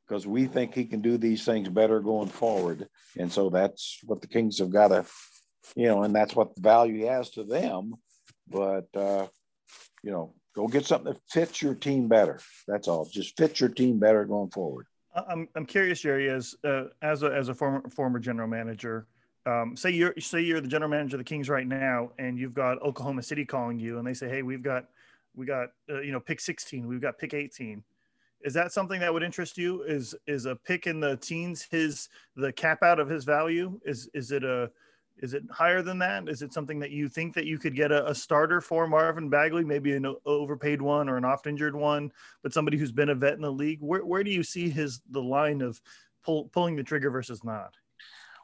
because 0.09 0.27
we 0.27 0.47
think 0.47 0.75
he 0.75 0.87
can 0.87 1.01
do 1.01 1.19
these 1.19 1.45
things 1.45 1.69
better 1.69 2.01
going 2.01 2.29
forward. 2.29 2.89
And 3.19 3.31
so 3.31 3.51
that's 3.51 4.01
what 4.05 4.23
the 4.23 4.29
Kings 4.29 4.59
have 4.59 4.71
got 4.71 4.89
to 4.89 5.05
you 5.77 5.87
know, 5.87 6.03
and 6.03 6.15
that's 6.15 6.35
what 6.35 6.55
the 6.55 6.61
value 6.61 6.95
he 6.95 7.03
has 7.03 7.31
to 7.31 7.45
them. 7.45 7.95
But 8.49 8.89
uh, 8.95 9.27
you 10.03 10.11
know, 10.11 10.35
go 10.55 10.67
get 10.69 10.87
something 10.87 11.13
that 11.13 11.21
fits 11.31 11.61
your 11.61 11.75
team 11.75 12.09
better. 12.09 12.41
That's 12.67 12.89
all. 12.89 13.05
Just 13.07 13.37
fits 13.37 13.61
your 13.61 13.69
team 13.69 13.99
better 13.99 14.25
going 14.25 14.51
forward. 14.51 14.87
I'm 15.15 15.49
I'm 15.55 15.67
curious, 15.67 16.01
Jerry, 16.01 16.31
as 16.31 16.55
uh, 16.65 16.85
as 17.03 17.23
a 17.23 17.33
as 17.33 17.49
a 17.49 17.55
former 17.55 17.89
former 17.91 18.19
general 18.19 18.49
manager. 18.49 19.07
Um, 19.47 19.77
say 19.77 19.91
you're 19.91 20.15
say 20.19 20.41
you're 20.41 20.61
the 20.61 20.69
general 20.69 20.91
manager 20.91 21.17
of 21.17 21.21
the 21.21 21.25
Kings 21.25 21.49
right 21.49 21.67
now, 21.67 22.11
and 22.19 22.39
you've 22.39 22.55
got 22.55 22.81
Oklahoma 22.83 23.23
City 23.23 23.45
calling 23.45 23.79
you, 23.79 23.99
and 23.99 24.07
they 24.07 24.15
say, 24.15 24.29
"Hey, 24.29 24.43
we've 24.43 24.63
got 24.63 24.87
we 25.35 25.47
got 25.47 25.69
uh, 25.91 26.01
you 26.01 26.13
know 26.13 26.21
pick 26.21 26.41
16, 26.41 26.87
we've 26.87 27.01
got 27.01 27.19
pick 27.19 27.35
18." 27.35 27.83
Is 28.43 28.55
that 28.55 28.73
something 28.73 29.01
that 29.01 29.13
would 29.13 29.23
interest 29.23 29.59
you? 29.59 29.83
Is 29.83 30.15
is 30.27 30.47
a 30.47 30.55
pick 30.55 30.87
in 30.87 31.01
the 31.01 31.17
teens 31.17 31.67
his 31.71 32.09
the 32.37 32.53
cap 32.53 32.83
out 32.83 33.01
of 33.01 33.09
his 33.09 33.25
value? 33.25 33.81
Is 33.85 34.09
is 34.15 34.31
it 34.31 34.45
a 34.45 34.71
is 35.21 35.35
it 35.35 35.43
higher 35.51 35.83
than 35.83 35.99
that? 35.99 36.29
Is 36.29 36.43
it 36.43 36.53
something 36.53 36.79
that 36.79 36.93
you 36.93 37.09
think 37.09 37.35
that 37.35 37.47
you 37.47 37.59
could 37.59 37.75
get 37.75 37.91
a, 37.91 38.09
a 38.09 38.15
starter 38.15 38.61
for 38.61 38.87
Marvin 38.87 39.29
Bagley, 39.29 39.65
maybe 39.65 39.93
an 39.95 40.15
overpaid 40.25 40.81
one 40.81 41.09
or 41.09 41.17
an 41.17 41.25
oft 41.25 41.49
injured 41.49 41.75
one, 41.75 42.13
but 42.43 42.53
somebody 42.53 42.77
who's 42.79 42.93
been 42.93 43.09
a 43.09 43.15
vet 43.17 43.35
in 43.35 43.41
the 43.41 43.51
league? 43.51 43.81
Where, 43.81 44.05
where 44.05 44.23
do 44.23 44.31
you 44.31 44.45
see 44.45 44.71
his 44.71 45.01
the 45.11 45.23
line 45.23 45.61
of 45.61 45.81
pull, 46.25 46.45
pulling 46.53 46.77
the 46.77 46.85
trigger 46.85 47.11
versus 47.11 47.43
not? 47.43 47.75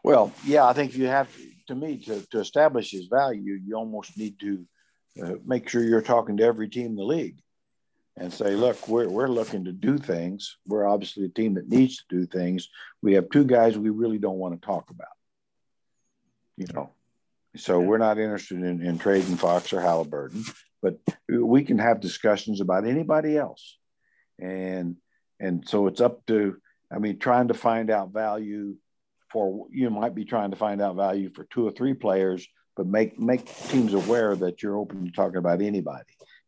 Well, 0.02 0.32
yeah, 0.44 0.64
I 0.64 0.72
think 0.72 0.96
you 0.96 1.06
have 1.06 1.28
to 1.68 1.74
me 1.76 1.98
to, 2.06 2.20
to 2.32 2.40
establish 2.40 2.90
his 2.90 3.06
value. 3.06 3.58
You 3.64 3.76
almost 3.76 4.18
need 4.18 4.40
to 4.40 4.66
uh, 5.22 5.34
make 5.46 5.68
sure 5.68 5.84
you're 5.84 6.02
talking 6.02 6.36
to 6.38 6.44
every 6.44 6.68
team 6.68 6.86
in 6.86 6.96
the 6.96 7.04
league 7.04 7.38
and 8.16 8.32
say, 8.32 8.54
look, 8.54 8.88
we're, 8.88 9.08
we're 9.08 9.28
looking 9.28 9.64
to 9.64 9.72
do 9.72 9.98
things. 9.98 10.56
We're 10.66 10.86
obviously 10.86 11.24
a 11.24 11.28
team 11.28 11.54
that 11.54 11.68
needs 11.68 11.96
to 11.96 12.04
do 12.08 12.26
things. 12.26 12.68
We 13.02 13.14
have 13.14 13.28
two 13.30 13.44
guys 13.44 13.76
we 13.76 13.90
really 13.90 14.18
don't 14.18 14.38
want 14.38 14.60
to 14.60 14.64
talk 14.64 14.90
about 14.90 15.08
you 16.56 16.66
know, 16.72 16.90
So 17.56 17.80
we're 17.80 17.98
not 17.98 18.18
interested 18.18 18.62
in, 18.62 18.82
in 18.82 18.98
trading 18.98 19.36
Fox 19.36 19.72
or 19.72 19.80
Halliburton, 19.80 20.44
but 20.82 20.98
we 21.28 21.64
can 21.64 21.78
have 21.78 22.00
discussions 22.00 22.60
about 22.60 22.86
anybody 22.86 23.36
else. 23.36 23.78
And 24.38 24.96
and 25.40 25.68
so 25.68 25.88
it's 25.88 26.00
up 26.00 26.24
to, 26.26 26.56
I 26.90 26.98
mean, 26.98 27.18
trying 27.18 27.48
to 27.48 27.54
find 27.54 27.90
out 27.90 28.12
value 28.12 28.76
for 29.30 29.66
you 29.70 29.90
might 29.90 30.14
be 30.14 30.24
trying 30.24 30.50
to 30.50 30.56
find 30.56 30.80
out 30.80 30.96
value 30.96 31.30
for 31.34 31.44
two 31.44 31.66
or 31.66 31.72
three 31.72 31.94
players, 31.94 32.46
but 32.76 32.86
make 32.86 33.18
make 33.18 33.52
teams 33.68 33.94
aware 33.94 34.34
that 34.36 34.62
you're 34.62 34.76
open 34.78 35.04
to 35.04 35.10
talking 35.10 35.38
about 35.38 35.60
anybody. 35.60 36.04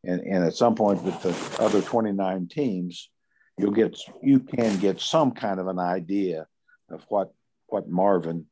And 0.06 0.20
and 0.20 0.44
at 0.44 0.54
some 0.54 0.74
point 0.74 1.02
with 1.02 1.20
the 1.22 1.62
other 1.62 1.82
29 1.82 2.48
teams, 2.48 3.10
you'll 3.58 3.72
get 3.72 3.98
you 4.22 4.40
can 4.40 4.78
get 4.78 5.00
some 5.00 5.32
kind 5.32 5.60
of 5.60 5.66
an 5.66 5.78
idea 5.78 6.46
of 6.90 7.04
what 7.08 7.32
what 7.66 7.88
Marvin 7.88 8.46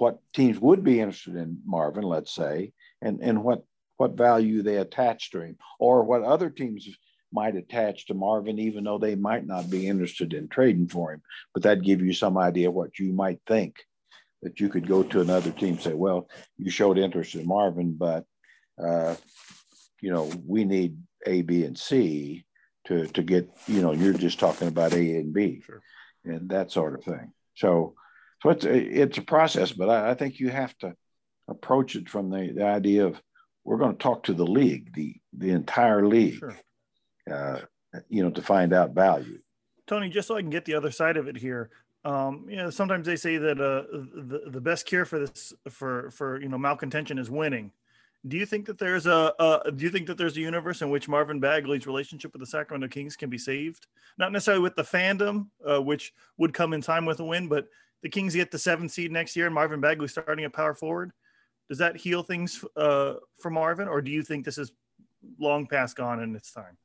what 0.00 0.18
teams 0.32 0.58
would 0.60 0.84
be 0.84 1.00
interested 1.00 1.36
in 1.36 1.60
Marvin, 1.66 2.04
let's 2.04 2.34
say, 2.34 2.72
and, 3.02 3.20
and 3.20 3.42
what, 3.42 3.64
what 3.96 4.12
value 4.12 4.62
they 4.62 4.76
attach 4.76 5.30
to 5.32 5.40
him, 5.40 5.56
or 5.78 6.04
what 6.04 6.22
other 6.22 6.50
teams 6.50 6.88
might 7.32 7.56
attach 7.56 8.06
to 8.06 8.14
Marvin, 8.14 8.58
even 8.58 8.84
though 8.84 8.98
they 8.98 9.14
might 9.14 9.46
not 9.46 9.68
be 9.68 9.86
interested 9.86 10.32
in 10.32 10.48
trading 10.48 10.88
for 10.88 11.12
him. 11.12 11.22
But 11.52 11.62
that'd 11.62 11.84
give 11.84 12.00
you 12.00 12.12
some 12.12 12.38
idea 12.38 12.70
what 12.70 12.98
you 12.98 13.12
might 13.12 13.40
think 13.46 13.76
that 14.42 14.60
you 14.60 14.68
could 14.68 14.86
go 14.86 15.02
to 15.02 15.20
another 15.20 15.50
team 15.50 15.78
say, 15.78 15.94
well, 15.94 16.28
you 16.56 16.70
showed 16.70 16.96
interest 16.96 17.34
in 17.34 17.46
Marvin, 17.46 17.94
but, 17.94 18.24
uh, 18.82 19.16
you 20.00 20.10
know, 20.10 20.30
we 20.46 20.64
need 20.64 20.98
A, 21.26 21.42
B, 21.42 21.64
and 21.64 21.78
C 21.78 22.44
to, 22.86 23.06
to 23.06 23.22
get, 23.22 23.50
you 23.66 23.82
know, 23.82 23.92
you're 23.92 24.12
just 24.12 24.38
talking 24.38 24.68
about 24.68 24.92
A 24.92 25.16
and 25.16 25.32
B 25.32 25.62
sure. 25.64 25.80
and 26.24 26.48
that 26.50 26.70
sort 26.70 26.94
of 26.94 27.04
thing. 27.04 27.32
So, 27.54 27.94
so 28.42 28.50
it's 28.50 28.64
a, 28.64 28.76
it's 28.76 29.18
a 29.18 29.22
process, 29.22 29.72
but 29.72 29.90
I, 29.90 30.10
I 30.10 30.14
think 30.14 30.38
you 30.38 30.48
have 30.50 30.76
to 30.78 30.94
approach 31.48 31.96
it 31.96 32.08
from 32.08 32.30
the, 32.30 32.52
the 32.54 32.64
idea 32.64 33.06
of 33.06 33.20
we're 33.64 33.78
going 33.78 33.92
to 33.92 34.02
talk 34.02 34.24
to 34.24 34.34
the 34.34 34.46
league, 34.46 34.94
the 34.94 35.14
the 35.36 35.50
entire 35.50 36.06
league, 36.06 36.38
sure. 36.38 36.56
uh, 37.30 37.60
you 38.08 38.22
know, 38.22 38.30
to 38.30 38.40
find 38.40 38.72
out 38.72 38.94
value. 38.94 39.38
Tony, 39.86 40.08
just 40.08 40.28
so 40.28 40.36
I 40.36 40.40
can 40.40 40.50
get 40.50 40.64
the 40.64 40.74
other 40.74 40.90
side 40.90 41.16
of 41.16 41.28
it 41.28 41.36
here, 41.36 41.70
um, 42.04 42.46
you 42.48 42.56
know, 42.56 42.70
sometimes 42.70 43.06
they 43.06 43.16
say 43.16 43.36
that 43.36 43.60
uh, 43.60 43.82
the 43.92 44.50
the 44.50 44.60
best 44.60 44.86
cure 44.86 45.04
for 45.04 45.18
this 45.18 45.52
for 45.68 46.10
for 46.10 46.40
you 46.40 46.48
know 46.48 46.58
malcontention 46.58 47.18
is 47.18 47.30
winning. 47.30 47.72
Do 48.26 48.36
you 48.36 48.46
think 48.46 48.66
that 48.66 48.78
there's 48.78 49.06
a, 49.06 49.32
do 49.76 49.84
you 49.84 49.90
think 49.90 50.06
that 50.08 50.18
there's 50.18 50.36
a 50.36 50.40
universe 50.40 50.82
in 50.82 50.90
which 50.90 51.08
Marvin 51.08 51.38
Bagley's 51.38 51.86
relationship 51.86 52.32
with 52.32 52.40
the 52.40 52.46
Sacramento 52.46 52.88
Kings 52.88 53.16
can 53.16 53.30
be 53.30 53.38
saved? 53.38 53.86
Not 54.18 54.32
necessarily 54.32 54.62
with 54.62 54.74
the 54.74 54.82
fandom, 54.82 55.46
uh, 55.64 55.80
which 55.80 56.12
would 56.36 56.52
come 56.52 56.72
in 56.72 56.80
time 56.80 57.06
with 57.06 57.20
a 57.20 57.24
win, 57.24 57.48
but 57.48 57.68
the 58.02 58.08
Kings 58.08 58.34
get 58.34 58.50
the 58.50 58.58
seventh 58.58 58.90
seed 58.90 59.12
next 59.12 59.36
year 59.36 59.46
and 59.46 59.54
Marvin 59.54 59.80
Bagley 59.80 60.08
starting 60.08 60.44
at 60.44 60.52
power 60.52 60.74
forward, 60.74 61.12
does 61.68 61.78
that 61.78 61.96
heal 61.96 62.22
things 62.22 62.64
uh, 62.76 63.14
for 63.40 63.50
Marvin, 63.50 63.88
or 63.88 64.00
do 64.00 64.10
you 64.10 64.22
think 64.22 64.44
this 64.44 64.58
is 64.58 64.72
long 65.38 65.66
past 65.66 65.96
gone 65.96 66.20
in 66.20 66.34
its 66.34 66.52
time? 66.52 66.76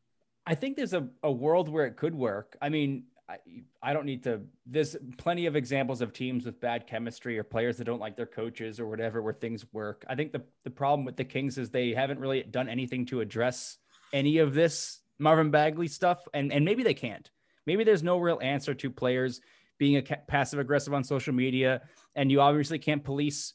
I 0.46 0.56
think 0.56 0.76
there's 0.76 0.94
a, 0.94 1.08
a 1.24 1.32
world 1.32 1.70
where 1.70 1.86
it 1.86 1.96
could 1.96 2.14
work. 2.14 2.58
I 2.62 2.70
mean, 2.70 3.06
I, 3.34 3.90
I 3.90 3.94
don't 3.94 4.06
need 4.06 4.24
to. 4.24 4.42
There's 4.66 4.96
plenty 5.18 5.46
of 5.46 5.56
examples 5.56 6.02
of 6.02 6.14
teams 6.14 6.46
with 6.46 6.60
bad 6.60 6.88
chemistry 6.88 7.38
or 7.40 7.44
players 7.44 7.78
that 7.78 7.86
don't 7.86 8.00
like 8.00 8.16
their 8.16 8.26
coaches 8.26 8.80
or 8.80 8.88
whatever 8.88 9.22
where 9.22 9.34
things 9.34 9.66
work. 9.74 10.06
I 10.08 10.16
think 10.16 10.32
the, 10.32 10.44
the 10.64 10.70
problem 10.70 11.06
with 11.06 11.18
the 11.18 11.24
Kings 11.24 11.58
is 11.58 11.70
they 11.70 11.94
haven't 11.94 12.20
really 12.20 12.44
done 12.44 12.70
anything 12.70 13.06
to 13.08 13.22
address 13.22 13.78
any 14.12 14.38
of 14.38 14.54
this 14.54 15.00
Marvin 15.20 15.52
Bagley 15.52 15.88
stuff. 15.88 16.28
And, 16.34 16.54
and 16.54 16.64
maybe 16.64 16.84
they 16.84 16.94
can't. 16.94 17.30
Maybe 17.66 17.84
there's 17.84 18.04
no 18.04 18.18
real 18.18 18.40
answer 18.42 18.74
to 18.74 18.90
players 18.90 19.42
being 19.78 19.98
a 19.98 20.02
passive 20.02 20.60
aggressive 20.60 20.94
on 20.94 21.04
social 21.04 21.34
media, 21.34 21.82
and 22.16 22.32
you 22.32 22.40
obviously 22.42 22.78
can't 22.78 23.04
police 23.04 23.54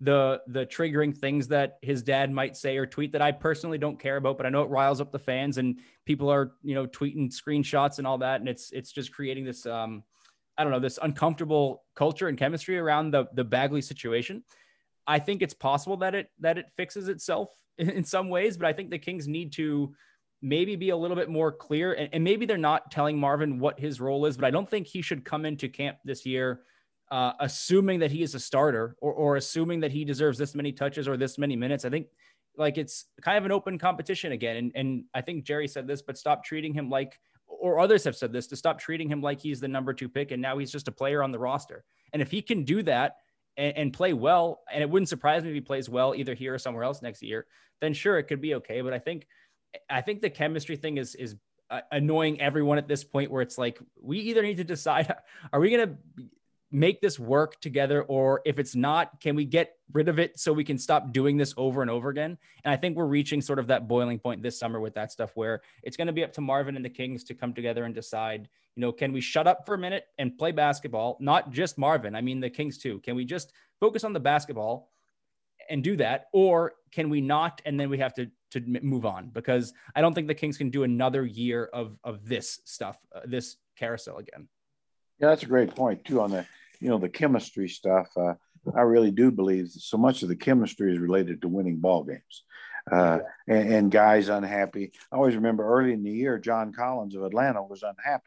the 0.00 0.40
the 0.46 0.64
triggering 0.64 1.16
things 1.16 1.48
that 1.48 1.78
his 1.82 2.02
dad 2.02 2.32
might 2.32 2.56
say 2.56 2.76
or 2.78 2.86
tweet 2.86 3.12
that 3.12 3.20
I 3.20 3.32
personally 3.32 3.78
don't 3.78 3.98
care 3.98 4.16
about, 4.16 4.38
but 4.38 4.46
I 4.46 4.48
know 4.48 4.62
it 4.62 4.70
riles 4.70 5.00
up 5.00 5.12
the 5.12 5.18
fans 5.18 5.58
and 5.58 5.78
people 6.06 6.30
are 6.30 6.52
you 6.62 6.74
know 6.74 6.86
tweeting 6.86 7.30
screenshots 7.30 7.98
and 7.98 8.06
all 8.06 8.18
that, 8.18 8.40
and 8.40 8.48
it's 8.48 8.70
it's 8.72 8.92
just 8.92 9.12
creating 9.12 9.44
this 9.44 9.66
um 9.66 10.02
I 10.56 10.64
don't 10.64 10.72
know 10.72 10.80
this 10.80 10.98
uncomfortable 11.02 11.84
culture 11.94 12.28
and 12.28 12.38
chemistry 12.38 12.78
around 12.78 13.10
the 13.10 13.26
the 13.34 13.44
Bagley 13.44 13.82
situation. 13.82 14.42
I 15.06 15.18
think 15.18 15.42
it's 15.42 15.54
possible 15.54 15.98
that 15.98 16.14
it 16.14 16.30
that 16.40 16.56
it 16.56 16.66
fixes 16.76 17.08
itself 17.08 17.50
in 17.78 18.04
some 18.04 18.30
ways, 18.30 18.56
but 18.56 18.66
I 18.66 18.72
think 18.72 18.90
the 18.90 18.98
Kings 18.98 19.28
need 19.28 19.52
to 19.54 19.94
maybe 20.42 20.76
be 20.76 20.88
a 20.88 20.96
little 20.96 21.16
bit 21.16 21.28
more 21.28 21.52
clear. 21.52 21.92
And, 21.92 22.08
and, 22.14 22.24
maybe 22.24 22.46
they're 22.46 22.56
not 22.56 22.90
telling 22.90 23.18
Marvin 23.18 23.58
what 23.58 23.78
his 23.78 24.00
role 24.00 24.24
is, 24.24 24.38
but 24.38 24.46
I 24.46 24.50
don't 24.50 24.68
think 24.68 24.86
he 24.86 25.02
should 25.02 25.22
come 25.22 25.44
into 25.44 25.68
camp 25.68 25.98
this 26.02 26.24
year 26.24 26.62
uh, 27.10 27.32
assuming 27.40 28.00
that 28.00 28.10
he 28.10 28.22
is 28.22 28.34
a 28.34 28.40
starter 28.40 28.96
or, 29.00 29.12
or 29.12 29.36
assuming 29.36 29.80
that 29.80 29.90
he 29.90 30.04
deserves 30.04 30.38
this 30.38 30.54
many 30.54 30.72
touches 30.72 31.08
or 31.08 31.16
this 31.16 31.38
many 31.38 31.56
minutes. 31.56 31.84
I 31.84 31.90
think 31.90 32.06
like 32.56 32.78
it's 32.78 33.06
kind 33.22 33.38
of 33.38 33.44
an 33.44 33.52
open 33.52 33.78
competition 33.78 34.32
again. 34.32 34.56
And, 34.56 34.72
and 34.74 35.04
I 35.14 35.20
think 35.20 35.44
Jerry 35.44 35.68
said 35.68 35.86
this, 35.86 36.02
but 36.02 36.18
stop 36.18 36.44
treating 36.44 36.72
him 36.72 36.88
like, 36.88 37.18
or 37.46 37.80
others 37.80 38.04
have 38.04 38.16
said 38.16 38.32
this, 38.32 38.46
to 38.48 38.56
stop 38.56 38.78
treating 38.78 39.08
him 39.08 39.20
like 39.20 39.40
he's 39.40 39.60
the 39.60 39.68
number 39.68 39.92
two 39.92 40.08
pick 40.08 40.30
and 40.30 40.40
now 40.40 40.58
he's 40.58 40.70
just 40.70 40.88
a 40.88 40.92
player 40.92 41.22
on 41.22 41.32
the 41.32 41.38
roster. 41.38 41.84
And 42.12 42.22
if 42.22 42.30
he 42.30 42.42
can 42.42 42.64
do 42.64 42.82
that, 42.84 43.16
and, 43.56 43.92
play 43.92 44.14
well, 44.14 44.62
and 44.72 44.82
it 44.82 44.88
wouldn't 44.88 45.08
surprise 45.08 45.42
me 45.42 45.50
if 45.50 45.54
he 45.54 45.60
plays 45.60 45.88
well 45.88 46.14
either 46.14 46.34
here 46.34 46.54
or 46.54 46.58
somewhere 46.58 46.84
else 46.84 47.02
next 47.02 47.22
year, 47.22 47.46
then 47.80 47.92
sure 47.92 48.18
it 48.18 48.24
could 48.24 48.40
be 48.40 48.54
okay. 48.54 48.80
But 48.80 48.94
I 48.94 48.98
think 48.98 49.26
I 49.88 50.00
think 50.00 50.22
the 50.22 50.30
chemistry 50.30 50.76
thing 50.76 50.96
is 50.96 51.14
is 51.14 51.36
uh, 51.70 51.80
annoying 51.92 52.40
everyone 52.40 52.78
at 52.78 52.88
this 52.88 53.04
point 53.04 53.30
where 53.30 53.42
it's 53.42 53.58
like 53.58 53.78
we 54.00 54.18
either 54.20 54.42
need 54.42 54.56
to 54.56 54.64
decide 54.64 55.14
are 55.52 55.60
we 55.60 55.70
going 55.70 55.88
to 55.88 56.24
make 56.72 57.00
this 57.00 57.18
work 57.18 57.60
together 57.60 58.02
or 58.02 58.42
if 58.44 58.58
it's 58.58 58.76
not 58.76 59.20
can 59.20 59.34
we 59.34 59.44
get 59.44 59.76
rid 59.92 60.08
of 60.08 60.20
it 60.20 60.38
so 60.38 60.52
we 60.52 60.62
can 60.62 60.78
stop 60.78 61.12
doing 61.12 61.36
this 61.36 61.52
over 61.56 61.82
and 61.82 61.90
over 61.90 62.10
again? 62.10 62.38
And 62.64 62.72
i 62.72 62.76
think 62.76 62.96
we're 62.96 63.06
reaching 63.06 63.40
sort 63.40 63.58
of 63.58 63.66
that 63.68 63.88
boiling 63.88 64.18
point 64.18 64.42
this 64.42 64.58
summer 64.58 64.80
with 64.80 64.94
that 64.94 65.10
stuff 65.10 65.32
where 65.34 65.62
it's 65.82 65.96
going 65.96 66.06
to 66.06 66.12
be 66.12 66.22
up 66.22 66.32
to 66.34 66.40
marvin 66.40 66.76
and 66.76 66.84
the 66.84 66.90
kings 66.90 67.24
to 67.24 67.34
come 67.34 67.52
together 67.52 67.84
and 67.84 67.94
decide 67.94 68.48
you 68.76 68.80
know 68.80 68.92
can 68.92 69.12
we 69.12 69.20
shut 69.20 69.46
up 69.46 69.66
for 69.66 69.74
a 69.74 69.78
minute 69.78 70.04
and 70.18 70.38
play 70.38 70.52
basketball? 70.52 71.16
Not 71.20 71.50
just 71.50 71.76
marvin 71.78 72.14
i 72.14 72.20
mean 72.20 72.40
the 72.40 72.50
kings 72.50 72.78
too. 72.78 73.00
Can 73.00 73.16
we 73.16 73.24
just 73.24 73.52
focus 73.80 74.04
on 74.04 74.12
the 74.12 74.20
basketball 74.20 74.90
and 75.68 75.82
do 75.82 75.96
that? 75.96 76.26
Or 76.32 76.72
can 76.92 77.10
we 77.10 77.20
not? 77.20 77.62
And 77.64 77.78
then 77.78 77.90
we 77.90 77.98
have 77.98 78.14
to 78.14 78.30
to 78.52 78.60
move 78.82 79.06
on 79.06 79.28
because 79.28 79.72
i 79.94 80.00
don't 80.00 80.12
think 80.12 80.26
the 80.26 80.34
kings 80.34 80.58
can 80.58 80.70
do 80.70 80.82
another 80.82 81.24
year 81.24 81.70
of 81.72 81.96
of 82.02 82.26
this 82.28 82.60
stuff 82.64 82.98
uh, 83.14 83.20
this 83.24 83.56
carousel 83.76 84.18
again. 84.18 84.48
Yeah 85.18 85.28
that's 85.28 85.42
a 85.42 85.46
great 85.46 85.74
point 85.74 86.04
too 86.04 86.20
on 86.20 86.30
the 86.30 86.46
you 86.80 86.88
know 86.88 86.98
the 86.98 87.08
chemistry 87.08 87.68
stuff 87.68 88.08
uh, 88.16 88.34
i 88.74 88.80
really 88.80 89.10
do 89.10 89.30
believe 89.30 89.70
so 89.70 89.96
much 89.96 90.22
of 90.22 90.28
the 90.28 90.36
chemistry 90.36 90.92
is 90.92 90.98
related 90.98 91.40
to 91.40 91.48
winning 91.48 91.76
ball 91.76 92.04
games 92.04 92.44
uh, 92.90 93.18
and, 93.46 93.72
and, 93.72 93.90
guys 93.90 94.28
unhappy 94.28 94.92
i 95.12 95.16
always 95.16 95.34
remember 95.34 95.64
early 95.64 95.92
in 95.92 96.02
the 96.02 96.10
year 96.10 96.38
john 96.38 96.72
collins 96.72 97.14
of 97.14 97.22
atlanta 97.22 97.62
was 97.62 97.82
unhappy 97.82 98.24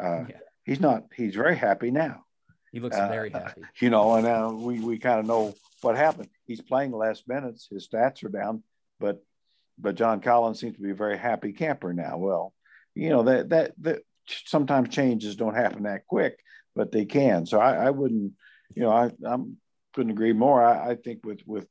uh, 0.00 0.24
yeah. 0.28 0.38
he's 0.64 0.80
not 0.80 1.04
he's 1.14 1.34
very 1.34 1.56
happy 1.56 1.90
now 1.90 2.24
he 2.72 2.80
looks 2.80 2.96
uh, 2.96 3.08
very 3.08 3.30
happy 3.30 3.62
you 3.80 3.90
know 3.90 4.14
and 4.14 4.26
uh, 4.26 4.50
we, 4.52 4.80
we 4.80 4.98
kind 4.98 5.20
of 5.20 5.26
know 5.26 5.54
what 5.84 5.96
happened. 5.96 6.30
He's 6.46 6.60
playing 6.60 6.90
last 6.90 7.28
minutes. 7.28 7.68
His 7.70 7.86
stats 7.86 8.24
are 8.24 8.28
down, 8.28 8.64
but 8.98 9.22
but 9.78 9.94
John 9.94 10.20
Collins 10.20 10.58
seems 10.58 10.76
to 10.76 10.82
be 10.82 10.90
a 10.90 10.94
very 10.94 11.18
happy 11.18 11.52
camper 11.52 11.92
now. 11.92 12.16
Well, 12.16 12.52
you 12.94 13.10
know 13.10 13.22
that 13.24 13.50
that 13.50 13.72
that 13.82 14.02
sometimes 14.26 14.88
changes 14.88 15.36
don't 15.36 15.54
happen 15.54 15.84
that 15.84 16.06
quick, 16.06 16.40
but 16.74 16.92
they 16.92 17.04
can. 17.04 17.46
So 17.46 17.60
I, 17.60 17.86
I 17.86 17.90
wouldn't, 17.90 18.32
you 18.74 18.82
know, 18.82 18.90
I 18.90 19.10
I'm 19.24 19.56
couldn't 19.94 20.12
agree 20.12 20.32
more. 20.32 20.62
I, 20.62 20.90
I 20.90 20.94
think 20.96 21.24
with 21.24 21.40
with 21.46 21.66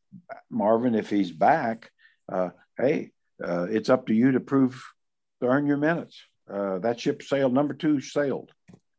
Marvin, 0.49 0.95
if 0.95 1.09
he's 1.09 1.31
back, 1.31 1.91
uh, 2.31 2.49
hey, 2.77 3.11
uh, 3.43 3.67
it's 3.69 3.89
up 3.89 4.07
to 4.07 4.13
you 4.13 4.31
to 4.31 4.39
prove 4.39 4.83
to 5.41 5.47
earn 5.47 5.67
your 5.67 5.77
minutes. 5.77 6.21
Uh, 6.49 6.79
that 6.79 6.99
ship 6.99 7.21
sailed. 7.21 7.53
Number 7.53 7.73
two 7.73 8.01
sailed. 8.01 8.51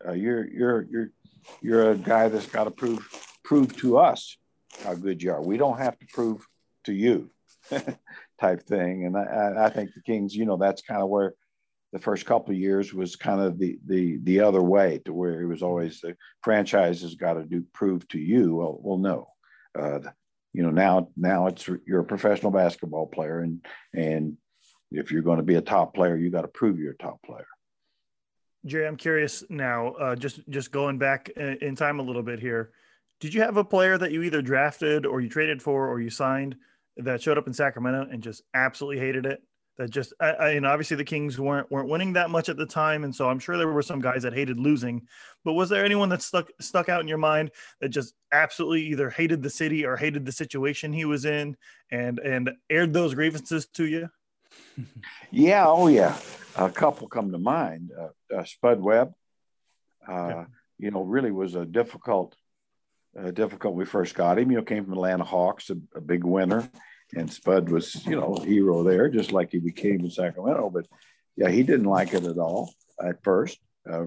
Uh, 0.06 0.12
you're 0.12 0.46
you're 0.46 0.86
you're 0.90 1.10
you're 1.62 1.90
a 1.92 1.96
guy 1.96 2.28
that's 2.28 2.46
got 2.46 2.64
to 2.64 2.70
prove 2.70 3.08
prove 3.44 3.76
to 3.78 3.98
us 3.98 4.36
how 4.82 4.94
good 4.94 5.22
you 5.22 5.32
are. 5.32 5.42
We 5.42 5.56
don't 5.56 5.78
have 5.78 5.98
to 5.98 6.06
prove 6.06 6.46
to 6.84 6.92
you 6.92 7.30
type 8.40 8.62
thing. 8.62 9.06
And 9.06 9.16
I, 9.16 9.66
I 9.66 9.70
think 9.70 9.90
the 9.94 10.02
Kings, 10.02 10.34
you 10.34 10.44
know, 10.44 10.56
that's 10.56 10.82
kind 10.82 11.02
of 11.02 11.08
where 11.08 11.34
the 11.94 12.00
first 12.00 12.26
couple 12.26 12.52
of 12.52 12.60
years 12.60 12.92
was 12.92 13.16
kind 13.16 13.40
of 13.40 13.58
the 13.58 13.78
the 13.86 14.18
the 14.24 14.40
other 14.40 14.62
way 14.62 15.00
to 15.06 15.14
where 15.14 15.40
it 15.40 15.46
was 15.46 15.62
always 15.62 16.00
the 16.00 16.14
franchise 16.42 17.00
has 17.00 17.14
got 17.14 17.34
to 17.34 17.44
do 17.44 17.64
prove 17.72 18.06
to 18.08 18.18
you. 18.18 18.56
Well, 18.56 18.78
well, 18.82 18.98
no. 18.98 19.28
Uh, 19.78 20.10
you 20.52 20.62
know, 20.62 20.70
now 20.70 21.08
now 21.16 21.46
it's 21.46 21.66
you're 21.86 22.00
a 22.00 22.04
professional 22.04 22.52
basketball 22.52 23.06
player, 23.06 23.40
and 23.40 23.64
and 23.94 24.36
if 24.90 25.10
you're 25.10 25.22
going 25.22 25.38
to 25.38 25.44
be 25.44 25.54
a 25.54 25.62
top 25.62 25.94
player, 25.94 26.16
you 26.16 26.30
got 26.30 26.42
to 26.42 26.48
prove 26.48 26.78
you're 26.78 26.92
a 26.92 26.96
top 26.96 27.22
player. 27.24 27.46
Jerry, 28.66 28.86
I'm 28.86 28.96
curious 28.96 29.42
now. 29.48 29.92
Uh, 29.92 30.16
just 30.16 30.40
just 30.50 30.72
going 30.72 30.98
back 30.98 31.30
in 31.30 31.74
time 31.76 32.00
a 32.00 32.02
little 32.02 32.22
bit 32.22 32.40
here 32.40 32.72
did 33.20 33.32
you 33.32 33.40
have 33.40 33.56
a 33.56 33.64
player 33.64 33.96
that 33.96 34.12
you 34.12 34.22
either 34.22 34.42
drafted 34.42 35.06
or 35.06 35.20
you 35.20 35.28
traded 35.28 35.62
for 35.62 35.88
or 35.88 36.00
you 36.00 36.10
signed 36.10 36.56
that 36.98 37.22
showed 37.22 37.38
up 37.38 37.46
in 37.46 37.54
Sacramento 37.54 38.06
and 38.10 38.22
just 38.22 38.42
absolutely 38.52 39.00
hated 39.00 39.24
it? 39.26 39.42
That 39.76 39.90
just 39.90 40.12
I, 40.20 40.30
I, 40.30 40.48
and 40.50 40.66
obviously 40.66 40.96
the 40.96 41.04
Kings 41.04 41.38
weren't 41.38 41.70
weren't 41.70 41.88
winning 41.88 42.12
that 42.12 42.30
much 42.30 42.48
at 42.48 42.56
the 42.56 42.66
time, 42.66 43.04
and 43.04 43.14
so 43.14 43.28
I'm 43.28 43.38
sure 43.38 43.56
there 43.56 43.68
were 43.68 43.82
some 43.82 44.00
guys 44.00 44.22
that 44.22 44.32
hated 44.32 44.60
losing. 44.60 45.06
But 45.44 45.54
was 45.54 45.68
there 45.68 45.84
anyone 45.84 46.08
that 46.10 46.22
stuck 46.22 46.48
stuck 46.60 46.88
out 46.88 47.00
in 47.00 47.08
your 47.08 47.18
mind 47.18 47.50
that 47.80 47.88
just 47.88 48.14
absolutely 48.32 48.82
either 48.86 49.10
hated 49.10 49.42
the 49.42 49.50
city 49.50 49.84
or 49.84 49.96
hated 49.96 50.24
the 50.24 50.32
situation 50.32 50.92
he 50.92 51.04
was 51.04 51.24
in, 51.24 51.56
and 51.90 52.18
and 52.20 52.50
aired 52.70 52.92
those 52.92 53.14
grievances 53.14 53.66
to 53.74 53.86
you? 53.86 54.08
yeah, 55.30 55.66
oh 55.66 55.88
yeah, 55.88 56.16
a 56.56 56.70
couple 56.70 57.08
come 57.08 57.32
to 57.32 57.38
mind. 57.38 57.90
Uh, 57.98 58.36
uh, 58.36 58.44
Spud 58.44 58.80
Webb, 58.80 59.12
uh, 60.06 60.44
you 60.78 60.92
know, 60.92 61.02
really 61.02 61.32
was 61.32 61.56
a 61.56 61.64
difficult, 61.64 62.36
uh, 63.18 63.32
difficult. 63.32 63.74
We 63.74 63.86
first 63.86 64.14
got 64.14 64.38
him. 64.38 64.52
You 64.52 64.58
know, 64.58 64.62
came 64.62 64.84
from 64.84 64.92
Atlanta 64.92 65.24
Hawks, 65.24 65.70
a, 65.70 65.76
a 65.96 66.00
big 66.00 66.22
winner 66.22 66.70
and 67.14 67.32
Spud 67.32 67.68
was, 67.68 68.04
you 68.06 68.16
know, 68.16 68.36
hero 68.36 68.82
there, 68.82 69.08
just 69.08 69.32
like 69.32 69.50
he 69.52 69.58
became 69.58 70.00
in 70.00 70.10
Sacramento. 70.10 70.70
But 70.70 70.86
yeah, 71.36 71.48
he 71.48 71.62
didn't 71.62 71.86
like 71.86 72.14
it 72.14 72.24
at 72.24 72.38
all 72.38 72.72
at 73.02 73.22
first. 73.22 73.58
Uh, 73.90 74.06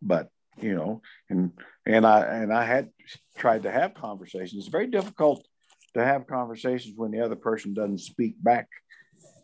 but 0.00 0.28
you 0.60 0.74
know, 0.74 1.02
and 1.30 1.52
and 1.86 2.06
I 2.06 2.20
and 2.20 2.52
I 2.52 2.64
had 2.64 2.90
tried 3.36 3.62
to 3.64 3.70
have 3.70 3.94
conversations. 3.94 4.54
It's 4.54 4.68
very 4.68 4.88
difficult 4.88 5.46
to 5.94 6.04
have 6.04 6.26
conversations 6.26 6.94
when 6.96 7.10
the 7.10 7.20
other 7.20 7.36
person 7.36 7.74
doesn't 7.74 7.98
speak 7.98 8.42
back. 8.42 8.68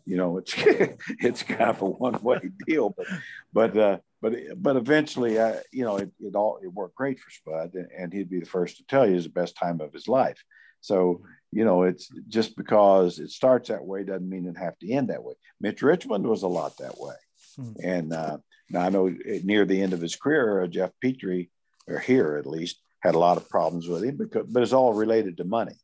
You 0.05 0.17
know, 0.17 0.37
it's 0.37 0.53
it's 1.19 1.43
kind 1.43 1.69
of 1.69 1.81
a 1.81 1.85
one 1.85 2.21
way 2.21 2.39
deal. 2.67 2.93
But 2.95 3.07
but 3.53 3.77
uh, 3.77 3.97
but 4.21 4.35
but 4.57 4.75
eventually, 4.75 5.39
uh, 5.39 5.57
you 5.71 5.83
know, 5.83 5.97
it, 5.97 6.11
it 6.19 6.35
all 6.35 6.59
it 6.61 6.67
worked 6.67 6.95
great 6.95 7.19
for 7.19 7.31
Spud, 7.31 7.73
and 7.97 8.13
he'd 8.13 8.29
be 8.29 8.39
the 8.39 8.45
first 8.45 8.77
to 8.77 8.85
tell 8.85 9.07
you 9.07 9.15
it's 9.15 9.25
the 9.25 9.31
best 9.31 9.55
time 9.55 9.81
of 9.81 9.93
his 9.93 10.07
life. 10.07 10.41
So 10.81 11.23
you 11.51 11.65
know, 11.65 11.83
it's 11.83 12.09
just 12.27 12.55
because 12.55 13.19
it 13.19 13.31
starts 13.31 13.69
that 13.69 13.85
way 13.85 14.03
doesn't 14.03 14.29
mean 14.29 14.45
it 14.45 14.57
have 14.57 14.77
to 14.79 14.91
end 14.91 15.09
that 15.09 15.23
way. 15.23 15.33
Mitch 15.59 15.81
Richmond 15.81 16.25
was 16.27 16.43
a 16.43 16.47
lot 16.47 16.77
that 16.77 16.99
way. 16.99 17.15
Hmm. 17.55 17.71
And 17.83 18.13
uh, 18.13 18.37
now 18.69 18.81
I 18.81 18.89
know 18.89 19.13
near 19.43 19.65
the 19.65 19.81
end 19.81 19.93
of 19.93 20.01
his 20.01 20.15
career, 20.15 20.61
uh, 20.61 20.67
Geoff 20.67 20.91
Petrie, 21.01 21.49
or 21.87 21.99
here 21.99 22.37
at 22.37 22.45
least, 22.45 22.79
had 23.01 23.15
a 23.15 23.19
lot 23.19 23.37
of 23.37 23.49
problems 23.49 23.87
with 23.87 24.03
him, 24.03 24.17
because, 24.17 24.45
but 24.47 24.61
it's 24.61 24.73
all 24.73 24.93
related 24.93 25.37
to 25.37 25.43
money. 25.43 25.75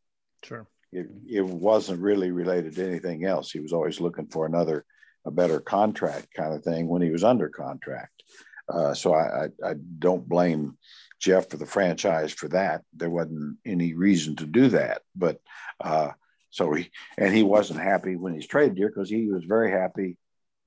Sure. 0.44 0.68
It, 0.92 1.08
it 1.28 1.46
wasn't 1.46 2.02
really 2.02 2.32
related 2.32 2.76
to 2.76 2.88
anything 2.88 3.26
else. 3.26 3.52
He 3.52 3.60
was 3.60 3.74
always 3.74 4.00
looking 4.00 4.28
for 4.28 4.46
another, 4.46 4.86
a 5.26 5.32
better 5.32 5.60
contract 5.60 6.28
kind 6.36 6.54
of 6.54 6.64
thing 6.64 6.88
when 6.88 7.02
he 7.02 7.10
was 7.10 7.24
under 7.24 7.50
contract. 7.50 8.24
Uh, 8.68 8.94
so 8.94 9.14
I, 9.14 9.46
I, 9.46 9.70
I 9.72 9.74
don't 10.00 10.28
blame 10.28 10.78
Geoff 11.26 11.50
for 11.50 11.58
the 11.58 11.66
franchise 11.66 12.32
for 12.32 12.48
that. 12.50 12.84
There 12.94 13.10
wasn't 13.10 13.58
any 13.66 13.96
reason 13.96 14.36
to 14.36 14.46
do 14.46 14.70
that, 14.70 15.02
but 15.16 15.42
uh, 15.84 16.12
so 16.52 16.72
he 16.72 16.92
and 17.18 17.34
he 17.34 17.42
wasn't 17.42 17.80
happy 17.80 18.16
when 18.16 18.36
he's 18.36 18.46
traded 18.46 18.78
here 18.78 18.90
because 18.90 19.10
he 19.10 19.26
was 19.26 19.44
very 19.44 19.72
happy 19.72 20.18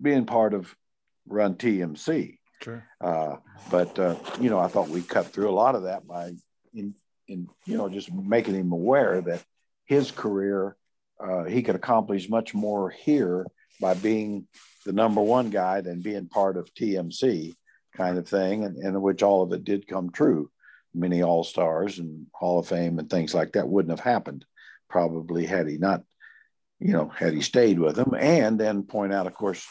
being 0.02 0.26
part 0.26 0.54
of 0.54 0.74
Run 1.28 1.54
TMC. 1.54 2.38
Sure. 2.60 2.84
Uh, 3.00 3.36
but 3.70 3.96
uh, 4.00 4.16
you 4.40 4.50
know, 4.50 4.58
I 4.58 4.66
thought 4.66 4.88
we 4.88 5.00
cut 5.00 5.28
through 5.28 5.48
a 5.48 5.54
lot 5.54 5.76
of 5.76 5.84
that 5.84 6.08
by 6.08 6.32
in 6.74 6.92
in 7.28 7.48
you 7.64 7.76
know 7.76 7.88
just 7.88 8.12
making 8.12 8.56
him 8.56 8.72
aware 8.72 9.20
that 9.20 9.44
his 9.84 10.10
career 10.10 10.76
uh, 11.20 11.44
he 11.44 11.62
could 11.62 11.76
accomplish 11.76 12.28
much 12.28 12.52
more 12.52 12.90
here 12.90 13.46
by 13.80 13.94
being 13.94 14.48
the 14.84 14.92
number 14.92 15.20
one 15.20 15.50
guy 15.50 15.82
than 15.82 16.02
being 16.02 16.26
part 16.26 16.56
of 16.56 16.74
TMC 16.74 17.54
kind 17.98 18.16
of 18.16 18.28
thing, 18.28 18.64
and, 18.64 18.76
and 18.76 19.02
which 19.02 19.22
all 19.22 19.42
of 19.42 19.52
it 19.52 19.64
did 19.64 19.88
come 19.88 20.10
true. 20.10 20.50
Many 20.94 21.22
All 21.22 21.44
Stars 21.44 21.98
and 21.98 22.26
Hall 22.32 22.60
of 22.60 22.68
Fame 22.68 22.98
and 22.98 23.10
things 23.10 23.34
like 23.34 23.52
that 23.52 23.68
wouldn't 23.68 23.90
have 23.90 24.00
happened 24.00 24.44
probably 24.88 25.44
had 25.44 25.68
he 25.68 25.76
not, 25.76 26.02
you 26.80 26.92
know, 26.92 27.08
had 27.08 27.34
he 27.34 27.42
stayed 27.42 27.78
with 27.78 27.96
them. 27.96 28.14
And 28.18 28.58
then 28.58 28.84
point 28.84 29.12
out, 29.12 29.26
of 29.26 29.34
course, 29.34 29.66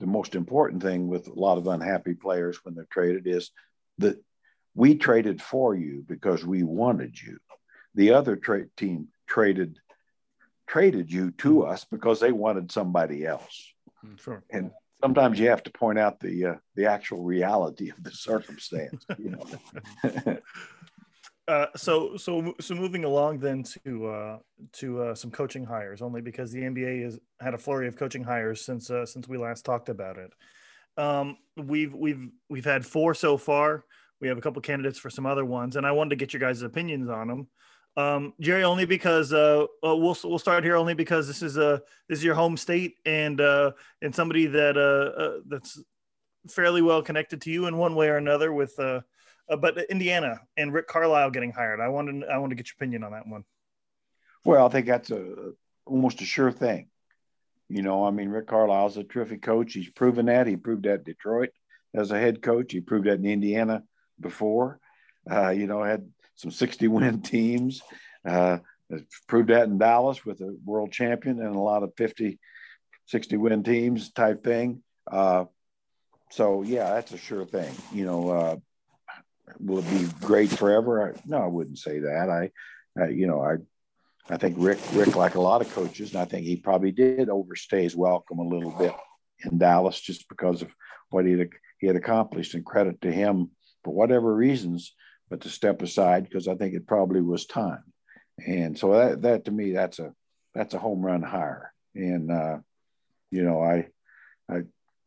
the 0.00 0.06
most 0.06 0.34
important 0.34 0.82
thing 0.82 1.08
with 1.08 1.28
a 1.28 1.32
lot 1.32 1.58
of 1.58 1.66
unhappy 1.66 2.14
players 2.14 2.58
when 2.62 2.74
they're 2.74 2.86
traded 2.90 3.26
is 3.26 3.50
that 3.98 4.22
we 4.74 4.96
traded 4.96 5.40
for 5.40 5.74
you 5.74 6.04
because 6.06 6.44
we 6.44 6.62
wanted 6.62 7.20
you. 7.20 7.38
The 7.94 8.12
other 8.12 8.36
trade 8.36 8.68
team 8.76 9.08
traded 9.26 9.78
traded 10.66 11.10
you 11.10 11.32
to 11.32 11.64
us 11.64 11.84
because 11.90 12.20
they 12.20 12.30
wanted 12.30 12.70
somebody 12.70 13.26
else. 13.26 13.72
Mm, 14.06 14.20
sure. 14.20 14.44
And 14.50 14.70
sometimes 15.02 15.38
you 15.38 15.48
have 15.48 15.62
to 15.64 15.70
point 15.70 15.98
out 15.98 16.20
the 16.20 16.46
uh, 16.46 16.54
the 16.74 16.86
actual 16.86 17.22
reality 17.22 17.90
of 17.90 18.02
the 18.02 18.10
circumstance. 18.10 19.04
You 19.18 19.30
know. 19.30 20.38
uh, 21.48 21.66
so 21.76 22.16
so 22.16 22.54
so 22.60 22.74
moving 22.74 23.04
along 23.04 23.38
then 23.38 23.64
to 23.84 24.06
uh, 24.06 24.38
to 24.74 25.02
uh, 25.02 25.14
some 25.14 25.30
coaching 25.30 25.64
hires, 25.64 26.02
only 26.02 26.20
because 26.20 26.52
the 26.52 26.60
NBA 26.60 27.04
has 27.04 27.18
had 27.40 27.54
a 27.54 27.58
flurry 27.58 27.88
of 27.88 27.96
coaching 27.96 28.24
hires 28.24 28.64
since 28.64 28.90
uh, 28.90 29.06
since 29.06 29.28
we 29.28 29.38
last 29.38 29.64
talked 29.64 29.88
about 29.88 30.18
it. 30.18 30.32
Um, 30.96 31.38
we've 31.56 31.94
we've 31.94 32.28
we've 32.48 32.64
had 32.64 32.84
four 32.84 33.14
so 33.14 33.36
far. 33.36 33.84
We 34.20 34.28
have 34.28 34.38
a 34.38 34.42
couple 34.42 34.60
candidates 34.60 34.98
for 34.98 35.08
some 35.08 35.24
other 35.24 35.44
ones, 35.44 35.76
and 35.76 35.86
I 35.86 35.92
wanted 35.92 36.10
to 36.10 36.16
get 36.16 36.32
your 36.32 36.40
guys' 36.40 36.62
opinions 36.62 37.08
on 37.08 37.28
them. 37.28 37.48
Um, 37.96 38.34
Jerry, 38.40 38.62
only 38.62 38.84
because 38.84 39.32
uh, 39.32 39.66
uh, 39.84 39.96
we'll 39.96 40.16
we'll 40.24 40.38
start 40.38 40.64
here 40.64 40.76
only 40.76 40.94
because 40.94 41.26
this 41.26 41.42
is 41.42 41.56
a 41.56 41.82
this 42.08 42.18
is 42.18 42.24
your 42.24 42.34
home 42.34 42.56
state 42.56 42.96
and 43.04 43.40
uh, 43.40 43.72
and 44.00 44.14
somebody 44.14 44.46
that 44.46 44.76
uh, 44.76 45.20
uh 45.20 45.40
that's 45.48 45.82
fairly 46.48 46.82
well 46.82 47.02
connected 47.02 47.40
to 47.42 47.50
you 47.50 47.66
in 47.66 47.76
one 47.76 47.94
way 47.94 48.08
or 48.08 48.16
another 48.16 48.52
with 48.52 48.78
uh, 48.78 49.00
uh 49.50 49.56
but 49.56 49.76
Indiana 49.90 50.40
and 50.56 50.72
Rick 50.72 50.86
Carlisle 50.86 51.30
getting 51.32 51.52
hired. 51.52 51.80
I 51.80 51.88
wanted 51.88 52.24
I 52.28 52.38
want 52.38 52.50
to 52.50 52.56
get 52.56 52.68
your 52.68 52.76
opinion 52.78 53.02
on 53.02 53.12
that 53.12 53.26
one. 53.26 53.44
Well, 54.44 54.66
I 54.66 54.70
think 54.70 54.86
that's 54.86 55.10
a 55.10 55.52
almost 55.84 56.22
a 56.22 56.24
sure 56.24 56.52
thing. 56.52 56.88
You 57.68 57.82
know, 57.82 58.04
I 58.04 58.10
mean, 58.10 58.30
Rick 58.30 58.46
Carlisle's 58.46 58.96
a 58.96 59.04
terrific 59.04 59.42
coach. 59.42 59.74
He's 59.74 59.90
proven 59.90 60.26
that. 60.26 60.46
He 60.46 60.56
proved 60.56 60.84
that 60.84 61.04
Detroit 61.04 61.50
as 61.94 62.10
a 62.10 62.18
head 62.18 62.40
coach. 62.42 62.72
He 62.72 62.80
proved 62.80 63.06
that 63.06 63.18
in 63.18 63.26
Indiana 63.26 63.82
before. 64.18 64.80
Uh, 65.30 65.50
you 65.50 65.66
know, 65.66 65.82
had 65.82 66.08
some 66.40 66.50
60 66.50 66.88
win 66.88 67.20
teams. 67.22 67.82
Uh, 68.26 68.58
proved 69.28 69.50
that 69.50 69.68
in 69.68 69.78
Dallas 69.78 70.24
with 70.24 70.40
a 70.40 70.56
world 70.64 70.90
champion 70.90 71.40
and 71.40 71.54
a 71.54 71.60
lot 71.60 71.82
of 71.82 71.92
50, 71.96 72.38
60 73.06 73.36
win 73.36 73.62
teams 73.62 74.10
type 74.12 74.42
thing. 74.42 74.82
Uh, 75.10 75.44
so 76.30 76.62
yeah, 76.62 76.90
that's 76.94 77.12
a 77.12 77.18
sure 77.18 77.44
thing. 77.44 77.72
You 77.92 78.04
know, 78.04 78.30
uh, 78.30 78.56
will 79.58 79.78
it 79.78 79.90
be 79.90 80.08
great 80.20 80.50
forever? 80.50 81.12
I, 81.12 81.20
no, 81.26 81.38
I 81.38 81.46
wouldn't 81.46 81.78
say 81.78 82.00
that. 82.00 82.28
I, 82.30 82.50
uh, 83.00 83.08
you 83.08 83.26
know, 83.26 83.42
I, 83.42 83.56
I 84.32 84.36
think 84.36 84.56
Rick, 84.58 84.78
Rick, 84.92 85.16
like 85.16 85.34
a 85.34 85.40
lot 85.40 85.60
of 85.60 85.72
coaches, 85.72 86.12
and 86.12 86.20
I 86.20 86.24
think 86.24 86.46
he 86.46 86.56
probably 86.56 86.92
did 86.92 87.28
overstay 87.28 87.82
his 87.82 87.96
welcome 87.96 88.38
a 88.38 88.46
little 88.46 88.70
bit 88.70 88.92
in 89.44 89.58
Dallas 89.58 90.00
just 90.00 90.28
because 90.28 90.62
of 90.62 90.70
what 91.10 91.26
he 91.26 91.32
had, 91.32 91.48
he 91.78 91.86
had 91.86 91.96
accomplished. 91.96 92.54
And 92.54 92.64
credit 92.64 93.00
to 93.02 93.12
him 93.12 93.50
for 93.82 93.92
whatever 93.92 94.34
reasons 94.34 94.94
but 95.30 95.42
to 95.42 95.48
step 95.48 95.80
aside 95.80 96.24
because 96.24 96.48
I 96.48 96.56
think 96.56 96.74
it 96.74 96.86
probably 96.86 97.22
was 97.22 97.46
time. 97.46 97.84
And 98.44 98.76
so 98.76 98.92
that, 98.92 99.22
that 99.22 99.44
to 99.44 99.50
me, 99.50 99.72
that's 99.72 99.98
a 99.98 100.12
that's 100.54 100.74
a 100.74 100.78
home 100.78 101.00
run 101.02 101.22
hire. 101.22 101.72
And 101.94 102.30
uh, 102.30 102.58
you 103.30 103.44
know, 103.44 103.62
I 103.62 103.86
I 104.50 104.62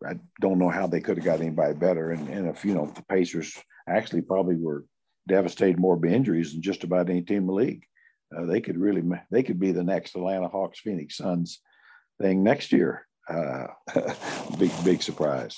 I 0.05 0.19
don't 0.39 0.59
know 0.59 0.69
how 0.69 0.87
they 0.87 1.01
could 1.01 1.17
have 1.17 1.25
got 1.25 1.41
anybody 1.41 1.73
better. 1.73 2.11
And, 2.11 2.29
and 2.29 2.47
if 2.47 2.63
you 2.63 2.73
know 2.73 2.85
the 2.85 3.03
Pacers 3.03 3.57
actually 3.87 4.21
probably 4.21 4.55
were 4.55 4.85
devastated 5.27 5.79
more 5.79 5.95
by 5.97 6.09
injuries 6.09 6.53
than 6.53 6.61
just 6.61 6.83
about 6.83 7.09
any 7.09 7.21
team 7.21 7.39
in 7.39 7.47
the 7.47 7.53
league, 7.53 7.83
uh, 8.35 8.45
they 8.45 8.61
could 8.61 8.77
really 8.77 9.03
they 9.31 9.43
could 9.43 9.59
be 9.59 9.71
the 9.71 9.83
next 9.83 10.15
Atlanta 10.15 10.47
Hawks 10.47 10.79
Phoenix 10.79 11.17
Suns 11.17 11.59
thing 12.21 12.43
next 12.43 12.71
year. 12.71 13.07
Uh, 13.27 13.67
big 14.59 14.71
big 14.83 15.01
surprise. 15.01 15.57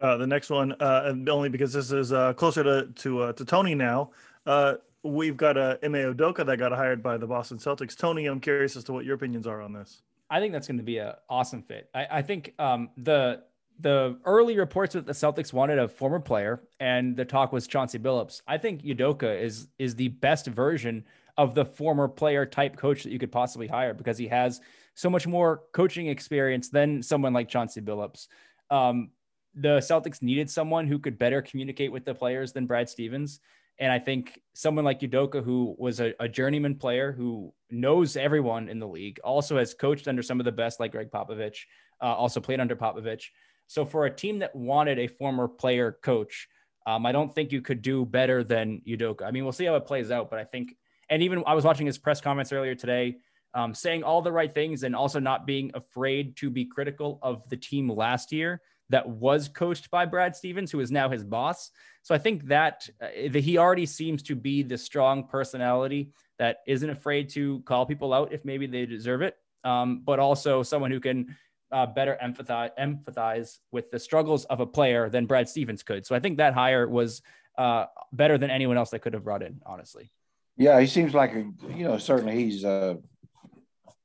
Uh, 0.00 0.16
the 0.16 0.26
next 0.26 0.50
one, 0.50 0.72
uh, 0.80 1.14
only 1.28 1.48
because 1.48 1.72
this 1.72 1.92
is 1.92 2.12
uh, 2.12 2.32
closer 2.34 2.62
to 2.62 2.88
to 2.96 3.22
uh, 3.22 3.32
to 3.32 3.44
Tony 3.44 3.74
now. 3.74 4.10
Uh, 4.44 4.74
we've 5.02 5.36
got 5.36 5.56
a 5.56 5.78
Ime 5.82 6.14
Udoka 6.14 6.44
that 6.44 6.58
got 6.58 6.72
hired 6.72 7.02
by 7.02 7.16
the 7.16 7.26
Boston 7.26 7.58
Celtics. 7.58 7.96
Tony, 7.96 8.26
I'm 8.26 8.40
curious 8.40 8.76
as 8.76 8.84
to 8.84 8.92
what 8.92 9.04
your 9.04 9.14
opinions 9.14 9.46
are 9.46 9.62
on 9.62 9.72
this. 9.72 10.02
I 10.30 10.40
think 10.40 10.52
that's 10.52 10.66
going 10.66 10.78
to 10.78 10.82
be 10.84 10.98
an 10.98 11.12
awesome 11.28 11.62
fit. 11.62 11.88
I, 11.94 12.06
I 12.10 12.22
think 12.22 12.54
um, 12.58 12.90
the 12.96 13.44
the 13.80 14.18
early 14.24 14.56
reports 14.56 14.94
that 14.94 15.06
the 15.06 15.12
Celtics 15.12 15.52
wanted 15.52 15.78
a 15.78 15.88
former 15.88 16.20
player, 16.20 16.62
and 16.80 17.16
the 17.16 17.24
talk 17.24 17.52
was 17.52 17.66
Chauncey 17.66 17.98
Billups. 17.98 18.42
I 18.46 18.58
think 18.58 18.82
Udoka 18.82 19.40
is 19.40 19.68
is 19.78 19.94
the 19.94 20.08
best 20.08 20.46
version 20.46 21.04
of 21.36 21.54
the 21.54 21.64
former 21.64 22.08
player 22.08 22.46
type 22.46 22.76
coach 22.76 23.02
that 23.02 23.10
you 23.10 23.18
could 23.18 23.32
possibly 23.32 23.66
hire 23.66 23.92
because 23.92 24.16
he 24.16 24.28
has 24.28 24.60
so 24.94 25.10
much 25.10 25.26
more 25.26 25.62
coaching 25.72 26.06
experience 26.06 26.68
than 26.68 27.02
someone 27.02 27.32
like 27.32 27.48
Chauncey 27.48 27.80
Billups. 27.80 28.28
Um, 28.70 29.10
the 29.54 29.78
Celtics 29.78 30.22
needed 30.22 30.50
someone 30.50 30.86
who 30.86 30.98
could 30.98 31.18
better 31.18 31.40
communicate 31.40 31.92
with 31.92 32.04
the 32.04 32.14
players 32.14 32.52
than 32.52 32.66
Brad 32.66 32.88
Stevens. 32.88 33.40
And 33.78 33.90
I 33.90 33.98
think 33.98 34.40
someone 34.52 34.84
like 34.84 35.00
Udoka, 35.00 35.42
who 35.42 35.74
was 35.78 36.00
a, 36.00 36.14
a, 36.20 36.28
journeyman 36.28 36.76
player 36.76 37.12
who 37.12 37.52
knows 37.70 38.16
everyone 38.16 38.68
in 38.68 38.78
the 38.78 38.86
league, 38.86 39.18
also 39.24 39.58
has 39.58 39.74
coached 39.74 40.06
under 40.06 40.22
some 40.22 40.40
of 40.40 40.44
the 40.44 40.52
best, 40.52 40.78
like 40.78 40.92
Gregg 40.92 41.10
Popovich, 41.10 41.58
uh, 42.00 42.06
also 42.06 42.40
played 42.40 42.60
under 42.60 42.76
Popovich. 42.76 43.26
So 43.66 43.84
for 43.84 44.06
a 44.06 44.14
team 44.14 44.40
that 44.40 44.54
wanted 44.54 44.98
a 44.98 45.08
former 45.08 45.48
player 45.48 45.98
coach, 46.02 46.48
um, 46.86 47.04
I 47.06 47.12
don't 47.12 47.34
think 47.34 47.50
you 47.50 47.62
could 47.62 47.82
do 47.82 48.04
better 48.04 48.44
than 48.44 48.80
Udoka. 48.86 49.22
I 49.22 49.30
mean, 49.30 49.44
we'll 49.44 49.52
see 49.52 49.64
how 49.64 49.74
it 49.74 49.86
plays 49.86 50.10
out, 50.10 50.30
but 50.30 50.38
I 50.38 50.44
think, 50.44 50.76
and 51.10 51.22
even 51.22 51.42
I 51.46 51.54
was 51.54 51.64
watching 51.64 51.86
his 51.86 51.98
press 51.98 52.20
comments 52.20 52.52
earlier 52.52 52.74
today. 52.74 53.16
um, 53.54 53.72
saying 53.72 54.02
all 54.02 54.20
the 54.20 54.32
right 54.32 54.52
things 54.52 54.82
and 54.82 54.96
also 54.96 55.20
not 55.20 55.46
being 55.46 55.70
afraid 55.74 56.36
to 56.36 56.50
be 56.50 56.64
critical 56.64 57.20
of 57.22 57.48
the 57.48 57.56
team 57.56 57.88
last 57.88 58.32
year 58.32 58.60
that 58.90 59.08
was 59.08 59.48
coached 59.48 59.90
by 59.90 60.06
Brad 60.06 60.36
Stevens, 60.36 60.70
who 60.70 60.80
is 60.80 60.90
now 60.90 61.08
his 61.08 61.24
boss. 61.24 61.70
So 62.02 62.14
I 62.14 62.18
think 62.18 62.46
that, 62.48 62.88
uh, 63.00 63.06
he 63.38 63.58
already 63.58 63.86
seems 63.86 64.22
to 64.24 64.36
be 64.36 64.62
the 64.62 64.76
strong 64.76 65.26
personality 65.26 66.12
that 66.38 66.58
isn't 66.66 66.90
afraid 66.90 67.30
to 67.30 67.60
call 67.60 67.86
people 67.86 68.12
out 68.12 68.32
if 68.32 68.44
maybe 68.44 68.66
they 68.66 68.84
deserve 68.86 69.22
it, 69.22 69.36
um, 69.64 70.02
but 70.04 70.18
also 70.18 70.62
someone 70.62 70.90
who 70.90 71.00
can 71.00 71.36
uh, 71.72 71.86
better 71.86 72.18
empathize, 72.22 72.70
empathize 72.78 73.58
with 73.72 73.90
the 73.90 73.98
struggles 73.98 74.44
of 74.46 74.60
a 74.60 74.66
player 74.66 75.08
than 75.08 75.26
Brad 75.26 75.48
Stevens 75.48 75.82
could. 75.82 76.04
So 76.06 76.14
I 76.14 76.20
think 76.20 76.36
that 76.38 76.54
hire 76.54 76.86
was 76.86 77.22
uh, 77.56 77.86
better 78.12 78.36
than 78.36 78.50
anyone 78.50 78.76
else 78.76 78.90
that 78.90 79.00
could 79.00 79.14
have 79.14 79.24
brought 79.24 79.42
in, 79.42 79.60
honestly. 79.64 80.10
Yeah, 80.56 80.78
he 80.78 80.86
seems 80.86 81.14
like 81.14 81.32
a, 81.34 81.50
you 81.74 81.84
know, 81.84 81.98
certainly 81.98 82.36
he's 82.36 82.64
uh, 82.64 82.94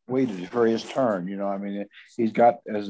waited 0.08 0.50
for 0.50 0.66
his 0.66 0.84
turn. 0.84 1.28
You 1.28 1.38
know, 1.38 1.48
I 1.48 1.58
mean, 1.58 1.86
he's 2.16 2.32
got 2.32 2.56
as 2.68 2.90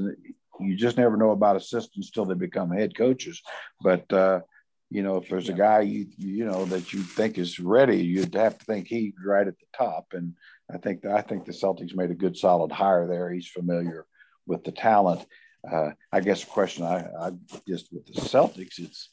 you 0.59 0.75
just 0.75 0.97
never 0.97 1.17
know 1.17 1.31
about 1.31 1.55
assistants 1.55 2.11
till 2.11 2.25
they 2.25 2.35
become 2.35 2.71
head 2.71 2.95
coaches. 2.95 3.41
But 3.81 4.11
uh, 4.11 4.41
you 4.89 5.03
know, 5.03 5.17
if 5.17 5.29
there's 5.29 5.49
a 5.49 5.53
guy 5.53 5.81
you 5.81 6.07
you 6.17 6.45
know 6.45 6.65
that 6.65 6.93
you 6.93 7.01
think 7.01 7.37
is 7.37 7.59
ready, 7.59 7.97
you'd 7.97 8.35
have 8.35 8.57
to 8.57 8.65
think 8.65 8.87
he's 8.87 9.13
right 9.23 9.47
at 9.47 9.57
the 9.59 9.65
top. 9.77 10.07
And 10.13 10.35
I 10.73 10.77
think 10.77 11.05
I 11.05 11.21
think 11.21 11.45
the 11.45 11.51
Celtics 11.51 11.95
made 11.95 12.11
a 12.11 12.15
good 12.15 12.37
solid 12.37 12.71
hire 12.71 13.07
there. 13.07 13.31
He's 13.31 13.47
familiar 13.47 14.05
with 14.47 14.63
the 14.63 14.71
talent. 14.71 15.25
Uh, 15.69 15.91
I 16.11 16.21
guess 16.21 16.43
the 16.43 16.49
question 16.49 16.85
I, 16.85 17.05
I 17.19 17.31
just 17.67 17.91
with 17.93 18.05
the 18.05 18.21
Celtics, 18.21 18.79
it's 18.79 19.09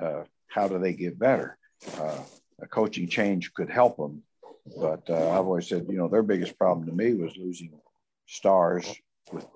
uh, 0.00 0.24
how 0.48 0.68
do 0.68 0.78
they 0.78 0.92
get 0.92 1.18
better? 1.18 1.58
Uh, 1.98 2.18
a 2.60 2.66
coaching 2.66 3.08
change 3.08 3.52
could 3.52 3.68
help 3.68 3.96
them, 3.96 4.22
but 4.78 5.08
uh, 5.10 5.30
I've 5.30 5.46
always 5.46 5.68
said, 5.68 5.86
you 5.88 5.98
know, 5.98 6.08
their 6.08 6.22
biggest 6.22 6.56
problem 6.58 6.86
to 6.86 6.92
me 6.92 7.14
was 7.14 7.36
losing 7.36 7.72
stars 8.26 8.94
with 9.32 9.46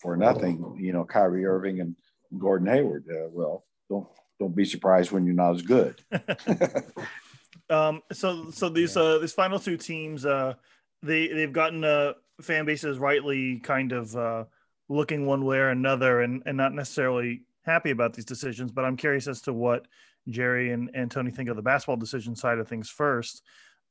for 0.00 0.16
nothing. 0.16 0.76
You 0.78 0.92
know, 0.92 1.04
Kyrie 1.04 1.46
Irving 1.46 1.80
and 1.80 1.96
Gordon 2.38 2.68
Hayward. 2.68 3.04
Uh, 3.10 3.28
well, 3.30 3.64
don't 3.88 4.06
don't 4.38 4.54
be 4.54 4.64
surprised 4.64 5.12
when 5.12 5.24
you're 5.24 5.34
not 5.34 5.54
as 5.54 5.62
good. 5.62 6.02
um, 7.70 8.02
so 8.12 8.50
so 8.50 8.68
these 8.68 8.96
uh, 8.96 9.18
these 9.18 9.32
final 9.32 9.58
two 9.58 9.76
teams, 9.76 10.26
uh, 10.26 10.54
they 11.02 11.28
they've 11.28 11.52
gotten 11.52 11.84
uh, 11.84 12.14
fan 12.40 12.64
bases 12.64 12.98
rightly 12.98 13.60
kind 13.60 13.92
of 13.92 14.14
uh, 14.16 14.44
looking 14.88 15.26
one 15.26 15.44
way 15.44 15.58
or 15.58 15.70
another, 15.70 16.20
and 16.20 16.42
and 16.46 16.56
not 16.56 16.72
necessarily 16.72 17.42
happy 17.64 17.90
about 17.90 18.14
these 18.14 18.24
decisions. 18.24 18.70
But 18.70 18.84
I'm 18.84 18.96
curious 18.96 19.28
as 19.28 19.42
to 19.42 19.52
what 19.52 19.86
Jerry 20.28 20.72
and, 20.72 20.90
and 20.94 21.10
Tony 21.10 21.30
think 21.30 21.48
of 21.48 21.56
the 21.56 21.62
basketball 21.62 21.96
decision 21.96 22.34
side 22.34 22.58
of 22.58 22.68
things 22.68 22.88
first. 22.90 23.42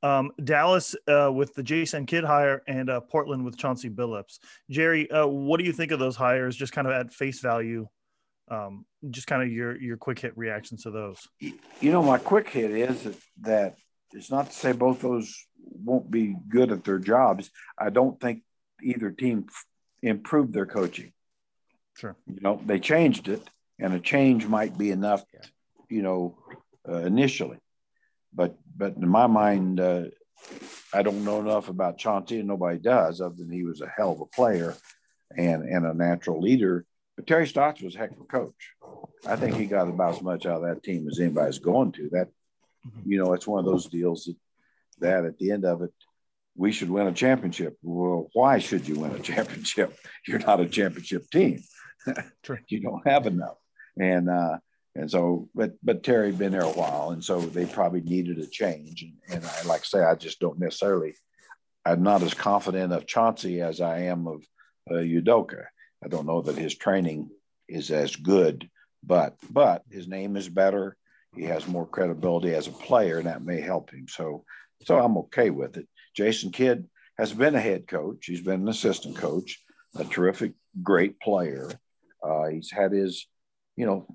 Um, 0.03 0.31
Dallas 0.43 0.95
uh, 1.07 1.31
with 1.33 1.53
the 1.55 1.63
Jason 1.63 2.05
Kidd 2.05 2.23
hire 2.23 2.61
and 2.67 2.89
uh, 2.89 3.01
Portland 3.01 3.43
with 3.43 3.57
Chauncey 3.57 3.89
Billups. 3.89 4.39
Jerry, 4.69 5.09
uh, 5.09 5.25
what 5.25 5.59
do 5.59 5.65
you 5.65 5.73
think 5.73 5.91
of 5.91 5.99
those 5.99 6.15
hires? 6.15 6.55
Just 6.55 6.73
kind 6.73 6.87
of 6.87 6.93
at 6.93 7.13
face 7.13 7.39
value, 7.39 7.87
um, 8.49 8.85
just 9.09 9.27
kind 9.27 9.41
of 9.41 9.51
your 9.51 9.79
your 9.81 9.97
quick 9.97 10.19
hit 10.19 10.37
reactions 10.37 10.83
to 10.83 10.91
those. 10.91 11.19
You 11.39 11.91
know, 11.91 12.03
my 12.03 12.17
quick 12.17 12.49
hit 12.49 12.71
is 12.71 13.03
that, 13.03 13.15
that 13.41 13.75
it's 14.13 14.29
not 14.29 14.47
to 14.47 14.53
say 14.53 14.73
both 14.73 15.01
those 15.01 15.35
won't 15.57 16.11
be 16.11 16.35
good 16.49 16.71
at 16.71 16.83
their 16.83 16.99
jobs. 16.99 17.49
I 17.77 17.89
don't 17.89 18.19
think 18.19 18.43
either 18.83 19.09
team 19.09 19.47
improved 20.03 20.53
their 20.53 20.67
coaching. 20.67 21.13
Sure. 21.97 22.15
You 22.27 22.41
know, 22.41 22.61
they 22.63 22.79
changed 22.79 23.27
it, 23.27 23.41
and 23.79 23.93
a 23.93 23.99
change 23.99 24.45
might 24.45 24.77
be 24.77 24.91
enough. 24.91 25.23
Yeah 25.33 25.47
you 25.89 26.01
know, 26.01 26.37
uh, 26.87 26.97
initially. 26.97 27.57
But 28.36 28.55
but 28.75 28.97
in 28.97 29.07
my 29.07 29.27
mind, 29.27 29.79
uh, 29.79 30.05
I 30.93 31.01
don't 31.01 31.23
know 31.23 31.39
enough 31.39 31.69
about 31.69 31.97
Chauncey, 31.97 32.39
and 32.39 32.47
nobody 32.47 32.77
does, 32.77 33.21
other 33.21 33.36
than 33.36 33.51
he 33.51 33.63
was 33.63 33.81
a 33.81 33.88
hell 33.88 34.11
of 34.11 34.21
a 34.21 34.25
player 34.25 34.75
and 35.36 35.63
and 35.63 35.86
a 35.86 35.93
natural 35.93 36.41
leader. 36.41 36.86
But 37.15 37.27
Terry 37.27 37.47
Stotts 37.47 37.81
was 37.81 37.95
a 37.95 37.99
heck 37.99 38.11
of 38.11 38.19
a 38.19 38.25
coach. 38.25 38.71
I 39.25 39.38
think 39.38 39.55
he 39.55 39.65
got 39.65 39.88
about 39.88 40.15
as 40.15 40.21
much 40.21 40.45
out 40.45 40.63
of 40.63 40.67
that 40.67 40.83
team 40.83 41.07
as 41.07 41.19
anybody's 41.19 41.59
going 41.59 41.93
to. 41.93 42.09
That 42.11 42.27
mm-hmm. 42.86 43.11
you 43.11 43.17
know, 43.17 43.33
it's 43.33 43.47
one 43.47 43.59
of 43.59 43.65
those 43.65 43.86
deals 43.86 44.25
that 44.25 44.36
that 44.99 45.25
at 45.25 45.38
the 45.38 45.51
end 45.51 45.65
of 45.65 45.81
it, 45.81 45.93
we 46.55 46.71
should 46.71 46.89
win 46.89 47.07
a 47.07 47.13
championship. 47.13 47.77
Well, 47.81 48.29
why 48.33 48.59
should 48.59 48.88
you 48.88 48.99
win 48.99 49.11
a 49.11 49.19
championship? 49.31 49.97
You're 50.27 50.39
not 50.39 50.59
a 50.59 50.67
championship 50.67 51.29
team. 51.29 51.61
you 52.67 52.79
don't 52.81 53.07
have 53.07 53.27
enough. 53.27 53.57
And 53.99 54.29
uh, 54.29 54.57
and 54.95 55.11
so, 55.11 55.49
but 55.53 55.73
but 55.83 56.03
Terry 56.03 56.27
had 56.27 56.39
been 56.39 56.53
there 56.53 56.61
a 56.61 56.69
while, 56.69 57.11
and 57.11 57.23
so 57.23 57.39
they 57.41 57.65
probably 57.65 58.01
needed 58.01 58.39
a 58.39 58.47
change. 58.47 59.03
And, 59.03 59.13
and 59.29 59.45
I 59.45 59.63
like 59.63 59.81
I 59.81 59.83
say, 59.83 60.03
I 60.03 60.15
just 60.15 60.39
don't 60.39 60.59
necessarily. 60.59 61.15
I'm 61.85 62.01
not 62.01 62.23
as 62.23 62.33
confident 62.33 62.93
of 62.93 63.05
Chauncey 63.05 63.61
as 63.61 63.79
I 63.79 63.99
am 64.03 64.25
of 64.27 64.43
uh, 64.89 64.95
Udoka. 64.95 65.65
I 66.03 66.07
don't 66.07 66.25
know 66.25 66.41
that 66.41 66.57
his 66.57 66.75
training 66.75 67.29
is 67.67 67.91
as 67.91 68.15
good, 68.15 68.69
but 69.03 69.35
but 69.49 69.83
his 69.91 70.07
name 70.07 70.37
is 70.37 70.49
better. 70.49 70.95
He 71.35 71.43
has 71.43 71.67
more 71.67 71.85
credibility 71.85 72.53
as 72.55 72.67
a 72.67 72.71
player, 72.71 73.17
and 73.17 73.27
that 73.27 73.43
may 73.43 73.59
help 73.59 73.91
him. 73.91 74.07
So 74.07 74.45
so 74.83 74.97
I'm 74.97 75.17
okay 75.17 75.49
with 75.49 75.77
it. 75.77 75.87
Jason 76.15 76.51
Kidd 76.51 76.87
has 77.17 77.33
been 77.33 77.55
a 77.55 77.61
head 77.61 77.87
coach. 77.87 78.25
He's 78.25 78.41
been 78.41 78.61
an 78.61 78.69
assistant 78.69 79.17
coach, 79.17 79.61
a 79.95 80.05
terrific, 80.05 80.53
great 80.81 81.19
player. 81.19 81.69
Uh, 82.23 82.47
he's 82.47 82.71
had 82.71 82.91
his, 82.91 83.27
you 83.75 83.85
know, 83.85 84.07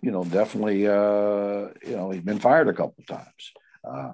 you 0.00 0.10
know, 0.10 0.24
definitely, 0.24 0.86
uh, 0.86 1.68
you 1.86 1.96
know, 1.96 2.10
he's 2.10 2.22
been 2.22 2.38
fired 2.38 2.68
a 2.68 2.72
couple 2.72 3.02
times. 3.04 3.52
Uh, 3.84 4.12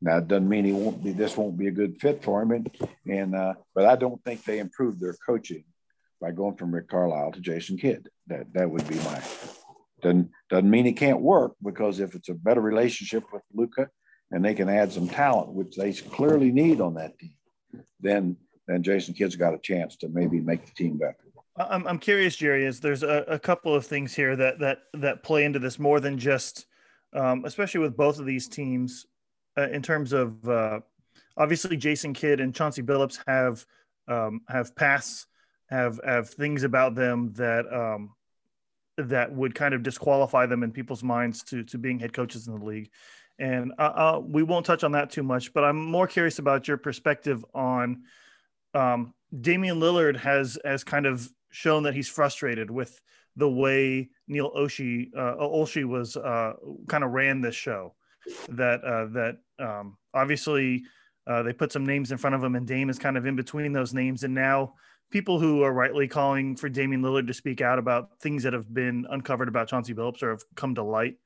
now 0.00 0.18
it 0.18 0.28
doesn't 0.28 0.48
mean 0.48 0.64
he 0.64 0.72
won't 0.72 1.02
be. 1.02 1.12
This 1.12 1.36
won't 1.36 1.56
be 1.56 1.68
a 1.68 1.72
good 1.72 2.00
fit 2.00 2.22
for 2.22 2.42
him, 2.42 2.50
and 2.50 2.70
and 3.06 3.34
uh, 3.34 3.54
but 3.74 3.86
I 3.86 3.96
don't 3.96 4.22
think 4.22 4.44
they 4.44 4.58
improved 4.58 5.00
their 5.00 5.16
coaching 5.26 5.64
by 6.20 6.30
going 6.30 6.56
from 6.56 6.74
Rick 6.74 6.88
Carlisle 6.88 7.32
to 7.32 7.40
Jason 7.40 7.78
Kidd. 7.78 8.08
That 8.26 8.52
that 8.52 8.70
would 8.70 8.86
be 8.88 8.96
my. 8.96 9.22
Doesn't 10.02 10.30
doesn't 10.50 10.68
mean 10.68 10.86
it 10.86 10.98
can't 10.98 11.22
work 11.22 11.52
because 11.62 12.00
if 12.00 12.14
it's 12.14 12.28
a 12.28 12.34
better 12.34 12.60
relationship 12.60 13.24
with 13.32 13.42
Luka, 13.54 13.88
and 14.30 14.44
they 14.44 14.54
can 14.54 14.68
add 14.68 14.92
some 14.92 15.08
talent, 15.08 15.52
which 15.52 15.76
they 15.76 15.92
clearly 15.92 16.52
need 16.52 16.80
on 16.82 16.94
that 16.94 17.18
team, 17.18 17.36
then 18.00 18.36
then 18.66 18.82
Jason 18.82 19.14
Kidd's 19.14 19.36
got 19.36 19.54
a 19.54 19.58
chance 19.58 19.96
to 19.98 20.08
maybe 20.08 20.40
make 20.40 20.66
the 20.66 20.72
team 20.72 20.98
better. 20.98 21.16
I'm 21.56 21.86
I'm 21.86 21.98
curious, 21.98 22.36
Jerry. 22.36 22.64
Is 22.64 22.80
there's 22.80 23.02
a, 23.02 23.24
a 23.28 23.38
couple 23.38 23.74
of 23.74 23.86
things 23.86 24.14
here 24.14 24.34
that 24.36 24.58
that 24.58 24.78
that 24.94 25.22
play 25.22 25.44
into 25.44 25.58
this 25.58 25.78
more 25.78 26.00
than 26.00 26.18
just, 26.18 26.66
um, 27.12 27.44
especially 27.44 27.80
with 27.80 27.96
both 27.96 28.18
of 28.18 28.26
these 28.26 28.48
teams, 28.48 29.06
uh, 29.56 29.68
in 29.68 29.80
terms 29.80 30.12
of 30.12 30.48
uh, 30.48 30.80
obviously 31.36 31.76
Jason 31.76 32.12
Kidd 32.12 32.40
and 32.40 32.54
Chauncey 32.54 32.82
Billups 32.82 33.20
have 33.26 33.64
um, 34.08 34.40
have 34.48 34.74
pass 34.74 35.26
have 35.70 36.00
have 36.04 36.30
things 36.30 36.64
about 36.64 36.96
them 36.96 37.32
that 37.34 37.72
um, 37.72 38.14
that 38.98 39.32
would 39.32 39.54
kind 39.54 39.74
of 39.74 39.82
disqualify 39.84 40.46
them 40.46 40.64
in 40.64 40.72
people's 40.72 41.04
minds 41.04 41.44
to 41.44 41.62
to 41.64 41.78
being 41.78 42.00
head 42.00 42.12
coaches 42.12 42.48
in 42.48 42.58
the 42.58 42.64
league. 42.64 42.90
And 43.38 43.72
uh, 43.78 43.82
uh 43.82 44.20
we 44.24 44.42
won't 44.42 44.66
touch 44.66 44.82
on 44.82 44.92
that 44.92 45.10
too 45.10 45.22
much, 45.22 45.52
but 45.52 45.62
I'm 45.62 45.84
more 45.84 46.08
curious 46.08 46.40
about 46.40 46.66
your 46.66 46.78
perspective 46.78 47.44
on 47.54 48.02
um, 48.74 49.14
Damian 49.40 49.78
Lillard 49.78 50.16
has 50.16 50.58
has 50.64 50.82
kind 50.82 51.06
of 51.06 51.30
shown 51.54 51.84
that 51.84 51.94
he's 51.94 52.08
frustrated 52.08 52.68
with 52.68 53.00
the 53.36 53.48
way 53.48 54.10
Neil 54.26 54.50
Olshey 54.52 55.08
uh, 55.16 55.86
was 55.86 56.16
uh, 56.16 56.54
kind 56.88 57.04
of 57.04 57.12
ran 57.12 57.40
this 57.40 57.54
show. 57.54 57.94
That 58.48 58.82
uh, 58.82 59.06
that 59.12 59.36
um, 59.58 59.96
obviously 60.12 60.82
uh, 61.26 61.42
they 61.42 61.52
put 61.52 61.72
some 61.72 61.86
names 61.86 62.10
in 62.10 62.18
front 62.18 62.34
of 62.34 62.42
him, 62.42 62.56
and 62.56 62.66
Dame 62.66 62.90
is 62.90 62.98
kind 62.98 63.16
of 63.16 63.26
in 63.26 63.36
between 63.36 63.72
those 63.72 63.94
names. 63.94 64.24
And 64.24 64.34
now 64.34 64.74
people 65.10 65.38
who 65.38 65.62
are 65.62 65.72
rightly 65.72 66.08
calling 66.08 66.56
for 66.56 66.68
Damian 66.68 67.02
Lillard 67.02 67.26
to 67.28 67.34
speak 67.34 67.60
out 67.60 67.78
about 67.78 68.18
things 68.20 68.42
that 68.42 68.52
have 68.52 68.72
been 68.72 69.06
uncovered 69.10 69.48
about 69.48 69.68
Chauncey 69.68 69.94
Billups 69.94 70.22
or 70.22 70.30
have 70.30 70.42
come 70.56 70.74
to 70.74 70.82
light. 70.82 71.16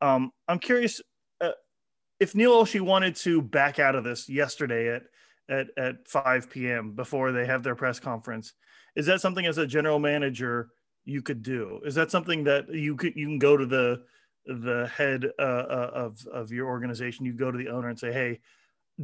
Um, 0.00 0.32
I'm 0.48 0.58
curious 0.58 1.00
uh, 1.40 1.50
if 2.18 2.34
Neil 2.34 2.52
Olshey 2.52 2.80
wanted 2.80 3.14
to 3.16 3.42
back 3.42 3.78
out 3.78 3.94
of 3.94 4.04
this 4.04 4.28
yesterday 4.28 4.96
at 4.96 5.02
at 5.48 5.66
at 5.76 6.08
5 6.08 6.50
p.m. 6.50 6.92
before 6.92 7.30
they 7.30 7.46
have 7.46 7.62
their 7.62 7.74
press 7.76 8.00
conference 8.00 8.54
is 8.96 9.06
that 9.06 9.20
something 9.20 9.46
as 9.46 9.58
a 9.58 9.66
general 9.66 9.98
manager 9.98 10.70
you 11.04 11.22
could 11.22 11.42
do? 11.42 11.80
Is 11.84 11.94
that 11.94 12.10
something 12.10 12.44
that 12.44 12.72
you 12.72 12.96
could 12.96 13.14
you 13.16 13.26
can 13.26 13.38
go 13.38 13.56
to 13.56 13.66
the 13.66 14.02
the 14.46 14.90
head 14.94 15.30
uh, 15.38 15.42
uh, 15.42 15.90
of 15.94 16.26
of 16.32 16.52
your 16.52 16.68
organization? 16.68 17.24
You 17.26 17.32
go 17.32 17.50
to 17.50 17.58
the 17.58 17.68
owner 17.68 17.88
and 17.88 17.98
say, 17.98 18.12
"Hey, 18.12 18.40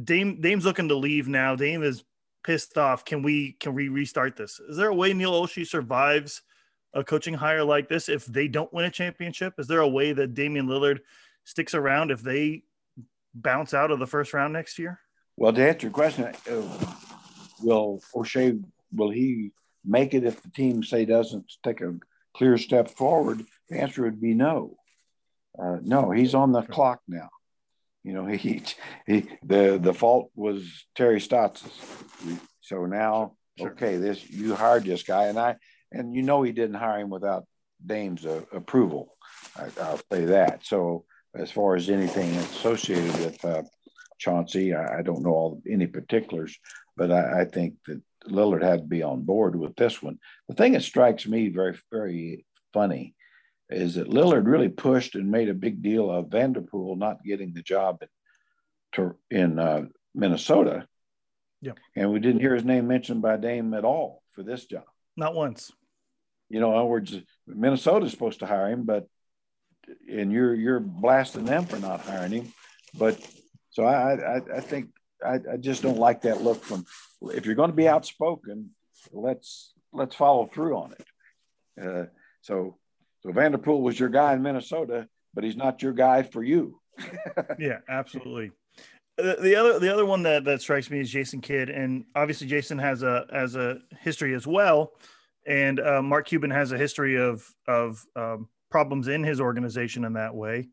Dame 0.01 0.39
Dame's 0.41 0.65
looking 0.65 0.89
to 0.89 0.95
leave 0.95 1.27
now. 1.27 1.55
Dame 1.55 1.83
is 1.83 2.03
pissed 2.43 2.77
off. 2.77 3.05
Can 3.05 3.21
we 3.21 3.53
can 3.53 3.73
we 3.73 3.89
restart 3.89 4.35
this? 4.35 4.59
Is 4.69 4.77
there 4.77 4.89
a 4.89 4.95
way 4.95 5.13
Neil 5.13 5.33
Olshey 5.33 5.65
survives 5.65 6.41
a 6.93 7.03
coaching 7.03 7.33
hire 7.33 7.63
like 7.63 7.87
this 7.87 8.09
if 8.09 8.25
they 8.25 8.47
don't 8.47 8.73
win 8.73 8.85
a 8.85 8.91
championship? 8.91 9.53
Is 9.57 9.67
there 9.67 9.81
a 9.81 9.87
way 9.87 10.13
that 10.13 10.33
Damian 10.33 10.67
Lillard 10.67 10.99
sticks 11.43 11.73
around 11.73 12.11
if 12.11 12.21
they 12.21 12.63
bounce 13.33 13.73
out 13.73 13.91
of 13.91 13.99
the 13.99 14.07
first 14.07 14.33
round 14.33 14.53
next 14.53 14.79
year? 14.79 14.99
Well, 15.37 15.53
to 15.53 15.67
answer 15.67 15.87
your 15.87 15.93
question, 15.93 16.25
uh, 16.25 16.95
will 17.61 18.01
Olshey 18.15 18.63
will 18.93 19.09
he 19.09 19.51
make 19.85 20.13
it 20.13 20.23
if 20.23 20.41
the 20.41 20.51
team 20.51 20.83
say 20.83 21.05
doesn't 21.05 21.51
take 21.63 21.81
a 21.81 21.95
clear 22.35 22.57
step 22.57 22.89
forward? 22.89 23.45
The 23.69 23.79
answer 23.79 24.03
would 24.03 24.21
be 24.21 24.33
no. 24.33 24.75
Uh, 25.57 25.77
no, 25.81 26.11
he's 26.11 26.35
on 26.35 26.51
the 26.51 26.61
clock 26.61 27.01
now. 27.07 27.29
You 28.03 28.13
know, 28.13 28.25
he 28.27 28.63
he 29.05 29.25
the 29.43 29.79
the 29.81 29.93
fault 29.93 30.31
was 30.35 30.85
Terry 30.95 31.21
Stotts. 31.21 31.63
So 32.61 32.85
now, 32.85 33.33
sure. 33.57 33.71
okay, 33.71 33.97
this 33.97 34.29
you 34.29 34.55
hired 34.55 34.85
this 34.85 35.03
guy, 35.03 35.25
and 35.25 35.39
I 35.39 35.55
and 35.91 36.13
you 36.13 36.21
know 36.21 36.43
he 36.43 36.51
didn't 36.51 36.75
hire 36.75 36.99
him 36.99 37.09
without 37.09 37.45
Dame's 37.85 38.25
uh, 38.25 38.41
approval. 38.51 39.15
I, 39.55 39.91
will 39.91 40.01
say 40.11 40.25
that. 40.25 40.65
So 40.65 41.05
as 41.35 41.51
far 41.51 41.75
as 41.75 41.89
anything 41.89 42.35
associated 42.35 43.13
with 43.19 43.45
uh, 43.45 43.63
Chauncey, 44.17 44.73
I, 44.73 44.99
I, 44.99 45.01
don't 45.01 45.21
know 45.21 45.31
all 45.31 45.61
any 45.69 45.87
particulars, 45.87 46.57
but 46.97 47.11
I, 47.11 47.41
I 47.41 47.45
think 47.45 47.75
that 47.87 48.01
Lillard 48.27 48.63
had 48.63 48.81
to 48.81 48.87
be 48.87 49.03
on 49.03 49.21
board 49.21 49.55
with 49.55 49.75
this 49.75 50.01
one. 50.01 50.19
The 50.47 50.55
thing 50.55 50.73
that 50.73 50.83
strikes 50.83 51.27
me 51.27 51.49
very 51.49 51.77
very 51.91 52.45
funny 52.73 53.15
is 53.69 53.95
that 53.95 54.09
Lillard 54.09 54.47
really 54.47 54.69
pushed 54.69 55.15
and 55.15 55.29
made 55.29 55.49
a 55.49 55.53
big 55.53 55.81
deal 55.81 56.09
of 56.09 56.29
Vanterpool 56.29 56.97
not 56.97 57.23
getting 57.23 57.53
the 57.53 57.61
job 57.61 58.01
in, 58.97 59.13
in 59.29 59.59
uh, 59.59 59.83
Minnesota. 60.15 60.87
Yeah. 61.61 61.73
And 61.95 62.11
we 62.11 62.19
didn't 62.19 62.41
hear 62.41 62.55
his 62.55 62.65
name 62.65 62.87
mentioned 62.87 63.21
by 63.21 63.37
Dame 63.37 63.73
at 63.73 63.85
all 63.85 64.23
for 64.33 64.43
this 64.43 64.65
job. 64.65 64.85
Not 65.15 65.35
once. 65.35 65.71
You 66.49 66.59
know, 66.59 66.71
in 66.71 66.77
other 66.77 66.85
words, 66.85 67.15
Minnesota's 67.45 68.11
supposed 68.11 68.39
to 68.39 68.47
hire 68.47 68.69
him, 68.69 68.85
but 68.85 69.07
and 70.09 70.31
you're 70.31 70.53
you're 70.53 70.79
blasting 70.79 71.45
them 71.45 71.65
for 71.65 71.77
not 71.77 72.01
hiring 72.01 72.31
him. 72.31 72.53
But 72.97 73.19
so 73.69 73.83
I 73.83 74.15
I, 74.15 74.41
I 74.57 74.59
think 74.61 74.89
I, 75.25 75.39
I 75.53 75.57
just 75.57 75.83
don't 75.83 75.97
like 75.97 76.21
that 76.21 76.41
look 76.41 76.63
from 76.63 76.85
if 77.21 77.45
you're 77.45 77.55
going 77.55 77.71
to 77.71 77.75
be 77.75 77.87
outspoken, 77.87 78.71
let's 79.11 79.73
let's 79.91 80.15
follow 80.15 80.45
through 80.47 80.77
on 80.77 80.93
it. 80.93 81.05
Uh, 81.81 82.05
so 82.41 82.77
so 83.21 83.29
Vanterpool 83.29 83.81
was 83.81 83.99
your 83.99 84.09
guy 84.09 84.33
in 84.33 84.41
Minnesota, 84.41 85.07
but 85.33 85.43
he's 85.43 85.57
not 85.57 85.81
your 85.81 85.93
guy 85.93 86.23
for 86.23 86.43
you. 86.43 86.79
yeah, 87.59 87.79
absolutely. 87.89 88.51
The, 89.17 89.37
the 89.41 89.55
other 89.55 89.79
the 89.79 89.91
other 89.91 90.05
one 90.05 90.23
that, 90.23 90.45
that 90.45 90.61
strikes 90.61 90.89
me 90.89 91.01
is 91.01 91.09
Jason 91.09 91.41
Kidd, 91.41 91.69
and 91.69 92.05
obviously 92.15 92.47
Jason 92.47 92.77
has 92.77 93.03
a 93.03 93.25
has 93.31 93.55
a 93.55 93.79
history 93.99 94.33
as 94.33 94.47
well, 94.47 94.93
and 95.45 95.79
uh, 95.79 96.01
Mark 96.01 96.27
Cuban 96.27 96.51
has 96.51 96.71
a 96.71 96.77
history 96.77 97.17
of 97.17 97.45
of 97.67 98.05
um, 98.15 98.47
problems 98.71 99.07
in 99.07 99.23
his 99.23 99.41
organization 99.41 100.05
in 100.05 100.13
that 100.13 100.33
way. 100.33 100.69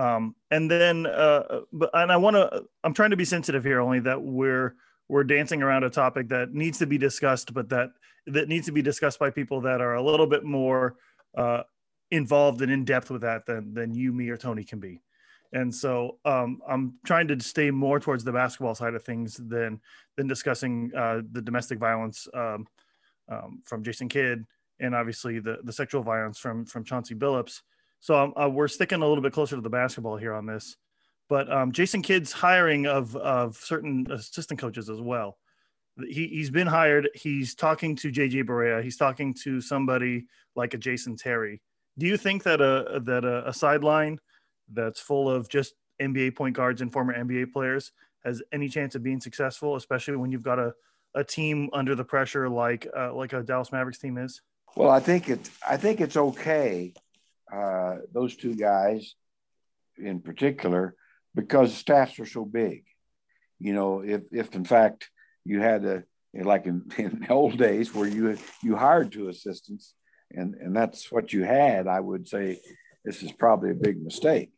Um, 0.00 0.34
and 0.50 0.70
then, 0.70 1.06
uh, 1.06 1.60
but 1.72 1.90
and 1.92 2.10
I 2.10 2.16
want 2.16 2.34
to 2.36 2.64
I'm 2.84 2.94
trying 2.94 3.10
to 3.10 3.16
be 3.16 3.24
sensitive 3.26 3.62
here, 3.64 3.80
only 3.80 4.00
that 4.00 4.20
we're 4.20 4.74
we're 5.08 5.24
dancing 5.24 5.62
around 5.62 5.84
a 5.84 5.90
topic 5.90 6.28
that 6.28 6.54
needs 6.54 6.78
to 6.78 6.86
be 6.86 6.96
discussed, 6.96 7.52
but 7.52 7.68
that 7.68 7.90
that 8.26 8.48
needs 8.48 8.66
to 8.66 8.72
be 8.72 8.80
discussed 8.80 9.18
by 9.18 9.28
people 9.28 9.60
that 9.62 9.82
are 9.82 9.94
a 9.94 10.02
little 10.02 10.26
bit 10.26 10.42
more 10.42 10.96
uh, 11.36 11.64
involved 12.10 12.62
and 12.62 12.72
in 12.72 12.84
depth 12.84 13.10
with 13.10 13.20
that 13.22 13.44
than 13.44 13.74
than 13.74 13.92
you, 13.92 14.12
me, 14.12 14.30
or 14.30 14.38
Tony 14.38 14.64
can 14.64 14.80
be. 14.80 15.02
And 15.52 15.74
so 15.74 16.18
um, 16.24 16.62
I'm 16.66 16.94
trying 17.04 17.28
to 17.28 17.40
stay 17.40 17.70
more 17.70 18.00
towards 18.00 18.24
the 18.24 18.32
basketball 18.32 18.74
side 18.74 18.94
of 18.94 19.02
things 19.02 19.36
than 19.36 19.80
than 20.16 20.28
discussing 20.28 20.92
uh, 20.96 21.20
the 21.30 21.42
domestic 21.42 21.78
violence 21.78 22.26
um, 22.32 22.66
um, 23.28 23.62
from 23.66 23.82
Jason 23.82 24.08
Kidd 24.08 24.46
and 24.80 24.94
obviously 24.94 25.38
the 25.38 25.58
the 25.64 25.72
sexual 25.72 26.02
violence 26.02 26.38
from 26.38 26.64
from 26.64 26.84
Chauncey 26.84 27.14
Billups. 27.14 27.60
So 28.00 28.16
um, 28.16 28.34
uh, 28.40 28.48
we're 28.48 28.68
sticking 28.68 29.02
a 29.02 29.06
little 29.06 29.22
bit 29.22 29.32
closer 29.32 29.56
to 29.56 29.62
the 29.62 29.70
basketball 29.70 30.16
here 30.16 30.32
on 30.32 30.46
this. 30.46 30.76
But 31.28 31.52
um, 31.52 31.70
Jason 31.72 32.02
Kidd's 32.02 32.32
hiring 32.32 32.86
of 32.86 33.14
of 33.16 33.56
certain 33.56 34.06
assistant 34.10 34.60
coaches 34.60 34.90
as 34.90 35.00
well 35.00 35.38
he, 36.08 36.28
he's 36.28 36.50
been 36.50 36.66
hired. 36.66 37.08
He's 37.14 37.54
talking 37.54 37.96
to 37.96 38.10
JJ 38.10 38.44
Barea. 38.44 38.82
He's 38.82 38.96
talking 38.96 39.34
to 39.42 39.60
somebody 39.60 40.26
like 40.56 40.74
a 40.74 40.78
Jason 40.78 41.16
Terry. 41.16 41.60
Do 41.98 42.06
you 42.06 42.16
think 42.16 42.42
that 42.44 42.60
a 42.60 43.00
that 43.04 43.24
a, 43.24 43.48
a 43.48 43.52
sideline 43.52 44.18
that's 44.72 45.00
full 45.00 45.28
of 45.28 45.48
just 45.48 45.74
NBA 46.00 46.36
point 46.36 46.56
guards 46.56 46.80
and 46.80 46.92
former 46.92 47.14
NBA 47.14 47.52
players 47.52 47.92
has 48.24 48.42
any 48.52 48.68
chance 48.68 48.94
of 48.94 49.02
being 49.02 49.20
successful, 49.20 49.76
especially 49.76 50.16
when 50.16 50.30
you've 50.30 50.42
got 50.42 50.58
a, 50.58 50.72
a 51.14 51.24
team 51.24 51.68
under 51.72 51.94
the 51.94 52.04
pressure 52.04 52.48
like 52.48 52.86
uh, 52.96 53.12
like 53.12 53.32
a 53.32 53.42
Dallas 53.42 53.72
Mavericks 53.72 53.98
team 53.98 54.18
is? 54.18 54.40
Well, 54.76 54.90
I 54.90 55.00
think 55.00 55.28
it's 55.28 55.50
I 55.68 55.76
think 55.76 56.00
it's 56.00 56.16
okay. 56.16 56.94
Uh, 57.52 57.96
those 58.12 58.36
two 58.36 58.54
guys, 58.54 59.14
in 59.98 60.20
particular, 60.20 60.94
because 61.34 61.74
staffs 61.74 62.18
are 62.20 62.26
so 62.26 62.44
big. 62.44 62.84
You 63.58 63.72
know, 63.72 64.00
if 64.00 64.22
if 64.32 64.54
in 64.54 64.64
fact 64.64 65.10
you 65.44 65.60
had 65.60 65.84
a 65.84 66.04
like 66.34 66.66
in, 66.66 66.84
in 66.98 67.26
old 67.28 67.58
days 67.58 67.94
where 67.94 68.08
you 68.08 68.36
you 68.62 68.76
hired 68.76 69.12
two 69.12 69.28
assistants 69.28 69.94
and 70.32 70.54
and 70.54 70.74
that's 70.74 71.10
what 71.10 71.32
you 71.32 71.42
had 71.42 71.86
i 71.86 71.98
would 71.98 72.28
say 72.28 72.60
this 73.04 73.22
is 73.22 73.32
probably 73.32 73.70
a 73.70 73.74
big 73.74 74.02
mistake 74.02 74.50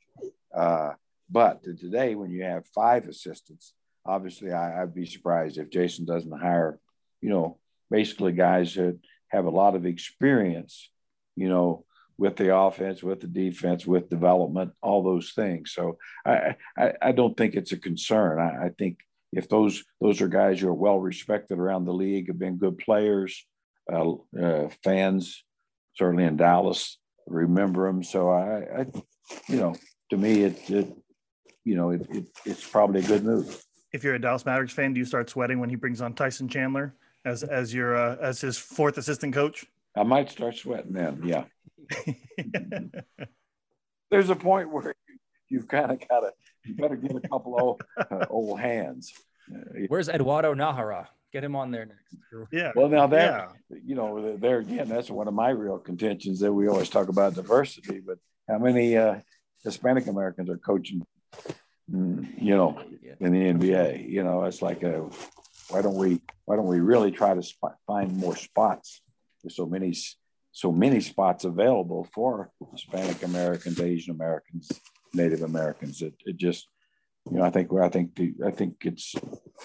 uh, 0.54 0.90
but 1.30 1.62
today 1.62 2.14
when 2.14 2.30
you 2.30 2.42
have 2.42 2.66
five 2.74 3.08
assistants 3.08 3.72
obviously 4.04 4.52
I, 4.52 4.82
i'd 4.82 4.94
be 4.94 5.06
surprised 5.06 5.58
if 5.58 5.70
jason 5.70 6.04
doesn't 6.04 6.38
hire 6.38 6.78
you 7.20 7.30
know 7.30 7.58
basically 7.90 8.32
guys 8.32 8.74
that 8.74 8.98
have 9.28 9.46
a 9.46 9.50
lot 9.50 9.74
of 9.74 9.86
experience 9.86 10.90
you 11.36 11.48
know 11.48 11.84
with 12.18 12.36
the 12.36 12.54
offense 12.54 13.02
with 13.02 13.20
the 13.20 13.26
defense 13.26 13.86
with 13.86 14.10
development 14.10 14.72
all 14.82 15.02
those 15.02 15.32
things 15.32 15.72
so 15.72 15.98
i 16.24 16.54
i, 16.76 16.92
I 17.02 17.12
don't 17.12 17.36
think 17.36 17.54
it's 17.54 17.72
a 17.72 17.78
concern 17.78 18.38
I, 18.38 18.66
I 18.66 18.68
think 18.78 18.98
if 19.32 19.48
those 19.48 19.82
those 20.00 20.20
are 20.20 20.28
guys 20.28 20.60
who 20.60 20.68
are 20.68 20.74
well 20.74 20.98
respected 20.98 21.58
around 21.58 21.84
the 21.84 21.94
league, 21.94 22.28
have 22.28 22.38
been 22.38 22.58
good 22.58 22.78
players, 22.78 23.44
uh, 23.92 24.12
uh, 24.40 24.68
fans 24.84 25.42
certainly 25.96 26.24
in 26.24 26.36
Dallas 26.36 26.98
remember 27.26 27.86
them. 27.86 28.02
So 28.02 28.30
I, 28.30 28.80
I 28.80 28.86
you 29.48 29.56
know, 29.56 29.74
to 30.10 30.16
me, 30.16 30.42
it, 30.42 30.70
it 30.70 30.92
you 31.64 31.76
know, 31.76 31.90
it, 31.90 32.06
it, 32.10 32.26
it's 32.44 32.66
probably 32.66 33.00
a 33.00 33.04
good 33.04 33.24
move. 33.24 33.62
If 33.92 34.04
you're 34.04 34.14
a 34.14 34.20
Dallas 34.20 34.44
Mavericks 34.44 34.72
fan, 34.72 34.94
do 34.94 34.98
you 34.98 35.04
start 35.04 35.30
sweating 35.30 35.60
when 35.60 35.70
he 35.70 35.76
brings 35.76 36.00
on 36.00 36.14
Tyson 36.14 36.48
Chandler 36.48 36.94
as 37.24 37.42
as 37.42 37.72
your 37.72 37.96
uh, 37.96 38.16
as 38.20 38.40
his 38.40 38.58
fourth 38.58 38.98
assistant 38.98 39.32
coach? 39.32 39.64
I 39.96 40.02
might 40.04 40.30
start 40.30 40.56
sweating 40.56 40.92
then. 40.92 41.22
Yeah. 41.24 41.44
There's 44.10 44.30
a 44.30 44.36
point 44.36 44.70
where 44.70 44.94
you've 45.48 45.68
kind 45.68 45.90
of 45.90 46.00
got 46.08 46.20
to 46.20 46.32
you 46.64 46.74
better 46.74 46.96
get 46.96 47.14
a 47.14 47.20
couple 47.28 47.56
old 47.60 47.82
uh, 47.98 48.26
old 48.30 48.60
hands. 48.60 49.12
Where's 49.88 50.08
Eduardo 50.08 50.54
Najera? 50.54 51.06
Get 51.32 51.44
him 51.44 51.56
on 51.56 51.70
there 51.70 51.86
next. 51.86 52.16
Yeah. 52.52 52.72
Well, 52.74 52.88
now 52.88 53.06
that 53.08 53.50
yeah. 53.70 53.78
you 53.84 53.94
know, 53.94 54.36
there 54.36 54.58
again, 54.58 54.88
that's 54.88 55.10
one 55.10 55.28
of 55.28 55.34
my 55.34 55.50
real 55.50 55.78
contentions 55.78 56.40
that 56.40 56.52
we 56.52 56.68
always 56.68 56.88
talk 56.88 57.08
about 57.08 57.34
diversity. 57.34 58.00
But 58.00 58.18
how 58.48 58.58
many 58.58 58.96
uh, 58.96 59.16
Hispanic 59.64 60.06
Americans 60.06 60.50
are 60.50 60.58
coaching? 60.58 61.04
Mm, 61.90 62.40
you 62.40 62.56
know, 62.56 62.80
in 63.20 63.32
the 63.32 63.52
NBA, 63.52 64.08
you 64.08 64.22
know, 64.22 64.44
it's 64.44 64.62
like 64.62 64.82
a 64.82 65.08
why 65.68 65.82
don't 65.82 65.96
we 65.96 66.20
why 66.44 66.56
don't 66.56 66.66
we 66.66 66.80
really 66.80 67.10
try 67.10 67.34
to 67.34 67.42
spot, 67.42 67.76
find 67.86 68.16
more 68.16 68.36
spots? 68.36 69.01
There's 69.42 69.56
so 69.56 69.66
many 69.66 69.94
so 70.52 70.70
many 70.70 71.00
spots 71.00 71.44
available 71.44 72.06
for 72.12 72.50
Hispanic 72.72 73.22
Americans, 73.22 73.80
Asian 73.80 74.14
Americans, 74.14 74.70
Native 75.14 75.42
Americans. 75.42 76.02
It, 76.02 76.14
it 76.26 76.36
just, 76.36 76.68
you 77.30 77.38
know, 77.38 77.44
I 77.44 77.50
think 77.50 77.72
I 77.72 77.88
think 77.88 78.14
the, 78.14 78.34
I 78.44 78.50
think 78.50 78.76
it's, 78.84 79.14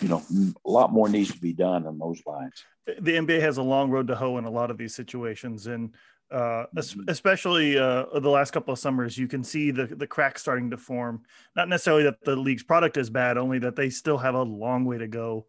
you 0.01 0.07
know, 0.07 0.23
a 0.65 0.69
lot 0.69 0.93
more 0.93 1.09
needs 1.09 1.34
to 1.34 1.39
be 1.39 1.53
done 1.53 1.86
on 1.86 1.99
those 1.99 2.21
lines. 2.25 2.63
The 2.86 3.17
NBA 3.17 3.41
has 3.41 3.57
a 3.57 3.63
long 3.63 3.89
road 3.89 4.07
to 4.07 4.15
hoe 4.15 4.38
in 4.38 4.45
a 4.45 4.49
lot 4.49 4.71
of 4.71 4.78
these 4.78 4.95
situations, 4.95 5.67
and 5.67 5.93
uh, 6.32 6.65
especially 7.07 7.78
uh, 7.78 8.05
the 8.19 8.30
last 8.30 8.51
couple 8.51 8.71
of 8.71 8.80
summers, 8.80 9.17
you 9.17 9.28
can 9.28 9.43
see 9.43 9.71
the 9.71 9.88
the 9.88 10.07
cracks 10.07 10.41
starting 10.41 10.69
to 10.71 10.78
form. 10.78 11.23
Not 11.55 11.67
necessarily 11.67 12.03
that 12.03 12.23
the 12.23 12.36
league's 12.36 12.63
product 12.63 12.95
is 12.95 13.09
bad, 13.09 13.38
only 13.38 13.59
that 13.59 13.75
they 13.75 13.89
still 13.89 14.17
have 14.17 14.36
a 14.36 14.43
long 14.43 14.86
way 14.86 14.97
to 14.99 15.07
go 15.07 15.47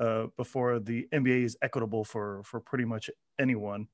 uh, 0.00 0.26
before 0.36 0.80
the 0.80 1.06
NBA 1.12 1.44
is 1.44 1.56
equitable 1.62 2.04
for 2.04 2.42
for 2.44 2.58
pretty 2.58 2.84
much 2.84 3.10
anyone 3.40 3.88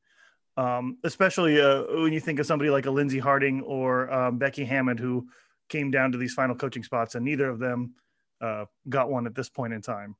um, 0.56 0.98
especially 1.04 1.60
uh, 1.60 1.84
when 1.88 2.12
you 2.12 2.20
think 2.20 2.38
of 2.38 2.46
somebody 2.46 2.70
like 2.70 2.86
a 2.86 2.90
Lindsey 2.90 3.18
Harding 3.18 3.60
or 3.62 4.10
um, 4.12 4.38
Becky 4.38 4.64
Hammon, 4.64 4.96
who 4.96 5.28
came 5.68 5.90
down 5.90 6.12
to 6.12 6.18
these 6.18 6.34
final 6.34 6.54
coaching 6.54 6.82
spots, 6.82 7.14
and 7.14 7.24
neither 7.24 7.48
of 7.48 7.58
them 7.58 7.94
uh, 8.40 8.64
got 8.88 9.10
one 9.10 9.26
at 9.26 9.34
this 9.34 9.48
point 9.48 9.72
in 9.72 9.82
time. 9.82 10.16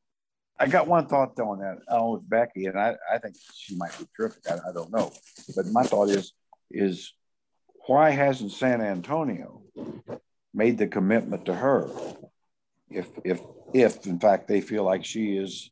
I 0.58 0.66
got 0.66 0.86
one 0.86 1.06
thought 1.06 1.36
though 1.36 1.50
on 1.50 1.58
that. 1.60 1.78
Oh, 1.88 2.14
with 2.14 2.28
Becky, 2.28 2.66
and 2.66 2.78
I, 2.78 2.96
I 3.10 3.18
think 3.18 3.36
she 3.54 3.76
might 3.76 3.96
be 3.98 4.06
terrific. 4.16 4.42
I, 4.50 4.54
I 4.68 4.72
don't 4.72 4.90
know, 4.90 5.12
but 5.54 5.66
my 5.66 5.82
thought 5.82 6.08
is 6.08 6.32
is 6.70 7.12
why 7.86 8.10
hasn't 8.10 8.52
San 8.52 8.80
Antonio 8.80 9.62
made 10.52 10.78
the 10.78 10.86
commitment 10.86 11.46
to 11.46 11.54
her? 11.54 11.88
If 12.90 13.08
if 13.24 13.40
if 13.74 14.06
in 14.06 14.18
fact 14.18 14.48
they 14.48 14.60
feel 14.60 14.84
like 14.84 15.04
she 15.04 15.36
is, 15.36 15.70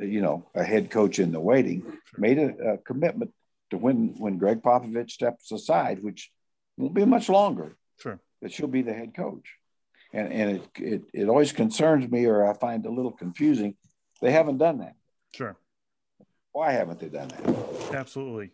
you 0.00 0.20
know, 0.20 0.46
a 0.54 0.64
head 0.64 0.90
coach 0.90 1.18
in 1.18 1.32
the 1.32 1.40
waiting, 1.40 1.84
made 2.16 2.38
a, 2.38 2.72
a 2.72 2.78
commitment 2.78 3.32
to 3.70 3.78
when 3.78 4.14
when 4.18 4.38
Gregg 4.38 4.62
Popovich 4.62 5.10
steps 5.10 5.50
aside, 5.52 6.02
which 6.02 6.30
won't 6.76 6.94
be 6.94 7.04
much 7.04 7.28
longer. 7.28 7.76
Sure. 7.98 8.20
That 8.42 8.52
she'll 8.52 8.68
be 8.68 8.82
the 8.82 8.92
head 8.92 9.14
coach. 9.14 9.54
And 10.12 10.32
and 10.32 10.50
it, 10.56 10.68
it 10.76 11.02
it 11.12 11.28
always 11.28 11.52
concerns 11.52 12.10
me 12.10 12.26
or 12.26 12.48
I 12.48 12.52
find 12.54 12.84
a 12.86 12.90
little 12.90 13.12
confusing. 13.12 13.76
They 14.20 14.30
haven't 14.30 14.58
done 14.58 14.78
that. 14.78 14.94
Sure. 15.34 15.56
Why 16.52 16.72
haven't 16.72 17.00
they 17.00 17.08
done 17.08 17.28
that? 17.28 17.94
Absolutely. 17.94 18.50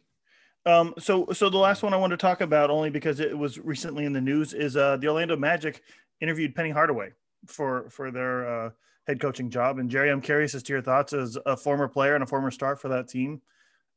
Um, 0.64 0.94
so 0.98 1.26
so 1.32 1.50
the 1.50 1.58
last 1.58 1.82
one 1.82 1.92
I 1.92 1.96
want 1.96 2.12
to 2.12 2.16
talk 2.16 2.40
about 2.40 2.70
only 2.70 2.90
because 2.90 3.20
it 3.20 3.36
was 3.36 3.58
recently 3.58 4.04
in 4.04 4.12
the 4.12 4.20
news 4.20 4.54
is 4.54 4.76
uh, 4.76 4.96
the 4.96 5.08
Orlando 5.08 5.36
Magic 5.36 5.82
interviewed 6.20 6.54
Penny 6.54 6.70
Hardaway 6.70 7.10
for 7.46 7.90
for 7.90 8.10
their 8.10 8.66
uh, 8.66 8.70
head 9.06 9.20
coaching 9.20 9.50
job. 9.50 9.78
And 9.78 9.90
Jerry, 9.90 10.10
I'm 10.10 10.20
curious 10.20 10.54
as 10.54 10.62
to 10.64 10.72
your 10.72 10.82
thoughts 10.82 11.12
as 11.12 11.38
a 11.46 11.56
former 11.56 11.88
player 11.88 12.14
and 12.14 12.22
a 12.22 12.26
former 12.26 12.50
star 12.50 12.76
for 12.76 12.88
that 12.88 13.08
team, 13.08 13.40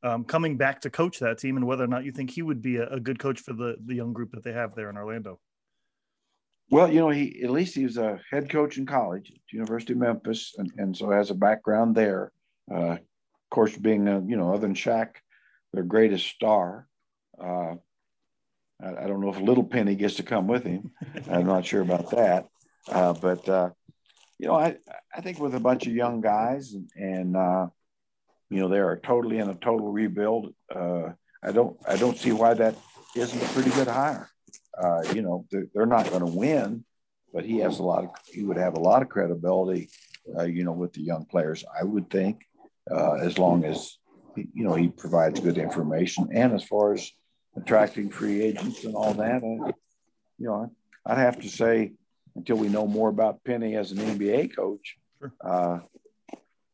um, 0.03 0.24
coming 0.24 0.58
back 0.58 0.82
to 0.82 0.89
coach 0.89 1.20
that 1.20 1.38
team, 1.38 1.58
and 1.58 1.66
whether 1.66 1.84
or 1.84 1.88
not 1.88 2.06
you 2.06 2.12
think 2.12 2.32
he 2.32 2.41
would 2.41 2.62
be 2.62 2.78
a, 2.78 2.88
a, 2.89 2.99
good 2.99 3.20
coach 3.20 3.39
for 3.39 3.53
the 3.53 3.76
the 3.86 3.95
young 3.95 4.14
group 4.14 4.32
that 4.32 4.43
they 4.43 4.53
have 4.53 4.76
there 4.76 4.89
in 4.89 4.97
Orlando. 4.97 5.39
Well, 6.70 6.91
you 6.91 6.99
know, 6.99 7.10
he 7.10 7.41
at 7.43 7.51
least 7.51 7.76
he 7.76 7.84
was 7.84 7.97
a 7.97 8.20
head 8.32 8.49
coach 8.49 8.78
in 8.78 8.86
college 8.86 9.32
at 9.32 9.53
University 9.53 9.93
of 9.93 9.99
Memphis, 9.99 10.56
and, 10.58 10.72
and 10.78 10.97
so 10.97 11.12
has 11.12 11.30
a 11.30 11.36
background 11.36 11.95
there. 11.95 12.32
Uh, 12.72 12.97
of 12.97 13.49
course, 13.51 13.78
being 13.78 14.08
a, 14.08 14.20
you 14.22 14.36
know, 14.36 14.49
other 14.49 14.62
than 14.62 14.74
Shaq, 14.74 15.16
their 15.74 15.84
greatest 15.84 16.26
star. 16.28 16.88
Uh, 17.39 17.76
I, 18.82 19.03
I, 19.03 19.08
don't 19.08 19.22
know 19.22 19.30
if 19.30 19.39
Little 19.39 19.64
Penny 19.64 19.95
gets 19.95 20.16
to 20.16 20.24
come 20.24 20.47
with 20.47 20.64
him. 20.64 20.91
I'm 21.30 21.45
not 21.45 21.66
sure 21.66 21.82
about 21.82 22.10
that. 22.12 22.47
Uh, 22.88 23.14
but 23.14 23.47
uh, 23.47 23.70
you 24.40 24.48
know, 24.48 24.56
I 24.56 24.78
I 25.14 25.22
think 25.22 25.40
with 25.40 25.56
a 25.56 25.60
bunch 25.60 25.88
of 25.88 25.94
young 25.94 26.22
guys 26.22 26.74
and, 26.74 26.90
and 26.96 27.38
uh, 27.38 27.68
you 28.50 28.60
know 28.60 28.68
they 28.68 28.80
are 28.80 28.98
totally 28.98 29.40
in 29.40 29.50
a 29.50 29.56
total 29.56 29.92
rebuild. 29.92 30.54
Uh, 30.74 31.10
I 31.44 31.52
don't 31.52 31.78
I 31.88 31.98
don't 31.98 32.18
see 32.18 32.32
why 32.32 32.54
that 32.56 32.76
isn't 33.16 33.42
a 33.42 33.54
pretty 33.54 33.72
good 33.72 33.88
hire. 33.88 34.30
Uh, 34.78 35.04
you 35.14 35.22
know, 35.22 35.46
they're, 35.52 35.68
they're 35.74 35.86
not 35.86 36.10
going 36.10 36.20
to 36.20 36.26
win, 36.26 36.84
but 37.34 37.46
he 37.46 37.60
has 37.60 37.80
a 37.80 37.84
lot 37.84 38.04
of 38.04 38.10
he 38.26 38.44
would 38.44 38.58
have 38.58 38.76
a 38.76 38.80
lot 38.80 39.02
of 39.02 39.10
credibility. 39.10 39.90
Uh, 40.38 40.44
you 40.44 40.64
know, 40.64 40.72
with 40.72 40.92
the 40.94 41.02
young 41.02 41.24
players, 41.26 41.64
I 41.80 41.84
would 41.84 42.10
think, 42.10 42.46
as 42.92 43.38
long 43.38 43.64
as 43.64 43.98
you 44.36 44.66
know 44.66 44.74
he 44.74 44.90
provides 44.90 45.40
good 45.40 45.58
information 45.58 46.30
and 46.34 46.54
as 46.54 46.64
far 46.64 46.94
as 46.94 47.10
attracting 47.56 48.10
free 48.10 48.42
agents 48.42 48.84
and 48.84 48.96
all 48.96 49.14
that, 49.14 49.44
I, 49.44 49.72
you 50.38 50.48
know, 50.48 50.72
I'd 51.06 51.20
have 51.20 51.40
to 51.42 51.50
say 51.50 51.94
until 52.36 52.58
we 52.58 52.68
know 52.68 52.86
more 52.86 53.10
about 53.10 53.44
Penny 53.44 53.76
as 53.76 53.92
an 53.92 53.98
NBA 53.98 54.56
coach. 54.56 54.98
Sure. 55.20 55.34
Uh, 55.42 55.80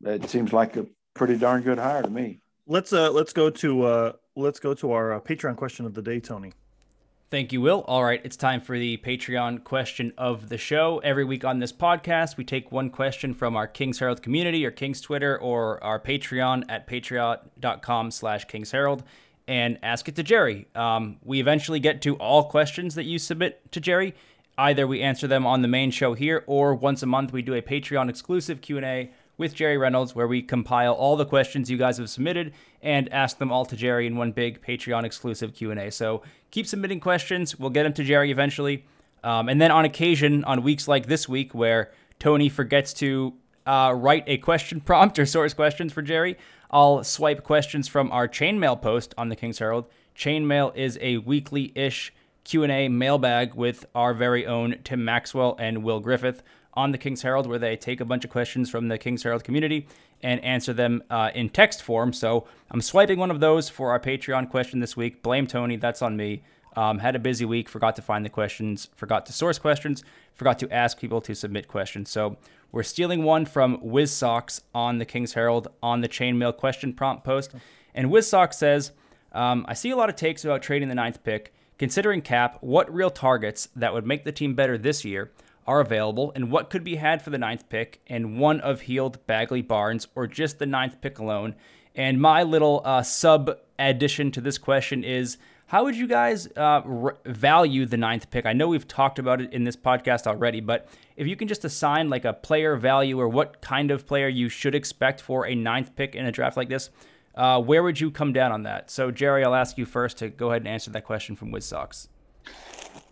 it 0.04 0.30
seems 0.30 0.52
like 0.54 0.78
a 0.78 0.86
pretty 1.14 1.38
darn 1.38 1.62
good 1.62 1.78
hire 1.78 2.04
to 2.04 2.10
me. 2.10 2.42
Let's 2.68 2.94
uh 2.94 3.12
let's 3.12 3.34
go 3.34 3.50
to 3.50 3.84
uh 3.84 4.12
let's 4.36 4.60
go 4.60 4.74
to 4.76 4.92
our 4.92 5.14
uh, 5.14 5.20
Patreon 5.20 5.56
question 5.56 5.86
of 5.86 5.94
the 5.94 6.02
day, 6.02 6.20
Tony. 6.20 6.54
Thank 7.30 7.54
you, 7.54 7.62
Will. 7.62 7.86
All 7.88 8.04
right, 8.04 8.20
it's 8.26 8.36
time 8.36 8.60
for 8.60 8.78
the 8.78 8.98
Patreon 8.98 9.64
question 9.64 10.12
of 10.18 10.50
the 10.50 10.58
show. 10.58 11.00
Every 11.00 11.24
week 11.24 11.46
on 11.46 11.60
this 11.60 11.72
podcast, 11.72 12.36
we 12.36 12.44
take 12.44 12.74
one 12.74 12.90
question 12.90 13.34
from 13.34 13.56
our 13.56 13.68
Kings 13.68 14.00
Herald 14.00 14.22
community 14.22 14.66
or 14.66 14.72
Kings 14.72 15.00
Twitter 15.00 15.40
or 15.40 15.82
our 15.82 15.98
Patreon 15.98 16.66
at 16.68 16.88
patreon.com 16.88 18.12
slash 18.12 18.46
Kings 18.46 18.72
Herald 18.72 19.04
and 19.48 19.80
ask 19.82 20.10
it 20.10 20.16
to 20.18 20.24
Jerry. 20.24 20.68
Um, 20.76 21.20
we 21.24 21.40
eventually 21.40 21.80
get 21.80 22.02
to 22.02 22.16
all 22.16 22.50
questions 22.50 22.96
that 22.96 23.06
you 23.06 23.18
submit 23.18 23.72
to 23.72 23.80
Jerry 23.80 24.14
either 24.58 24.86
we 24.86 25.02
answer 25.02 25.28
them 25.28 25.46
on 25.46 25.62
the 25.62 25.68
main 25.68 25.92
show 25.92 26.14
here 26.14 26.44
or 26.48 26.74
once 26.76 27.02
a 27.02 27.06
month 27.06 27.32
we 27.32 27.42
do 27.42 27.54
a 27.54 27.62
Patreon 27.62 28.10
exclusive 28.10 28.62
Q&A 28.62 29.12
with 29.38 29.56
Jerry 29.56 29.78
Reynolds 29.78 30.14
where 30.14 30.28
we 30.28 30.42
compile 30.42 30.94
all 30.94 31.16
the 31.16 31.26
questions 31.26 31.70
you 31.70 31.78
guys 31.78 31.98
have 31.98 32.10
submitted 32.10 32.54
and 32.82 33.12
ask 33.12 33.38
them 33.38 33.52
all 33.52 33.66
to 33.66 33.76
Jerry 33.76 34.06
in 34.06 34.16
one 34.16 34.32
big 34.32 34.62
Patreon 34.62 35.04
exclusive 35.04 35.54
Q&A. 35.54 35.90
So 35.90 36.22
keep 36.52 36.68
submitting 36.68 37.00
questions. 37.00 37.58
We'll 37.58 37.72
get 37.72 37.84
them 37.84 37.94
to 37.94 38.04
Jerry 38.04 38.32
eventually. 38.32 38.86
Um, 39.24 39.50
and 39.50 39.62
then 39.62 39.72
on 39.72 39.86
occasion, 39.86 40.44
on 40.44 40.64
weeks 40.64 40.88
like 40.88 41.08
this 41.08 41.28
week 41.28 41.54
where 41.54 41.92
Tony 42.20 42.50
forgets 42.50 42.94
to 42.94 43.34
uh, 43.66 43.94
write 43.96 44.24
a 44.28 44.38
question 44.38 44.80
prompt 44.86 45.18
or 45.18 45.26
source 45.26 45.54
questions 45.54 45.94
for 45.94 46.02
Jerry, 46.02 46.38
I'll 46.70 47.04
swipe 47.04 47.44
questions 47.44 47.88
from 47.88 48.12
our 48.12 48.28
chainmail 48.28 48.82
post 48.82 49.14
on 49.18 49.30
the 49.30 49.36
King's 49.36 49.60
Herald. 49.60 49.86
Chainmail 50.16 50.76
is 50.76 50.98
a 51.02 51.18
weekly-ish 51.18 52.14
Q&A 52.52 52.90
mailbag 52.90 53.54
with 53.54 53.86
our 53.96 54.14
very 54.14 54.46
own 54.46 54.76
Tim 54.84 55.06
Maxwell 55.06 55.56
and 55.58 55.84
Will 55.84 56.02
Griffith 56.02 56.44
on 56.74 56.92
the 56.92 56.98
King's 56.98 57.22
Herald, 57.22 57.48
where 57.48 57.58
they 57.58 57.78
take 57.78 58.02
a 58.02 58.06
bunch 58.06 58.26
of 58.26 58.30
questions 58.30 58.70
from 58.70 58.90
the 58.90 58.98
King's 58.98 59.24
Herald 59.24 59.46
community 59.46 59.88
and 60.22 60.44
answer 60.44 60.74
them 60.74 61.02
uh, 61.10 61.32
in 61.34 61.48
text 61.48 61.82
form. 61.82 62.12
So 62.12 62.46
I'm 62.70 62.82
swiping 62.82 63.18
one 63.20 63.32
of 63.32 63.40
those 63.40 63.70
for 63.70 63.92
our 63.92 64.02
Patreon 64.02 64.50
question 64.50 64.82
this 64.82 64.98
week. 64.98 65.24
Blame 65.24 65.48
Tony, 65.48 65.78
that's 65.78 66.02
on 66.02 66.18
me. 66.18 66.44
Um, 66.76 67.00
had 67.00 67.16
a 67.16 67.20
busy 67.20 67.46
week, 67.46 67.70
forgot 67.70 67.96
to 67.96 68.02
find 68.02 68.26
the 68.26 68.30
questions, 68.30 68.90
forgot 68.98 69.26
to 69.28 69.32
source 69.32 69.58
questions, 69.58 70.04
forgot 70.34 70.60
to 70.60 70.70
ask 70.74 71.00
people 71.00 71.22
to 71.22 71.34
submit 71.34 71.70
questions. 71.70 72.12
So 72.12 72.36
we're 72.74 72.84
stealing 72.84 73.24
one 73.24 73.46
from 73.46 73.78
WizSocks 73.78 74.60
on 74.76 74.98
the 74.98 75.06
King's 75.06 75.36
Herald 75.36 75.70
on 75.82 76.02
the 76.02 76.10
chainmail 76.10 76.58
question 76.58 76.92
prompt 76.92 77.24
post. 77.24 77.56
And 77.96 78.10
WizSocks 78.10 78.56
says, 78.56 78.92
um, 79.32 79.66
I 79.70 79.74
see 79.74 79.92
a 79.92 79.96
lot 79.96 80.10
of 80.10 80.18
takes 80.18 80.44
about 80.44 80.62
trading 80.62 80.90
the 80.90 80.96
ninth 80.96 81.24
pick. 81.24 81.54
Considering 81.82 82.22
cap, 82.22 82.60
what 82.62 82.94
real 82.94 83.10
targets 83.10 83.68
that 83.76 83.92
would 83.92 84.06
make 84.06 84.24
the 84.24 84.32
team 84.32 84.54
better 84.54 84.78
this 84.78 85.04
year 85.04 85.32
are 85.66 85.80
available 85.80 86.32
and 86.36 86.52
what 86.52 86.70
could 86.70 86.84
be 86.84 86.98
had 86.98 87.24
for 87.24 87.32
the 87.32 87.40
ninth 87.40 87.68
pick 87.70 88.00
and 88.06 88.38
one 88.38 88.62
of 88.62 88.82
Hield, 88.82 89.26
Bagley 89.26 89.64
Barnes 89.64 90.08
or 90.14 90.28
just 90.28 90.60
the 90.60 90.68
ninth 90.68 91.02
pick 91.02 91.18
alone? 91.18 91.56
And 91.96 92.22
my 92.22 92.44
little 92.44 92.84
uh, 92.86 93.02
sub 93.02 93.58
addition 93.80 94.30
to 94.34 94.42
this 94.42 94.60
question 94.60 95.04
is 95.04 95.40
how 95.66 95.86
would 95.86 95.96
you 95.96 96.06
guys 96.06 96.46
uh, 96.56 96.84
r- 96.86 97.18
value 97.26 97.88
the 97.88 97.98
ninth 97.98 98.30
pick? 98.30 98.46
I 98.46 98.54
know 98.54 98.68
we've 98.68 98.88
talked 98.88 99.18
about 99.18 99.42
it 99.42 99.52
in 99.52 99.64
this 99.64 99.76
podcast 99.76 100.28
already, 100.28 100.60
but 100.60 100.88
if 101.16 101.26
you 101.26 101.36
can 101.36 101.48
just 101.48 101.66
assign 101.66 102.12
like 102.12 102.26
a 102.26 102.34
player 102.34 102.76
value 102.76 103.20
or 103.20 103.28
what 103.28 103.60
kind 103.60 103.90
of 103.90 104.06
player 104.06 104.28
you 104.28 104.50
should 104.50 104.76
expect 104.76 105.20
for 105.20 105.48
a 105.48 105.56
ninth 105.56 105.96
pick 105.96 106.14
in 106.14 106.28
a 106.28 106.32
draft 106.32 106.58
like 106.58 106.70
this, 106.70 106.92
uh, 107.36 107.62
where 107.62 107.84
would 107.84 108.00
you 108.00 108.12
come 108.12 108.34
down 108.34 108.52
on 108.52 108.64
that? 108.64 108.92
So, 108.92 109.12
Jerry, 109.12 109.44
I'll 109.44 109.56
ask 109.56 109.78
you 109.78 109.86
first 109.86 110.18
to 110.18 110.30
go 110.30 110.50
ahead 110.50 110.62
and 110.62 110.68
answer 110.68 110.92
that 110.92 111.06
question 111.06 111.36
from 111.36 111.52
WizSocks. 111.52 112.08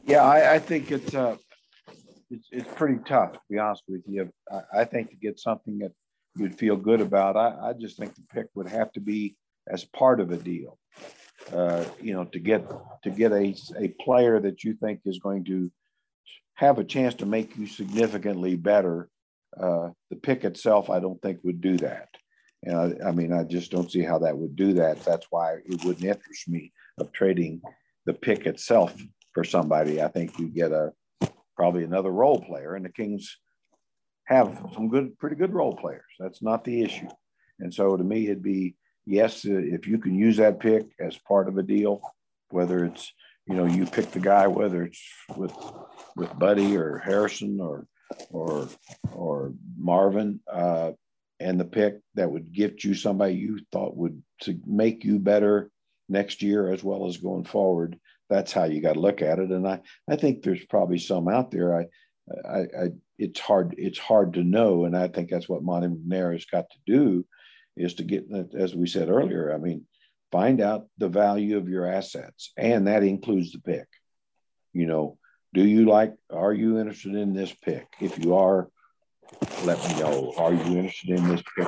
Yeah, 0.05 0.24
I, 0.24 0.55
I 0.55 0.59
think 0.59 0.91
it's, 0.91 1.13
uh, 1.13 1.38
it's 2.32 2.47
it's 2.51 2.74
pretty 2.76 2.99
tough 3.05 3.34
to 3.34 3.39
be 3.49 3.57
honest 3.57 3.84
with 3.88 4.01
you. 4.07 4.32
I, 4.51 4.82
I 4.82 4.86
think 4.86 5.09
to 5.09 5.15
get 5.15 5.39
something 5.39 5.80
that 5.80 5.91
you'd 6.36 6.57
feel 6.57 6.76
good 6.76 7.01
about, 7.01 7.36
I, 7.36 7.70
I, 7.70 7.74
just 7.74 7.97
think 7.97 8.15
the 8.15 8.24
pick 8.34 8.47
would 8.55 8.70
have 8.70 8.91
to 8.93 8.99
be 8.99 9.36
as 9.67 9.84
part 9.84 10.20
of 10.20 10.32
a 10.32 10.38
deal. 10.38 10.78
Uh, 11.53 11.84
you 12.01 12.13
know, 12.13 12.26
to 12.26 12.39
get 12.39 12.70
to 13.03 13.09
get 13.09 13.32
a 13.32 13.55
a 13.78 13.88
player 14.01 14.39
that 14.39 14.63
you 14.63 14.74
think 14.74 14.99
is 15.05 15.20
going 15.20 15.45
to 15.45 15.72
have 16.55 16.78
a 16.78 16.84
chance 16.84 17.15
to 17.15 17.26
make 17.26 17.55
you 17.57 17.65
significantly 17.65 18.55
better. 18.55 19.09
Uh, 19.59 19.89
the 20.09 20.15
pick 20.15 20.43
itself, 20.43 20.89
I 20.89 20.99
don't 20.99 21.20
think 21.22 21.39
would 21.43 21.61
do 21.61 21.78
that. 21.78 22.09
And 22.64 22.76
I, 22.76 23.10
I, 23.10 23.12
mean, 23.12 23.32
I 23.32 23.43
just 23.43 23.72
don't 23.72 23.91
see 23.91 24.01
how 24.01 24.20
that 24.20 24.38
would 24.38 24.55
do 24.55 24.74
that. 24.74 25.03
That's 25.05 25.28
why 25.30 25.57
it 25.66 25.84
wouldn't 25.84 26.03
interest 26.03 26.49
me 26.49 26.74
of 26.97 27.12
trading 27.12 27.62
the 28.05 28.14
pick 28.14 28.45
itself 28.45 28.93
for 29.34 29.43
somebody. 29.43 30.01
I 30.01 30.10
think 30.10 30.38
you 30.39 30.49
get 30.49 30.72
a 30.72 30.91
probably 31.55 31.84
another 31.84 32.12
role 32.12 32.41
player, 32.41 32.76
and 32.76 32.86
the 32.86 32.89
Kings 32.89 33.38
have 34.26 34.62
some 34.74 34.89
good, 34.89 35.18
pretty 35.20 35.36
good 35.36 35.53
role 35.53 35.76
players. 35.76 36.03
That's 36.20 36.41
not 36.41 36.64
the 36.64 36.82
issue. 36.82 37.10
And 37.60 37.74
so 37.74 37.97
to 37.97 38.03
me, 38.03 38.26
it'd 38.26 38.43
be 38.43 38.76
yes, 39.05 39.43
if 39.43 39.88
you 39.88 39.97
can 39.97 40.16
use 40.16 40.38
that 40.38 40.60
pick 40.60 40.86
as 40.99 41.18
part 41.18 41.47
of 41.47 41.57
a 41.57 41.64
deal, 41.64 42.01
whether 42.49 42.86
it's 42.86 43.12
you 43.47 43.55
know 43.55 43.66
you 43.66 43.86
pick 43.86 44.12
the 44.12 44.20
guy, 44.20 44.47
whether 44.47 44.84
it's 44.84 45.01
with 45.36 45.53
with 46.16 46.38
Buddy 46.38 46.78
or 46.78 46.99
Harrison 46.99 47.60
or 47.60 47.88
or 48.32 48.70
or 49.12 49.53
Marvin. 49.78 50.39
Uh, 50.51 50.91
and 51.40 51.60
the 51.60 51.66
pick 51.66 52.00
that 52.16 52.32
would 52.32 52.52
get 52.52 52.84
you 52.84 52.94
somebody 52.94 53.36
you 53.36 53.60
thought 53.72 53.96
would 53.96 54.22
to 54.42 54.60
make 54.66 55.04
you 55.04 55.20
better 55.20 55.72
next 56.08 56.42
year 56.42 56.72
as 56.72 56.84
well 56.84 57.08
as 57.08 57.18
going 57.18 57.46
forward. 57.46 57.98
That's 58.30 58.52
how 58.52 58.66
you 58.66 58.82
got 58.82 58.94
to 58.94 59.00
look 59.00 59.22
at 59.22 59.40
it. 59.40 59.50
And 59.50 59.68
I, 59.68 59.80
I 60.10 60.16
think 60.16 60.44
there's 60.44 60.66
probably 60.66 61.00
some 61.00 61.28
out 61.28 61.52
there. 61.52 61.80
I, 61.80 61.86
I, 62.48 62.60
I, 62.60 62.88
it's 63.18 63.40
hard, 63.40 63.76
it's 63.78 63.98
hard 63.98 64.34
to 64.34 64.44
know. 64.44 64.86
And 64.86 64.96
I 64.96 65.08
think 65.08 65.30
that's 65.30 65.50
what 65.50 65.64
Monte 65.64 65.88
McNair 65.88 66.34
has 66.34 66.46
got 66.46 66.66
to 66.70 66.78
do 66.86 67.26
is 67.78 67.96
to 67.96 68.04
get, 68.04 68.26
as 68.58 68.76
we 68.76 68.88
said 68.88 69.10
earlier, 69.10 69.54
I 69.54 69.58
mean, 69.58 69.86
find 70.32 70.62
out 70.62 70.88
the 70.98 71.10
value 71.10 71.58
of 71.58 71.70
your 71.70 71.86
assets. 71.86 72.52
And 72.58 72.88
that 72.88 73.04
includes 73.04 73.52
the 73.52 73.60
pick. 73.60 73.88
You 74.74 74.86
know, 74.86 75.18
do 75.54 75.66
you 75.66 75.86
like, 75.86 76.14
are 76.32 76.54
you 76.54 76.80
interested 76.80 77.16
in 77.16 77.34
this 77.34 77.54
pick? 77.64 77.88
If 78.00 78.24
you 78.24 78.36
are, 78.36 78.70
let 79.63 79.77
me 79.88 79.99
know. 79.99 80.34
Are 80.38 80.53
you 80.53 80.77
interested 80.77 81.11
in 81.11 81.27
this 81.27 81.43
pick? 81.55 81.67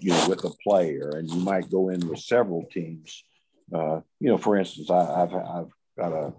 You 0.00 0.10
know, 0.10 0.28
with 0.28 0.44
a 0.44 0.50
player, 0.62 1.10
and 1.16 1.28
you 1.28 1.40
might 1.40 1.70
go 1.70 1.88
in 1.88 2.06
with 2.08 2.20
several 2.20 2.64
teams. 2.70 3.24
Uh, 3.72 4.00
you 4.20 4.28
know, 4.28 4.38
for 4.38 4.56
instance, 4.56 4.90
I, 4.90 5.18
have 5.18 5.34
I've 5.34 5.70
got 5.98 6.12
a, 6.12 6.32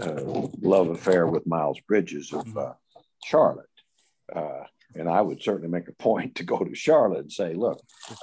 a, 0.00 0.48
love 0.60 0.88
affair 0.88 1.26
with 1.26 1.46
Miles 1.46 1.80
Bridges 1.86 2.32
of 2.32 2.56
uh, 2.56 2.72
Charlotte, 3.24 3.66
uh, 4.34 4.64
and 4.94 5.08
I 5.08 5.20
would 5.20 5.42
certainly 5.42 5.68
make 5.68 5.88
a 5.88 5.92
point 6.02 6.36
to 6.36 6.44
go 6.44 6.58
to 6.58 6.74
Charlotte 6.74 7.20
and 7.20 7.32
say, 7.32 7.54
look, 7.54 7.80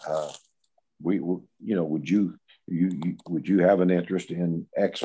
uh, 0.08 0.32
we, 1.02 1.16
you 1.16 1.44
know, 1.60 1.84
would 1.84 2.10
you, 2.10 2.36
you, 2.68 2.90
you 3.04 3.18
would 3.28 3.48
you 3.48 3.60
have 3.60 3.82
an 3.82 3.92
interest 3.92 4.32
in 4.32 4.66
X? 4.76 5.04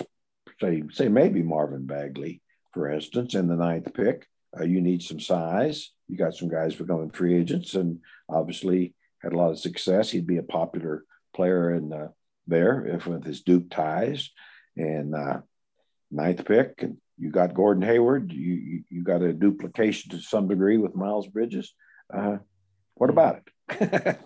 Say, 0.61 0.83
say 0.93 1.09
maybe 1.09 1.43
Marvin 1.43 1.87
Bagley, 1.87 2.41
for 2.73 2.89
instance, 2.89 3.35
in 3.35 3.49
the 3.49 3.57
ninth 3.57 3.93
pick. 3.93 4.27
Uh, 4.59 4.65
you 4.65 4.81
need 4.81 5.03
some 5.03 5.21
size. 5.21 5.91
You 6.09 6.17
got 6.17 6.35
some 6.35 6.49
guys 6.49 6.75
becoming 6.75 7.11
free 7.11 7.35
agents, 7.35 7.75
and 7.75 8.01
obviously 8.29 8.95
had 9.23 9.33
a 9.33 9.37
lot 9.37 9.51
of 9.51 9.59
success. 9.59 10.11
He'd 10.11 10.27
be 10.27 10.39
a 10.39 10.43
popular 10.43 11.05
player 11.35 11.75
in 11.75 11.93
uh, 11.93 12.09
there 12.47 12.87
if 12.87 13.07
with 13.07 13.25
his 13.25 13.43
Duke 13.43 13.71
ties. 13.71 14.31
And 14.77 15.15
uh, 15.15 15.41
ninth 16.11 16.45
pick, 16.45 16.83
and 16.83 16.97
you 17.17 17.31
got 17.31 17.55
Gordon 17.55 17.83
Hayward. 17.83 18.33
You, 18.33 18.55
you, 18.55 18.85
you 18.91 19.03
got 19.03 19.23
a 19.23 19.33
duplication 19.33 20.11
to 20.11 20.21
some 20.21 20.49
degree 20.49 20.79
with 20.79 20.97
Miles 20.97 21.29
Bridges. 21.29 21.73
Uh, 22.13 22.39
what 22.95 23.11
hmm. 23.11 23.19
about 23.19 23.37
it? 23.37 23.49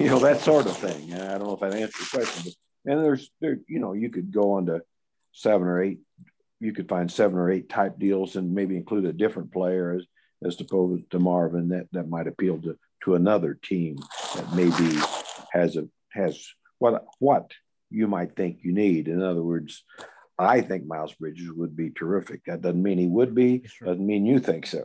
you 0.00 0.06
know 0.06 0.18
that 0.18 0.40
sort 0.40 0.66
of 0.66 0.76
thing. 0.76 1.14
I 1.14 1.38
don't 1.38 1.44
know 1.44 1.54
if 1.54 1.60
that 1.60 1.74
answers 1.74 2.12
your 2.12 2.24
question, 2.24 2.52
but 2.84 2.92
and 2.92 3.04
there's 3.04 3.30
there 3.40 3.58
you 3.68 3.78
know 3.78 3.92
you 3.92 4.10
could 4.10 4.32
go 4.32 4.52
on 4.52 4.66
to 4.66 4.82
seven 5.32 5.68
or 5.68 5.80
eight. 5.80 6.00
You 6.58 6.72
could 6.72 6.88
find 6.88 7.10
seven 7.10 7.38
or 7.38 7.50
eight 7.50 7.68
type 7.68 7.98
deals 7.98 8.34
and 8.34 8.52
maybe 8.52 8.76
include 8.76 9.04
a 9.04 9.12
different 9.12 9.52
player 9.52 9.92
as 9.92 10.04
as 10.44 10.60
opposed 10.60 11.10
to 11.10 11.18
Marvin 11.18 11.68
that 11.68 11.86
that 11.92 12.08
might 12.08 12.26
appeal 12.26 12.58
to 12.58 12.76
to 13.04 13.14
another 13.14 13.54
team 13.54 13.98
that 14.34 14.54
maybe 14.54 14.98
has 15.52 15.76
a 15.76 15.88
has 16.12 16.46
what 16.78 17.04
what 17.18 17.50
you 17.90 18.06
might 18.06 18.36
think 18.36 18.60
you 18.62 18.72
need. 18.72 19.08
In 19.08 19.22
other 19.22 19.42
words, 19.42 19.84
I 20.38 20.60
think 20.60 20.86
Miles 20.86 21.14
Bridges 21.14 21.50
would 21.50 21.76
be 21.76 21.90
terrific. 21.90 22.44
That 22.44 22.62
doesn't 22.62 22.82
mean 22.82 22.98
he 22.98 23.08
would 23.08 23.34
be. 23.34 23.64
Doesn't 23.80 24.06
mean 24.06 24.24
you 24.24 24.38
think 24.38 24.66
so. 24.66 24.84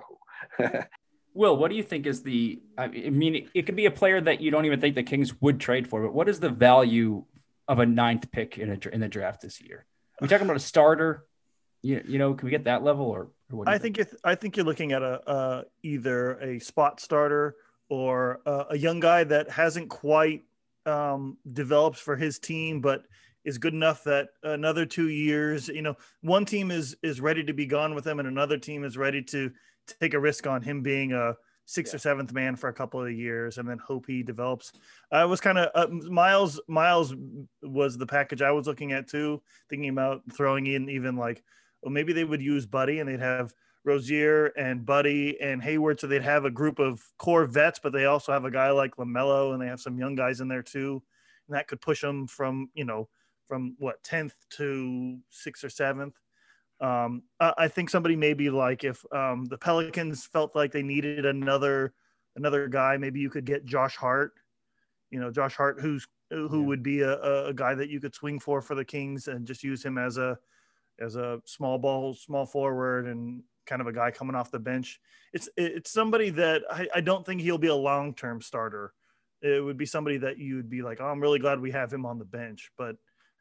Will, 1.34 1.58
what 1.58 1.70
do 1.70 1.76
you 1.76 1.84
think 1.84 2.06
is 2.06 2.24
the? 2.24 2.62
I 2.78 2.88
mean, 2.88 3.50
it 3.54 3.66
could 3.66 3.76
be 3.76 3.86
a 3.86 3.92
player 3.92 4.22
that 4.22 4.42
you 4.42 4.52
don't 4.52 4.66
even 4.66 4.80
think 4.80 4.96
the 4.96 5.04
Kings 5.04 5.40
would 5.42 5.60
trade 5.60 5.88
for, 5.88 6.02
but 6.02 6.14
what 6.14 6.30
is 6.30 6.40
the 6.40 6.50
value 6.50 7.26
of 7.68 7.80
a 7.80 7.86
ninth 7.86 8.32
pick 8.32 8.58
in 8.58 8.70
a, 8.70 8.90
in 8.90 9.02
the 9.02 9.08
draft 9.08 9.42
this 9.42 9.60
year? 9.62 9.86
Are 10.20 10.26
we 10.26 10.28
talking 10.28 10.46
about 10.46 10.56
a 10.56 10.62
starter? 10.62 11.26
You, 11.86 12.04
you 12.08 12.18
know, 12.18 12.34
can 12.34 12.48
we 12.48 12.50
get 12.50 12.64
that 12.64 12.84
level 12.84 13.06
or? 13.06 13.28
or 13.52 13.70
I 13.70 13.78
think, 13.78 13.98
think? 13.98 14.08
If, 14.08 14.20
I 14.24 14.34
think 14.34 14.58
you're 14.58 14.66
looking 14.66 14.92
at 14.92 15.04
a 15.04 15.30
uh, 15.30 15.64
either 15.84 16.40
a 16.40 16.58
spot 16.58 17.00
starter 17.00 17.58
or 17.90 18.42
uh, 18.48 18.64
a 18.72 18.78
young 18.78 19.00
guy 19.00 19.24
that 19.24 19.52
hasn't 19.52 19.90
quite 19.90 20.46
um, 20.88 21.38
developed 21.54 22.00
for 22.00 22.16
his 22.16 22.40
team, 22.40 22.82
but 22.82 23.06
is 23.44 23.60
good 23.60 23.76
enough 23.76 24.04
that 24.06 24.30
another 24.42 24.88
two 24.88 25.10
years, 25.10 25.68
you 25.68 25.84
know, 25.84 25.96
one 26.22 26.44
team 26.44 26.72
is 26.72 26.98
is 27.04 27.22
ready 27.22 27.44
to 27.44 27.54
be 27.54 27.68
gone 27.68 27.94
with 27.94 28.08
him, 28.08 28.18
and 28.18 28.28
another 28.28 28.58
team 28.58 28.84
is 28.84 28.98
ready 28.98 29.22
to 29.22 29.52
take 30.02 30.16
a 30.16 30.20
risk 30.20 30.48
on 30.48 30.64
him 30.64 30.82
being 30.82 31.14
a 31.14 31.36
sixth 31.66 31.94
yeah. 31.94 31.98
or 31.98 32.00
seventh 32.00 32.34
man 32.34 32.56
for 32.56 32.70
a 32.70 32.74
couple 32.74 33.04
of 33.04 33.12
years 33.12 33.60
and 33.60 33.70
then 33.70 33.78
hope 33.78 34.06
he 34.08 34.24
develops. 34.24 34.72
I 35.12 35.26
was 35.26 35.40
kind 35.40 35.60
of 35.60 35.70
uh, 35.76 35.88
Miles. 36.10 36.60
Miles 36.68 37.14
was 37.62 37.96
the 37.96 38.08
package 38.08 38.42
I 38.42 38.52
was 38.52 38.66
looking 38.66 38.92
at 38.92 39.08
too, 39.08 39.44
thinking 39.70 39.90
about 39.90 40.24
throwing 40.32 40.66
in 40.66 40.90
even 40.90 41.16
like, 41.16 41.44
well, 41.86 41.92
maybe 41.92 42.14
they 42.14 42.24
would 42.24 42.42
use 42.42 42.66
Buddy 42.66 43.00
and 43.00 43.08
they'd 43.08 43.20
have 43.20 43.54
Rozier 43.84 44.48
and 44.58 44.84
Buddy 44.84 45.40
and 45.40 45.62
Hayward, 45.62 46.00
so 46.00 46.08
they'd 46.08 46.24
have 46.24 46.44
a 46.44 46.50
group 46.50 46.80
of 46.80 47.00
core 47.20 47.46
vets, 47.46 47.80
but 47.82 47.94
they 47.94 48.06
also 48.06 48.32
have 48.32 48.44
a 48.44 48.50
guy 48.50 48.72
like 48.72 48.96
Lamelo 48.96 49.54
and 49.54 49.62
they 49.62 49.68
have 49.68 49.80
some 49.80 50.00
young 50.00 50.16
guys 50.16 50.42
in 50.42 50.48
there 50.48 50.64
too, 50.64 51.04
and 51.48 51.56
that 51.56 51.68
could 51.68 51.80
push 51.80 52.02
them 52.02 52.26
from 52.26 52.72
you 52.74 52.86
know 52.86 53.08
from 53.48 53.76
what 53.78 54.02
tenth 54.02 54.34
to 54.58 55.20
sixth 55.30 55.64
or 55.64 55.70
seventh. 55.70 56.16
Um, 56.82 57.22
I 57.40 57.68
think 57.68 57.92
somebody 57.92 58.16
maybe 58.16 58.50
like 58.50 58.84
if 58.84 59.06
um, 59.14 59.46
the 59.46 59.58
Pelicans 59.58 60.26
felt 60.26 60.56
like 60.56 60.72
they 60.72 60.82
needed 60.82 61.28
another 61.28 61.94
another 62.36 62.68
guy, 62.68 62.98
maybe 62.98 63.20
you 63.20 63.30
could 63.30 63.46
get 63.46 63.64
Josh 63.64 63.96
Hart. 63.96 64.34
You 65.12 65.20
know, 65.20 65.30
Josh 65.30 65.56
Hart, 65.56 65.80
who's 65.80 66.08
who 66.32 66.62
yeah. 66.62 66.66
would 66.66 66.82
be 66.82 67.02
a, 67.02 67.46
a 67.46 67.54
guy 67.54 67.76
that 67.76 67.90
you 67.90 68.02
could 68.02 68.16
swing 68.16 68.40
for 68.40 68.60
for 68.60 68.74
the 68.74 68.84
Kings 68.84 69.28
and 69.28 69.46
just 69.46 69.64
use 69.64 69.86
him 69.86 70.00
as 70.00 70.18
a 70.18 70.40
as 71.00 71.16
a 71.16 71.42
small 71.46 71.78
ball, 71.78 72.14
small 72.14 72.46
forward, 72.46 73.08
and 73.08 73.44
kind 73.66 73.82
of 73.82 73.88
a 73.88 73.94
guy 73.94 74.12
coming 74.12 74.36
off 74.36 74.52
the 74.52 74.60
bench. 74.60 75.00
It's 75.34 75.50
it's 75.58 75.92
somebody 75.92 76.30
that 76.32 76.64
I, 76.70 76.88
I 76.96 77.02
don't 77.02 77.26
think 77.26 77.42
he'll 77.42 77.58
be 77.58 77.68
a 77.68 77.76
long 77.76 78.14
term 78.14 78.42
starter. 78.42 78.94
It 79.42 79.64
would 79.64 79.78
be 79.78 79.86
somebody 79.86 80.18
that 80.18 80.38
you 80.38 80.56
would 80.56 80.70
be 80.70 80.82
like, 80.82 81.02
oh, 81.02 81.08
I'm 81.08 81.20
really 81.20 81.40
glad 81.40 81.60
we 81.60 81.72
have 81.72 81.92
him 81.92 82.06
on 82.06 82.20
the 82.20 82.26
bench. 82.26 82.72
But 82.78 82.96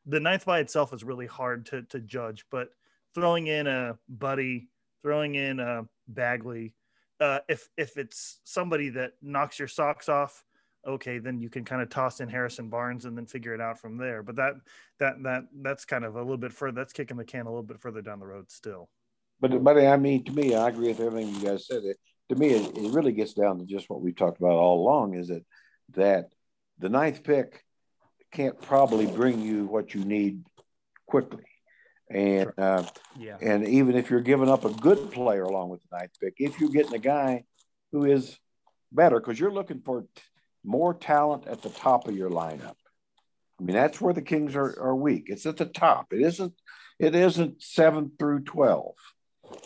the 0.06 0.20
ninth 0.20 0.44
by 0.44 0.60
itself 0.60 0.92
is 0.92 1.04
really 1.04 1.26
hard 1.26 1.66
to 1.66 1.82
to 1.82 2.00
judge. 2.00 2.44
But 2.50 2.70
throwing 3.14 3.46
in 3.46 3.66
a 3.66 3.98
Buddy, 4.08 4.68
throwing 5.02 5.34
in 5.34 5.60
a 5.60 5.86
Bagley, 6.08 6.74
uh, 7.20 7.40
if 7.48 7.68
if 7.76 7.96
it's 7.96 8.40
somebody 8.44 8.90
that 8.90 9.12
knocks 9.22 9.58
your 9.58 9.68
socks 9.68 10.08
off, 10.08 10.44
okay, 10.86 11.18
then 11.18 11.40
you 11.40 11.48
can 11.48 11.64
kind 11.64 11.82
of 11.82 11.88
toss 11.88 12.20
in 12.20 12.28
Harrison 12.28 12.68
Barnes 12.68 13.04
and 13.04 13.16
then 13.16 13.26
figure 13.26 13.54
it 13.54 13.60
out 13.60 13.80
from 13.80 13.96
there. 13.96 14.22
But 14.22 14.36
that 14.36 14.54
that 14.98 15.22
that 15.22 15.44
that's 15.62 15.84
kind 15.84 16.04
of 16.04 16.16
a 16.16 16.20
little 16.20 16.36
bit 16.36 16.52
further. 16.52 16.76
That's 16.80 16.92
kicking 16.92 17.16
the 17.16 17.24
can 17.24 17.46
a 17.46 17.50
little 17.50 17.62
bit 17.62 17.80
further 17.80 18.02
down 18.02 18.20
the 18.20 18.26
road 18.26 18.50
still. 18.50 18.88
But 19.40 19.62
but 19.62 19.78
I 19.78 19.96
mean, 19.96 20.24
to 20.24 20.32
me, 20.32 20.54
I 20.54 20.68
agree 20.68 20.88
with 20.88 21.00
everything 21.00 21.34
you 21.34 21.40
guys 21.40 21.66
said. 21.66 21.84
It 21.84 21.98
to 22.30 22.36
me, 22.36 22.48
it, 22.50 22.76
it 22.76 22.92
really 22.92 23.12
gets 23.12 23.34
down 23.34 23.58
to 23.58 23.64
just 23.64 23.90
what 23.90 24.00
we've 24.00 24.16
talked 24.16 24.38
about 24.38 24.52
all 24.52 24.80
along: 24.80 25.14
is 25.14 25.28
that 25.28 25.44
that 25.94 26.32
the 26.78 26.88
ninth 26.88 27.22
pick 27.22 27.64
can't 28.32 28.60
probably 28.60 29.06
bring 29.06 29.40
you 29.40 29.64
what 29.66 29.94
you 29.94 30.04
need 30.04 30.44
quickly. 31.06 31.44
And 32.10 32.52
uh, 32.58 32.84
yeah. 33.18 33.38
and 33.40 33.66
even 33.66 33.96
if 33.96 34.10
you're 34.10 34.20
giving 34.20 34.50
up 34.50 34.64
a 34.64 34.70
good 34.70 35.10
player 35.10 35.42
along 35.42 35.70
with 35.70 35.80
the 35.82 35.96
ninth 35.98 36.12
pick, 36.20 36.34
if 36.38 36.60
you're 36.60 36.70
getting 36.70 36.94
a 36.94 36.98
guy 36.98 37.44
who 37.92 38.04
is 38.04 38.38
better, 38.92 39.20
because 39.20 39.40
you're 39.40 39.52
looking 39.52 39.80
for 39.80 40.04
more 40.64 40.94
talent 40.94 41.46
at 41.46 41.62
the 41.62 41.68
top 41.70 42.08
of 42.08 42.16
your 42.16 42.30
lineup. 42.30 42.76
I 43.60 43.62
mean, 43.62 43.76
that's 43.76 44.00
where 44.00 44.14
the 44.14 44.22
Kings 44.22 44.56
are, 44.56 44.78
are 44.80 44.96
weak. 44.96 45.24
It's 45.28 45.46
at 45.46 45.56
the 45.56 45.66
top. 45.66 46.12
It 46.12 46.22
isn't. 46.22 46.54
It 46.98 47.14
isn't 47.14 47.62
seven 47.62 48.12
through 48.18 48.44
twelve. 48.44 48.94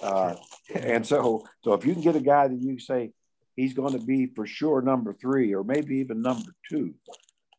Uh, 0.02 0.34
and 0.74 1.06
so, 1.06 1.46
so 1.62 1.72
if 1.74 1.86
you 1.86 1.92
can 1.92 2.02
get 2.02 2.16
a 2.16 2.20
guy 2.20 2.48
that 2.48 2.60
you 2.60 2.78
say 2.78 3.12
he's 3.54 3.74
going 3.74 3.98
to 3.98 4.04
be 4.04 4.26
for 4.34 4.46
sure 4.46 4.82
number 4.82 5.12
three 5.12 5.54
or 5.54 5.62
maybe 5.62 5.98
even 5.98 6.20
number 6.20 6.52
two, 6.68 6.94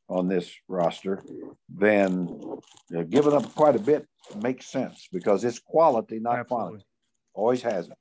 on 0.09 0.27
this 0.27 0.51
roster, 0.67 1.23
then 1.69 2.27
you 2.27 2.61
know, 2.89 3.03
giving 3.03 3.33
up 3.33 3.53
quite 3.53 3.75
a 3.75 3.79
bit 3.79 4.07
makes 4.41 4.65
sense 4.65 5.07
because 5.13 5.43
it's 5.43 5.59
quality, 5.59 6.19
not 6.19 6.39
Absolutely. 6.39 6.45
quantity. 6.47 6.85
Always 7.33 7.61
has 7.61 7.87
it. 7.87 7.97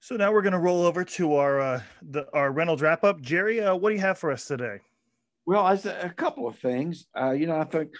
So 0.00 0.16
now 0.16 0.32
we're 0.32 0.42
going 0.42 0.54
to 0.54 0.58
roll 0.58 0.82
over 0.82 1.04
to 1.04 1.34
our 1.34 1.60
uh, 1.60 1.82
the, 2.02 2.26
our 2.32 2.50
Reynolds 2.50 2.80
wrap 2.80 3.04
up. 3.04 3.20
Jerry, 3.20 3.60
uh, 3.60 3.74
what 3.74 3.90
do 3.90 3.96
you 3.96 4.00
have 4.00 4.18
for 4.18 4.32
us 4.32 4.46
today? 4.46 4.80
Well, 5.44 5.66
as 5.66 5.84
a, 5.84 6.06
a 6.06 6.10
couple 6.10 6.46
of 6.48 6.58
things, 6.58 7.06
uh, 7.18 7.32
you 7.32 7.46
know, 7.46 7.58
I 7.58 7.64
think 7.64 7.92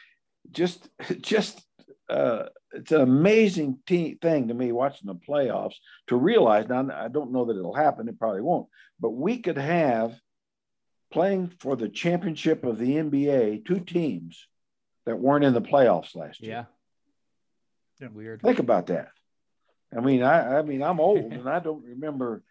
just 0.51 0.88
just 1.20 1.62
uh, 2.09 2.44
it's 2.72 2.92
an 2.92 3.03
amazing 3.03 3.78
te- 3.86 4.14
thing 4.14 4.48
to 4.48 4.55
me 4.55 4.72
watching 4.72 5.09
the 5.09 5.14
playoffs 5.14 5.74
to 6.07 6.16
realize. 6.16 6.68
Now, 6.68 6.88
I 6.92 7.09
don't 7.09 7.32
know 7.32 7.44
that 7.44 7.57
it'll 7.57 7.74
happen; 7.74 8.09
it 8.09 8.18
probably 8.18 8.40
won't. 8.40 8.68
But 8.98 9.11
we 9.11 9.38
could 9.38 9.59
have 9.59 10.18
playing 11.12 11.53
for 11.59 11.76
the 11.76 11.88
championship 11.88 12.64
of 12.64 12.78
the 12.78 12.92
NBA, 12.92 13.66
two 13.66 13.80
teams 13.80 14.46
that 15.05 15.18
weren't 15.18 15.44
in 15.44 15.55
the 15.55 15.61
playoffs 15.61 16.14
last 16.14 16.40
year. 16.40 16.66
Yeah. 18.01 18.09
Weird. 18.09 18.40
Think 18.40 18.61
about 18.61 18.86
that. 18.86 19.09
I 19.97 20.01
mean, 20.01 20.22
I, 20.22 20.59
I 20.59 20.62
mean, 20.62 20.82
I'm 20.82 21.01
old 21.01 21.32
and 21.32 21.49
I 21.49 21.59
don't 21.59 21.84
remember 21.84 22.43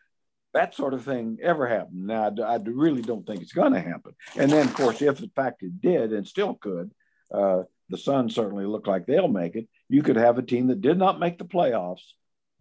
that 0.54 0.76
sort 0.76 0.94
of 0.94 1.04
thing 1.04 1.38
ever 1.42 1.68
happened. 1.68 2.08
Now, 2.08 2.34
I, 2.38 2.54
I 2.54 2.58
really 2.58 3.02
don't 3.02 3.26
think 3.26 3.42
it's 3.42 3.54
going 3.54 3.74
to 3.74 3.80
happen. 3.80 4.14
And 4.36 4.52
then, 4.52 4.68
of 4.68 4.74
course, 4.74 5.02
if 5.02 5.20
in 5.22 5.30
fact 5.30 5.64
it 5.64 5.80
did 5.80 6.12
and 6.12 6.28
still 6.28 6.56
could, 6.56 6.92
uh, 7.32 7.64
the 7.90 7.98
Suns 7.98 8.36
certainly 8.36 8.66
look 8.66 8.88
like 8.88 9.06
they'll 9.06 9.28
make 9.28 9.56
it. 9.56 9.68
You 9.88 10.04
could 10.04 10.16
have 10.16 10.38
a 10.38 10.44
team 10.44 10.68
that 10.68 10.82
did 10.82 10.98
not 10.98 11.20
make 11.20 11.38
the 11.38 11.46
playoffs 11.46 12.02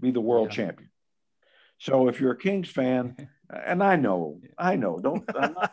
be 0.00 0.10
the 0.10 0.20
world 0.20 0.48
yeah. 0.50 0.66
champion. 0.66 0.90
So 1.78 2.08
if 2.08 2.20
you're 2.20 2.32
a 2.32 2.38
Kings 2.38 2.68
fan, 2.68 3.28
and 3.50 3.82
I 3.82 3.96
know, 3.96 4.40
I 4.58 4.76
know, 4.76 4.98
don't, 4.98 5.24
not, 5.34 5.72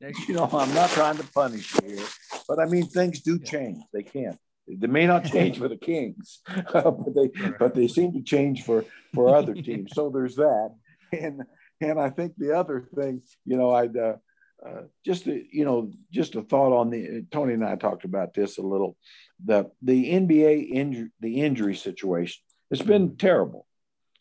you 0.28 0.34
know, 0.34 0.48
I'm 0.52 0.74
not 0.74 0.90
trying 0.90 1.16
to 1.16 1.24
punish 1.24 1.74
you 1.82 1.96
here, 1.96 2.06
but 2.48 2.58
I 2.58 2.66
mean, 2.66 2.86
things 2.86 3.20
do 3.20 3.38
change. 3.38 3.82
They 3.92 4.02
can. 4.02 4.38
They 4.68 4.86
may 4.86 5.06
not 5.06 5.24
change 5.32 5.58
for 5.58 5.68
the 5.68 5.76
Kings, 5.76 6.40
but 6.72 7.14
they, 7.14 7.30
but 7.58 7.74
they 7.74 7.88
seem 7.88 8.12
to 8.12 8.22
change 8.22 8.62
for 8.62 8.84
for 9.14 9.34
other 9.34 9.54
teams. 9.54 9.92
So 9.94 10.10
there's 10.10 10.36
that, 10.36 10.74
and 11.12 11.42
and 11.80 12.00
I 12.00 12.10
think 12.10 12.34
the 12.36 12.56
other 12.56 12.88
thing, 12.94 13.22
you 13.44 13.56
know, 13.56 13.72
I'd 13.72 13.96
uh, 13.96 14.16
uh, 14.64 14.82
just 15.04 15.26
a, 15.26 15.42
you 15.50 15.64
know, 15.64 15.90
just 16.10 16.36
a 16.36 16.42
thought 16.42 16.72
on 16.72 16.90
the 16.90 17.24
Tony 17.30 17.54
and 17.54 17.64
I 17.64 17.76
talked 17.76 18.04
about 18.04 18.34
this 18.34 18.58
a 18.58 18.62
little. 18.62 18.96
The 19.44 19.70
the 19.82 20.12
NBA 20.12 20.70
injury, 20.70 21.10
the 21.20 21.40
injury 21.40 21.74
situation, 21.74 22.42
it's 22.70 22.82
been 22.82 23.16
terrible 23.16 23.66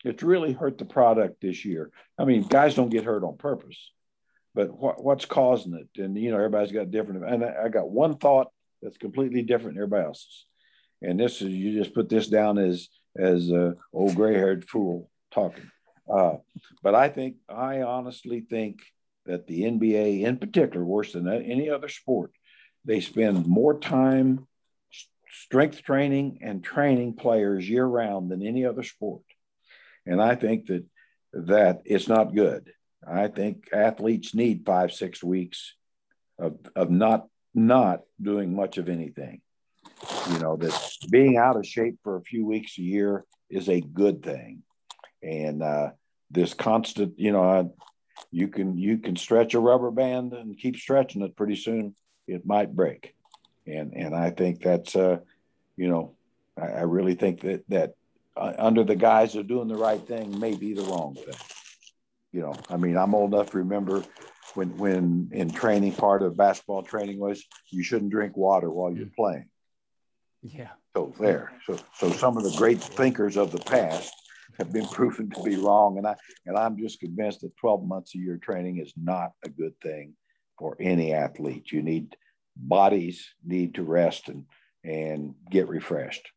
it's 0.03 0.23
really 0.23 0.53
hurt 0.53 0.77
the 0.77 0.85
product 0.85 1.41
this 1.41 1.63
year. 1.65 1.91
I 2.17 2.25
mean, 2.25 2.43
guys 2.43 2.75
don't 2.75 2.89
get 2.89 3.05
hurt 3.05 3.23
on 3.23 3.37
purpose, 3.37 3.91
but 4.53 4.71
what, 4.71 5.03
what's 5.03 5.25
causing 5.25 5.73
it? 5.73 6.01
And 6.01 6.17
you 6.17 6.31
know, 6.31 6.37
everybody's 6.37 6.71
got 6.71 6.91
different. 6.91 7.25
And 7.25 7.43
I, 7.43 7.65
I 7.65 7.69
got 7.69 7.89
one 7.89 8.17
thought 8.17 8.47
that's 8.81 8.97
completely 8.97 9.41
different 9.41 9.75
than 9.75 9.83
everybody 9.83 10.05
else's. 10.05 10.45
And 11.01 11.19
this 11.19 11.41
is 11.41 11.49
you 11.49 11.77
just 11.77 11.93
put 11.93 12.09
this 12.09 12.27
down 12.27 12.57
as 12.57 12.87
as 13.17 13.49
a 13.49 13.75
old 13.93 14.15
gray 14.15 14.35
haired 14.35 14.67
fool 14.67 15.09
talking. 15.33 15.69
Uh, 16.11 16.37
but 16.83 16.95
I 16.95 17.09
think 17.09 17.37
I 17.49 17.81
honestly 17.81 18.41
think 18.41 18.81
that 19.25 19.47
the 19.47 19.63
NBA, 19.63 20.23
in 20.23 20.37
particular, 20.37 20.83
worse 20.83 21.13
than 21.13 21.27
any 21.27 21.69
other 21.69 21.89
sport, 21.89 22.31
they 22.85 22.99
spend 22.99 23.45
more 23.45 23.79
time 23.79 24.47
strength 25.31 25.83
training 25.83 26.39
and 26.41 26.63
training 26.63 27.13
players 27.13 27.69
year 27.69 27.85
round 27.85 28.29
than 28.29 28.45
any 28.45 28.65
other 28.65 28.83
sport. 28.83 29.23
And 30.05 30.21
I 30.21 30.35
think 30.35 30.67
that 30.67 30.85
that 31.33 31.81
it's 31.85 32.07
not 32.07 32.35
good. 32.35 32.71
I 33.07 33.27
think 33.27 33.69
athletes 33.73 34.35
need 34.35 34.65
five, 34.65 34.91
six 34.91 35.23
weeks 35.23 35.75
of, 36.37 36.57
of 36.75 36.91
not 36.91 37.27
not 37.53 38.01
doing 38.21 38.55
much 38.55 38.77
of 38.77 38.89
anything. 38.89 39.41
you 40.31 40.39
know, 40.39 40.55
that 40.57 40.97
being 41.09 41.37
out 41.37 41.57
of 41.57 41.65
shape 41.65 41.97
for 42.03 42.15
a 42.15 42.21
few 42.21 42.45
weeks 42.45 42.77
a 42.77 42.81
year 42.81 43.25
is 43.49 43.69
a 43.69 43.81
good 43.81 44.23
thing. 44.23 44.63
And 45.21 45.61
uh, 45.61 45.91
this 46.29 46.53
constant, 46.53 47.19
you 47.19 47.31
know, 47.31 47.43
uh, 47.43 47.63
you 48.31 48.47
can 48.47 48.77
you 48.77 48.97
can 48.97 49.15
stretch 49.15 49.53
a 49.53 49.59
rubber 49.59 49.91
band 49.91 50.33
and 50.33 50.57
keep 50.57 50.77
stretching 50.77 51.21
it. 51.21 51.35
Pretty 51.35 51.55
soon, 51.55 51.95
it 52.27 52.45
might 52.45 52.75
break. 52.75 53.15
And 53.67 53.93
and 53.93 54.15
I 54.15 54.31
think 54.31 54.61
that's, 54.61 54.95
uh, 54.95 55.17
you 55.75 55.89
know, 55.89 56.15
I, 56.57 56.67
I 56.67 56.81
really 56.81 57.15
think 57.15 57.41
that 57.41 57.63
that 57.69 57.93
uh, 58.35 58.53
under 58.57 58.83
the 58.83 58.95
guise 58.95 59.35
of 59.35 59.47
doing 59.47 59.67
the 59.67 59.75
right 59.75 60.01
thing 60.01 60.39
may 60.39 60.55
be 60.55 60.73
the 60.73 60.83
wrong 60.83 61.15
thing. 61.15 61.35
You 62.31 62.41
know, 62.41 62.55
I 62.69 62.77
mean, 62.77 62.97
I'm 62.97 63.13
old 63.13 63.33
enough 63.33 63.51
to 63.51 63.57
remember 63.57 64.03
when 64.55 64.77
when 64.77 65.29
in 65.31 65.49
training 65.49 65.93
part 65.93 66.23
of 66.23 66.37
basketball 66.37 66.83
training 66.83 67.19
was 67.19 67.43
you 67.69 67.83
shouldn't 67.83 68.11
drink 68.11 68.35
water 68.37 68.69
while 68.69 68.91
you're 68.91 69.07
mm. 69.07 69.15
playing. 69.15 69.49
Yeah. 70.41 70.69
So 70.95 71.13
there. 71.19 71.53
So 71.65 71.77
so 71.95 72.11
some 72.11 72.37
of 72.37 72.43
the 72.43 72.55
great 72.57 72.81
thinkers 72.81 73.37
of 73.37 73.51
the 73.51 73.59
past 73.59 74.13
have 74.57 74.73
been 74.73 74.87
proven 74.87 75.29
to 75.31 75.43
be 75.43 75.55
wrong. 75.55 75.97
And 75.97 76.07
I 76.07 76.15
and 76.45 76.57
I'm 76.57 76.77
just 76.77 76.99
convinced 76.99 77.41
that 77.41 77.55
12 77.57 77.85
months 77.85 78.15
a 78.15 78.17
year 78.17 78.37
training 78.37 78.79
is 78.79 78.93
not 79.01 79.31
a 79.43 79.49
good 79.49 79.73
thing 79.81 80.13
for 80.57 80.75
any 80.79 81.13
athlete. 81.13 81.71
You 81.71 81.81
need 81.81 82.15
bodies 82.55 83.27
need 83.45 83.75
to 83.75 83.83
rest 83.83 84.27
and 84.27 84.45
and 84.83 85.35
get 85.49 85.67
refreshed. 85.67 86.27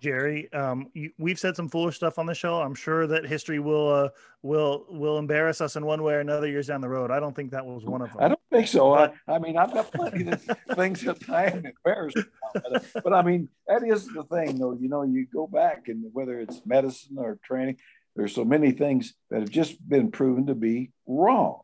Jerry, 0.00 0.52
um, 0.52 0.88
you, 0.94 1.10
we've 1.18 1.38
said 1.38 1.56
some 1.56 1.68
foolish 1.68 1.96
stuff 1.96 2.18
on 2.18 2.26
the 2.26 2.34
show. 2.34 2.60
I'm 2.60 2.74
sure 2.74 3.06
that 3.06 3.26
history 3.26 3.58
will 3.58 3.88
uh, 3.88 4.08
will 4.42 4.86
will 4.88 5.18
embarrass 5.18 5.60
us 5.60 5.76
in 5.76 5.84
one 5.84 6.02
way 6.02 6.14
or 6.14 6.20
another 6.20 6.46
years 6.46 6.68
down 6.68 6.80
the 6.80 6.88
road. 6.88 7.10
I 7.10 7.18
don't 7.20 7.34
think 7.34 7.50
that 7.50 7.64
was 7.64 7.84
one 7.84 8.02
of 8.02 8.12
them. 8.12 8.18
I 8.20 8.28
don't 8.28 8.40
think 8.52 8.68
so. 8.68 8.94
I, 8.94 9.10
I 9.26 9.38
mean, 9.38 9.56
I've 9.56 9.72
got 9.72 9.92
plenty 9.92 10.30
of 10.30 10.42
things 10.74 11.02
that 11.02 11.28
I 11.28 11.46
am 11.46 11.66
embarrassed 11.66 12.18
about. 12.18 12.84
But, 12.92 13.02
but 13.04 13.12
I 13.12 13.22
mean, 13.22 13.48
that 13.66 13.82
is 13.82 14.06
the 14.06 14.24
thing, 14.24 14.58
though. 14.58 14.76
You 14.78 14.88
know, 14.88 15.02
you 15.02 15.26
go 15.32 15.46
back 15.46 15.88
and 15.88 16.04
whether 16.12 16.38
it's 16.40 16.60
medicine 16.64 17.16
or 17.18 17.38
training, 17.44 17.78
there's 18.14 18.34
so 18.34 18.44
many 18.44 18.72
things 18.72 19.14
that 19.30 19.40
have 19.40 19.50
just 19.50 19.76
been 19.88 20.10
proven 20.10 20.46
to 20.46 20.54
be 20.54 20.92
wrong. 21.06 21.60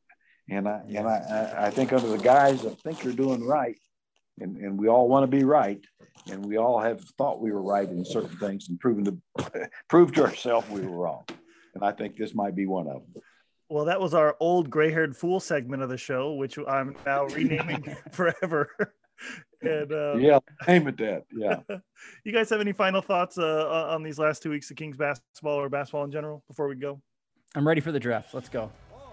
And 0.50 0.68
I 0.68 0.82
and 0.88 1.08
I, 1.08 1.54
I 1.66 1.70
think 1.70 1.92
under 1.92 2.08
the 2.08 2.18
guise 2.18 2.64
of 2.64 2.78
think 2.80 3.02
you're 3.02 3.14
doing 3.14 3.42
right, 3.44 3.78
and, 4.40 4.56
and 4.56 4.78
we 4.78 4.88
all 4.88 5.08
want 5.08 5.30
to 5.30 5.36
be 5.36 5.44
right. 5.44 5.84
And 6.30 6.44
we 6.44 6.56
all 6.56 6.80
have 6.80 7.00
thought 7.18 7.40
we 7.40 7.52
were 7.52 7.62
right 7.62 7.88
in 7.88 8.04
certain 8.04 8.36
things 8.38 8.68
and 8.68 8.78
proven 8.80 9.04
to 9.04 9.68
prove 9.88 10.12
to 10.12 10.24
ourselves 10.24 10.68
we 10.70 10.80
were 10.80 10.96
wrong. 10.96 11.24
And 11.74 11.84
i 11.84 11.90
think 11.90 12.16
this 12.16 12.34
might 12.34 12.54
be 12.54 12.66
one 12.66 12.86
of 12.86 13.02
them. 13.12 13.22
Well 13.68 13.84
that 13.86 14.00
was 14.00 14.14
our 14.14 14.36
old 14.40 14.70
gray-haired 14.70 15.16
fool 15.16 15.40
segment 15.40 15.82
of 15.82 15.88
the 15.88 15.96
show 15.96 16.34
which 16.34 16.58
i'm 16.68 16.96
now 17.04 17.24
renaming 17.26 17.96
forever. 18.12 18.70
And 19.62 19.92
uh, 19.92 20.16
yeah 20.16 20.38
name 20.66 20.88
it 20.88 20.96
that. 20.98 21.24
Yeah. 21.32 21.60
You 22.24 22.32
guys 22.32 22.48
have 22.50 22.60
any 22.60 22.72
final 22.72 23.00
thoughts 23.00 23.38
uh, 23.38 23.88
on 23.90 24.02
these 24.02 24.18
last 24.18 24.42
two 24.42 24.50
weeks 24.50 24.70
of 24.70 24.76
kings 24.76 24.96
basketball 24.96 25.60
or 25.60 25.68
basketball 25.68 26.04
in 26.04 26.12
general 26.12 26.42
before 26.48 26.68
we 26.68 26.76
go? 26.76 27.00
I'm 27.54 27.66
ready 27.66 27.80
for 27.80 27.92
the 27.92 28.00
draft. 28.00 28.34
Let's 28.34 28.48
go. 28.48 28.70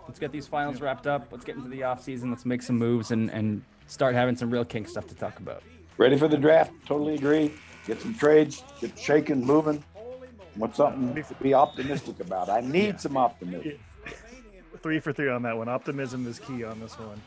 Let's 0.07 0.19
get 0.19 0.31
these 0.31 0.47
finals 0.47 0.81
wrapped 0.81 1.05
up. 1.05 1.27
Let's 1.31 1.45
get 1.45 1.55
into 1.55 1.69
the 1.69 1.83
off 1.83 2.03
season. 2.03 2.31
Let's 2.31 2.45
make 2.45 2.61
some 2.61 2.77
moves 2.77 3.11
and 3.11 3.29
and 3.29 3.61
start 3.91 4.15
having 4.15 4.35
some 4.35 4.49
real 4.49 4.63
king 4.63 4.85
stuff 4.85 5.05
to 5.07 5.15
talk 5.15 5.37
about. 5.39 5.63
Ready 5.97 6.17
for 6.17 6.27
the 6.27 6.37
draft? 6.37 6.71
Totally 6.85 7.15
agree. 7.15 7.53
Get 7.85 8.01
some 8.01 8.13
trades, 8.13 8.63
get 8.79 8.97
shaking, 8.97 9.45
moving. 9.45 9.83
What's 10.55 10.77
something 10.77 11.13
to 11.13 11.33
be 11.41 11.53
optimistic 11.53 12.19
about? 12.19 12.49
I 12.49 12.61
need 12.61 12.85
yeah. 12.85 12.97
some 12.97 13.17
optimism. 13.17 13.73
Three 14.81 14.99
for 14.99 15.13
three 15.13 15.29
on 15.29 15.43
that 15.43 15.55
one. 15.55 15.69
Optimism 15.69 16.25
is 16.25 16.39
key 16.39 16.63
on 16.63 16.79
this 16.79 16.97
one. 16.97 17.21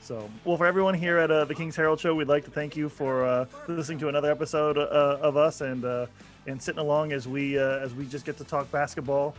So, 0.00 0.30
well, 0.44 0.56
for 0.56 0.64
everyone 0.64 0.94
here 0.94 1.18
at 1.18 1.30
uh, 1.30 1.44
the 1.44 1.54
King's 1.54 1.74
Herald 1.74 1.98
Show, 1.98 2.14
we'd 2.14 2.28
like 2.28 2.44
to 2.44 2.50
thank 2.50 2.76
you 2.76 2.88
for 2.88 3.24
uh, 3.24 3.46
listening 3.66 3.98
to 3.98 4.08
another 4.08 4.30
episode 4.30 4.78
uh, 4.78 5.18
of 5.20 5.36
us 5.36 5.60
and 5.60 5.84
uh, 5.84 6.06
and 6.46 6.62
sitting 6.62 6.78
along 6.78 7.12
as 7.12 7.26
we 7.26 7.58
uh, 7.58 7.78
as 7.78 7.94
we 7.94 8.06
just 8.06 8.24
get 8.24 8.36
to 8.36 8.44
talk 8.44 8.70
basketball 8.70 9.34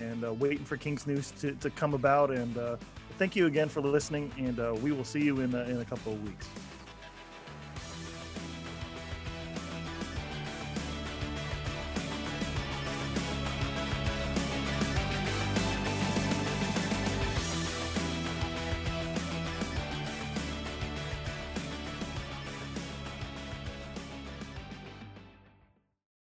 and 0.00 0.24
uh, 0.24 0.32
waiting 0.34 0.64
for 0.64 0.76
King's 0.76 1.06
news 1.06 1.32
to, 1.40 1.52
to 1.56 1.68
come 1.70 1.94
about 1.94 2.30
and 2.30 2.56
thank 3.18 3.36
you 3.36 3.46
again 3.46 3.68
for 3.68 3.80
listening, 3.80 4.32
and 4.38 4.58
uh, 4.58 4.74
we 4.82 4.92
will 4.92 5.04
see 5.04 5.20
you 5.20 5.40
in, 5.40 5.54
uh, 5.54 5.66
in 5.68 5.80
a 5.80 5.84
couple 5.84 6.12
of 6.12 6.22
weeks. 6.24 6.48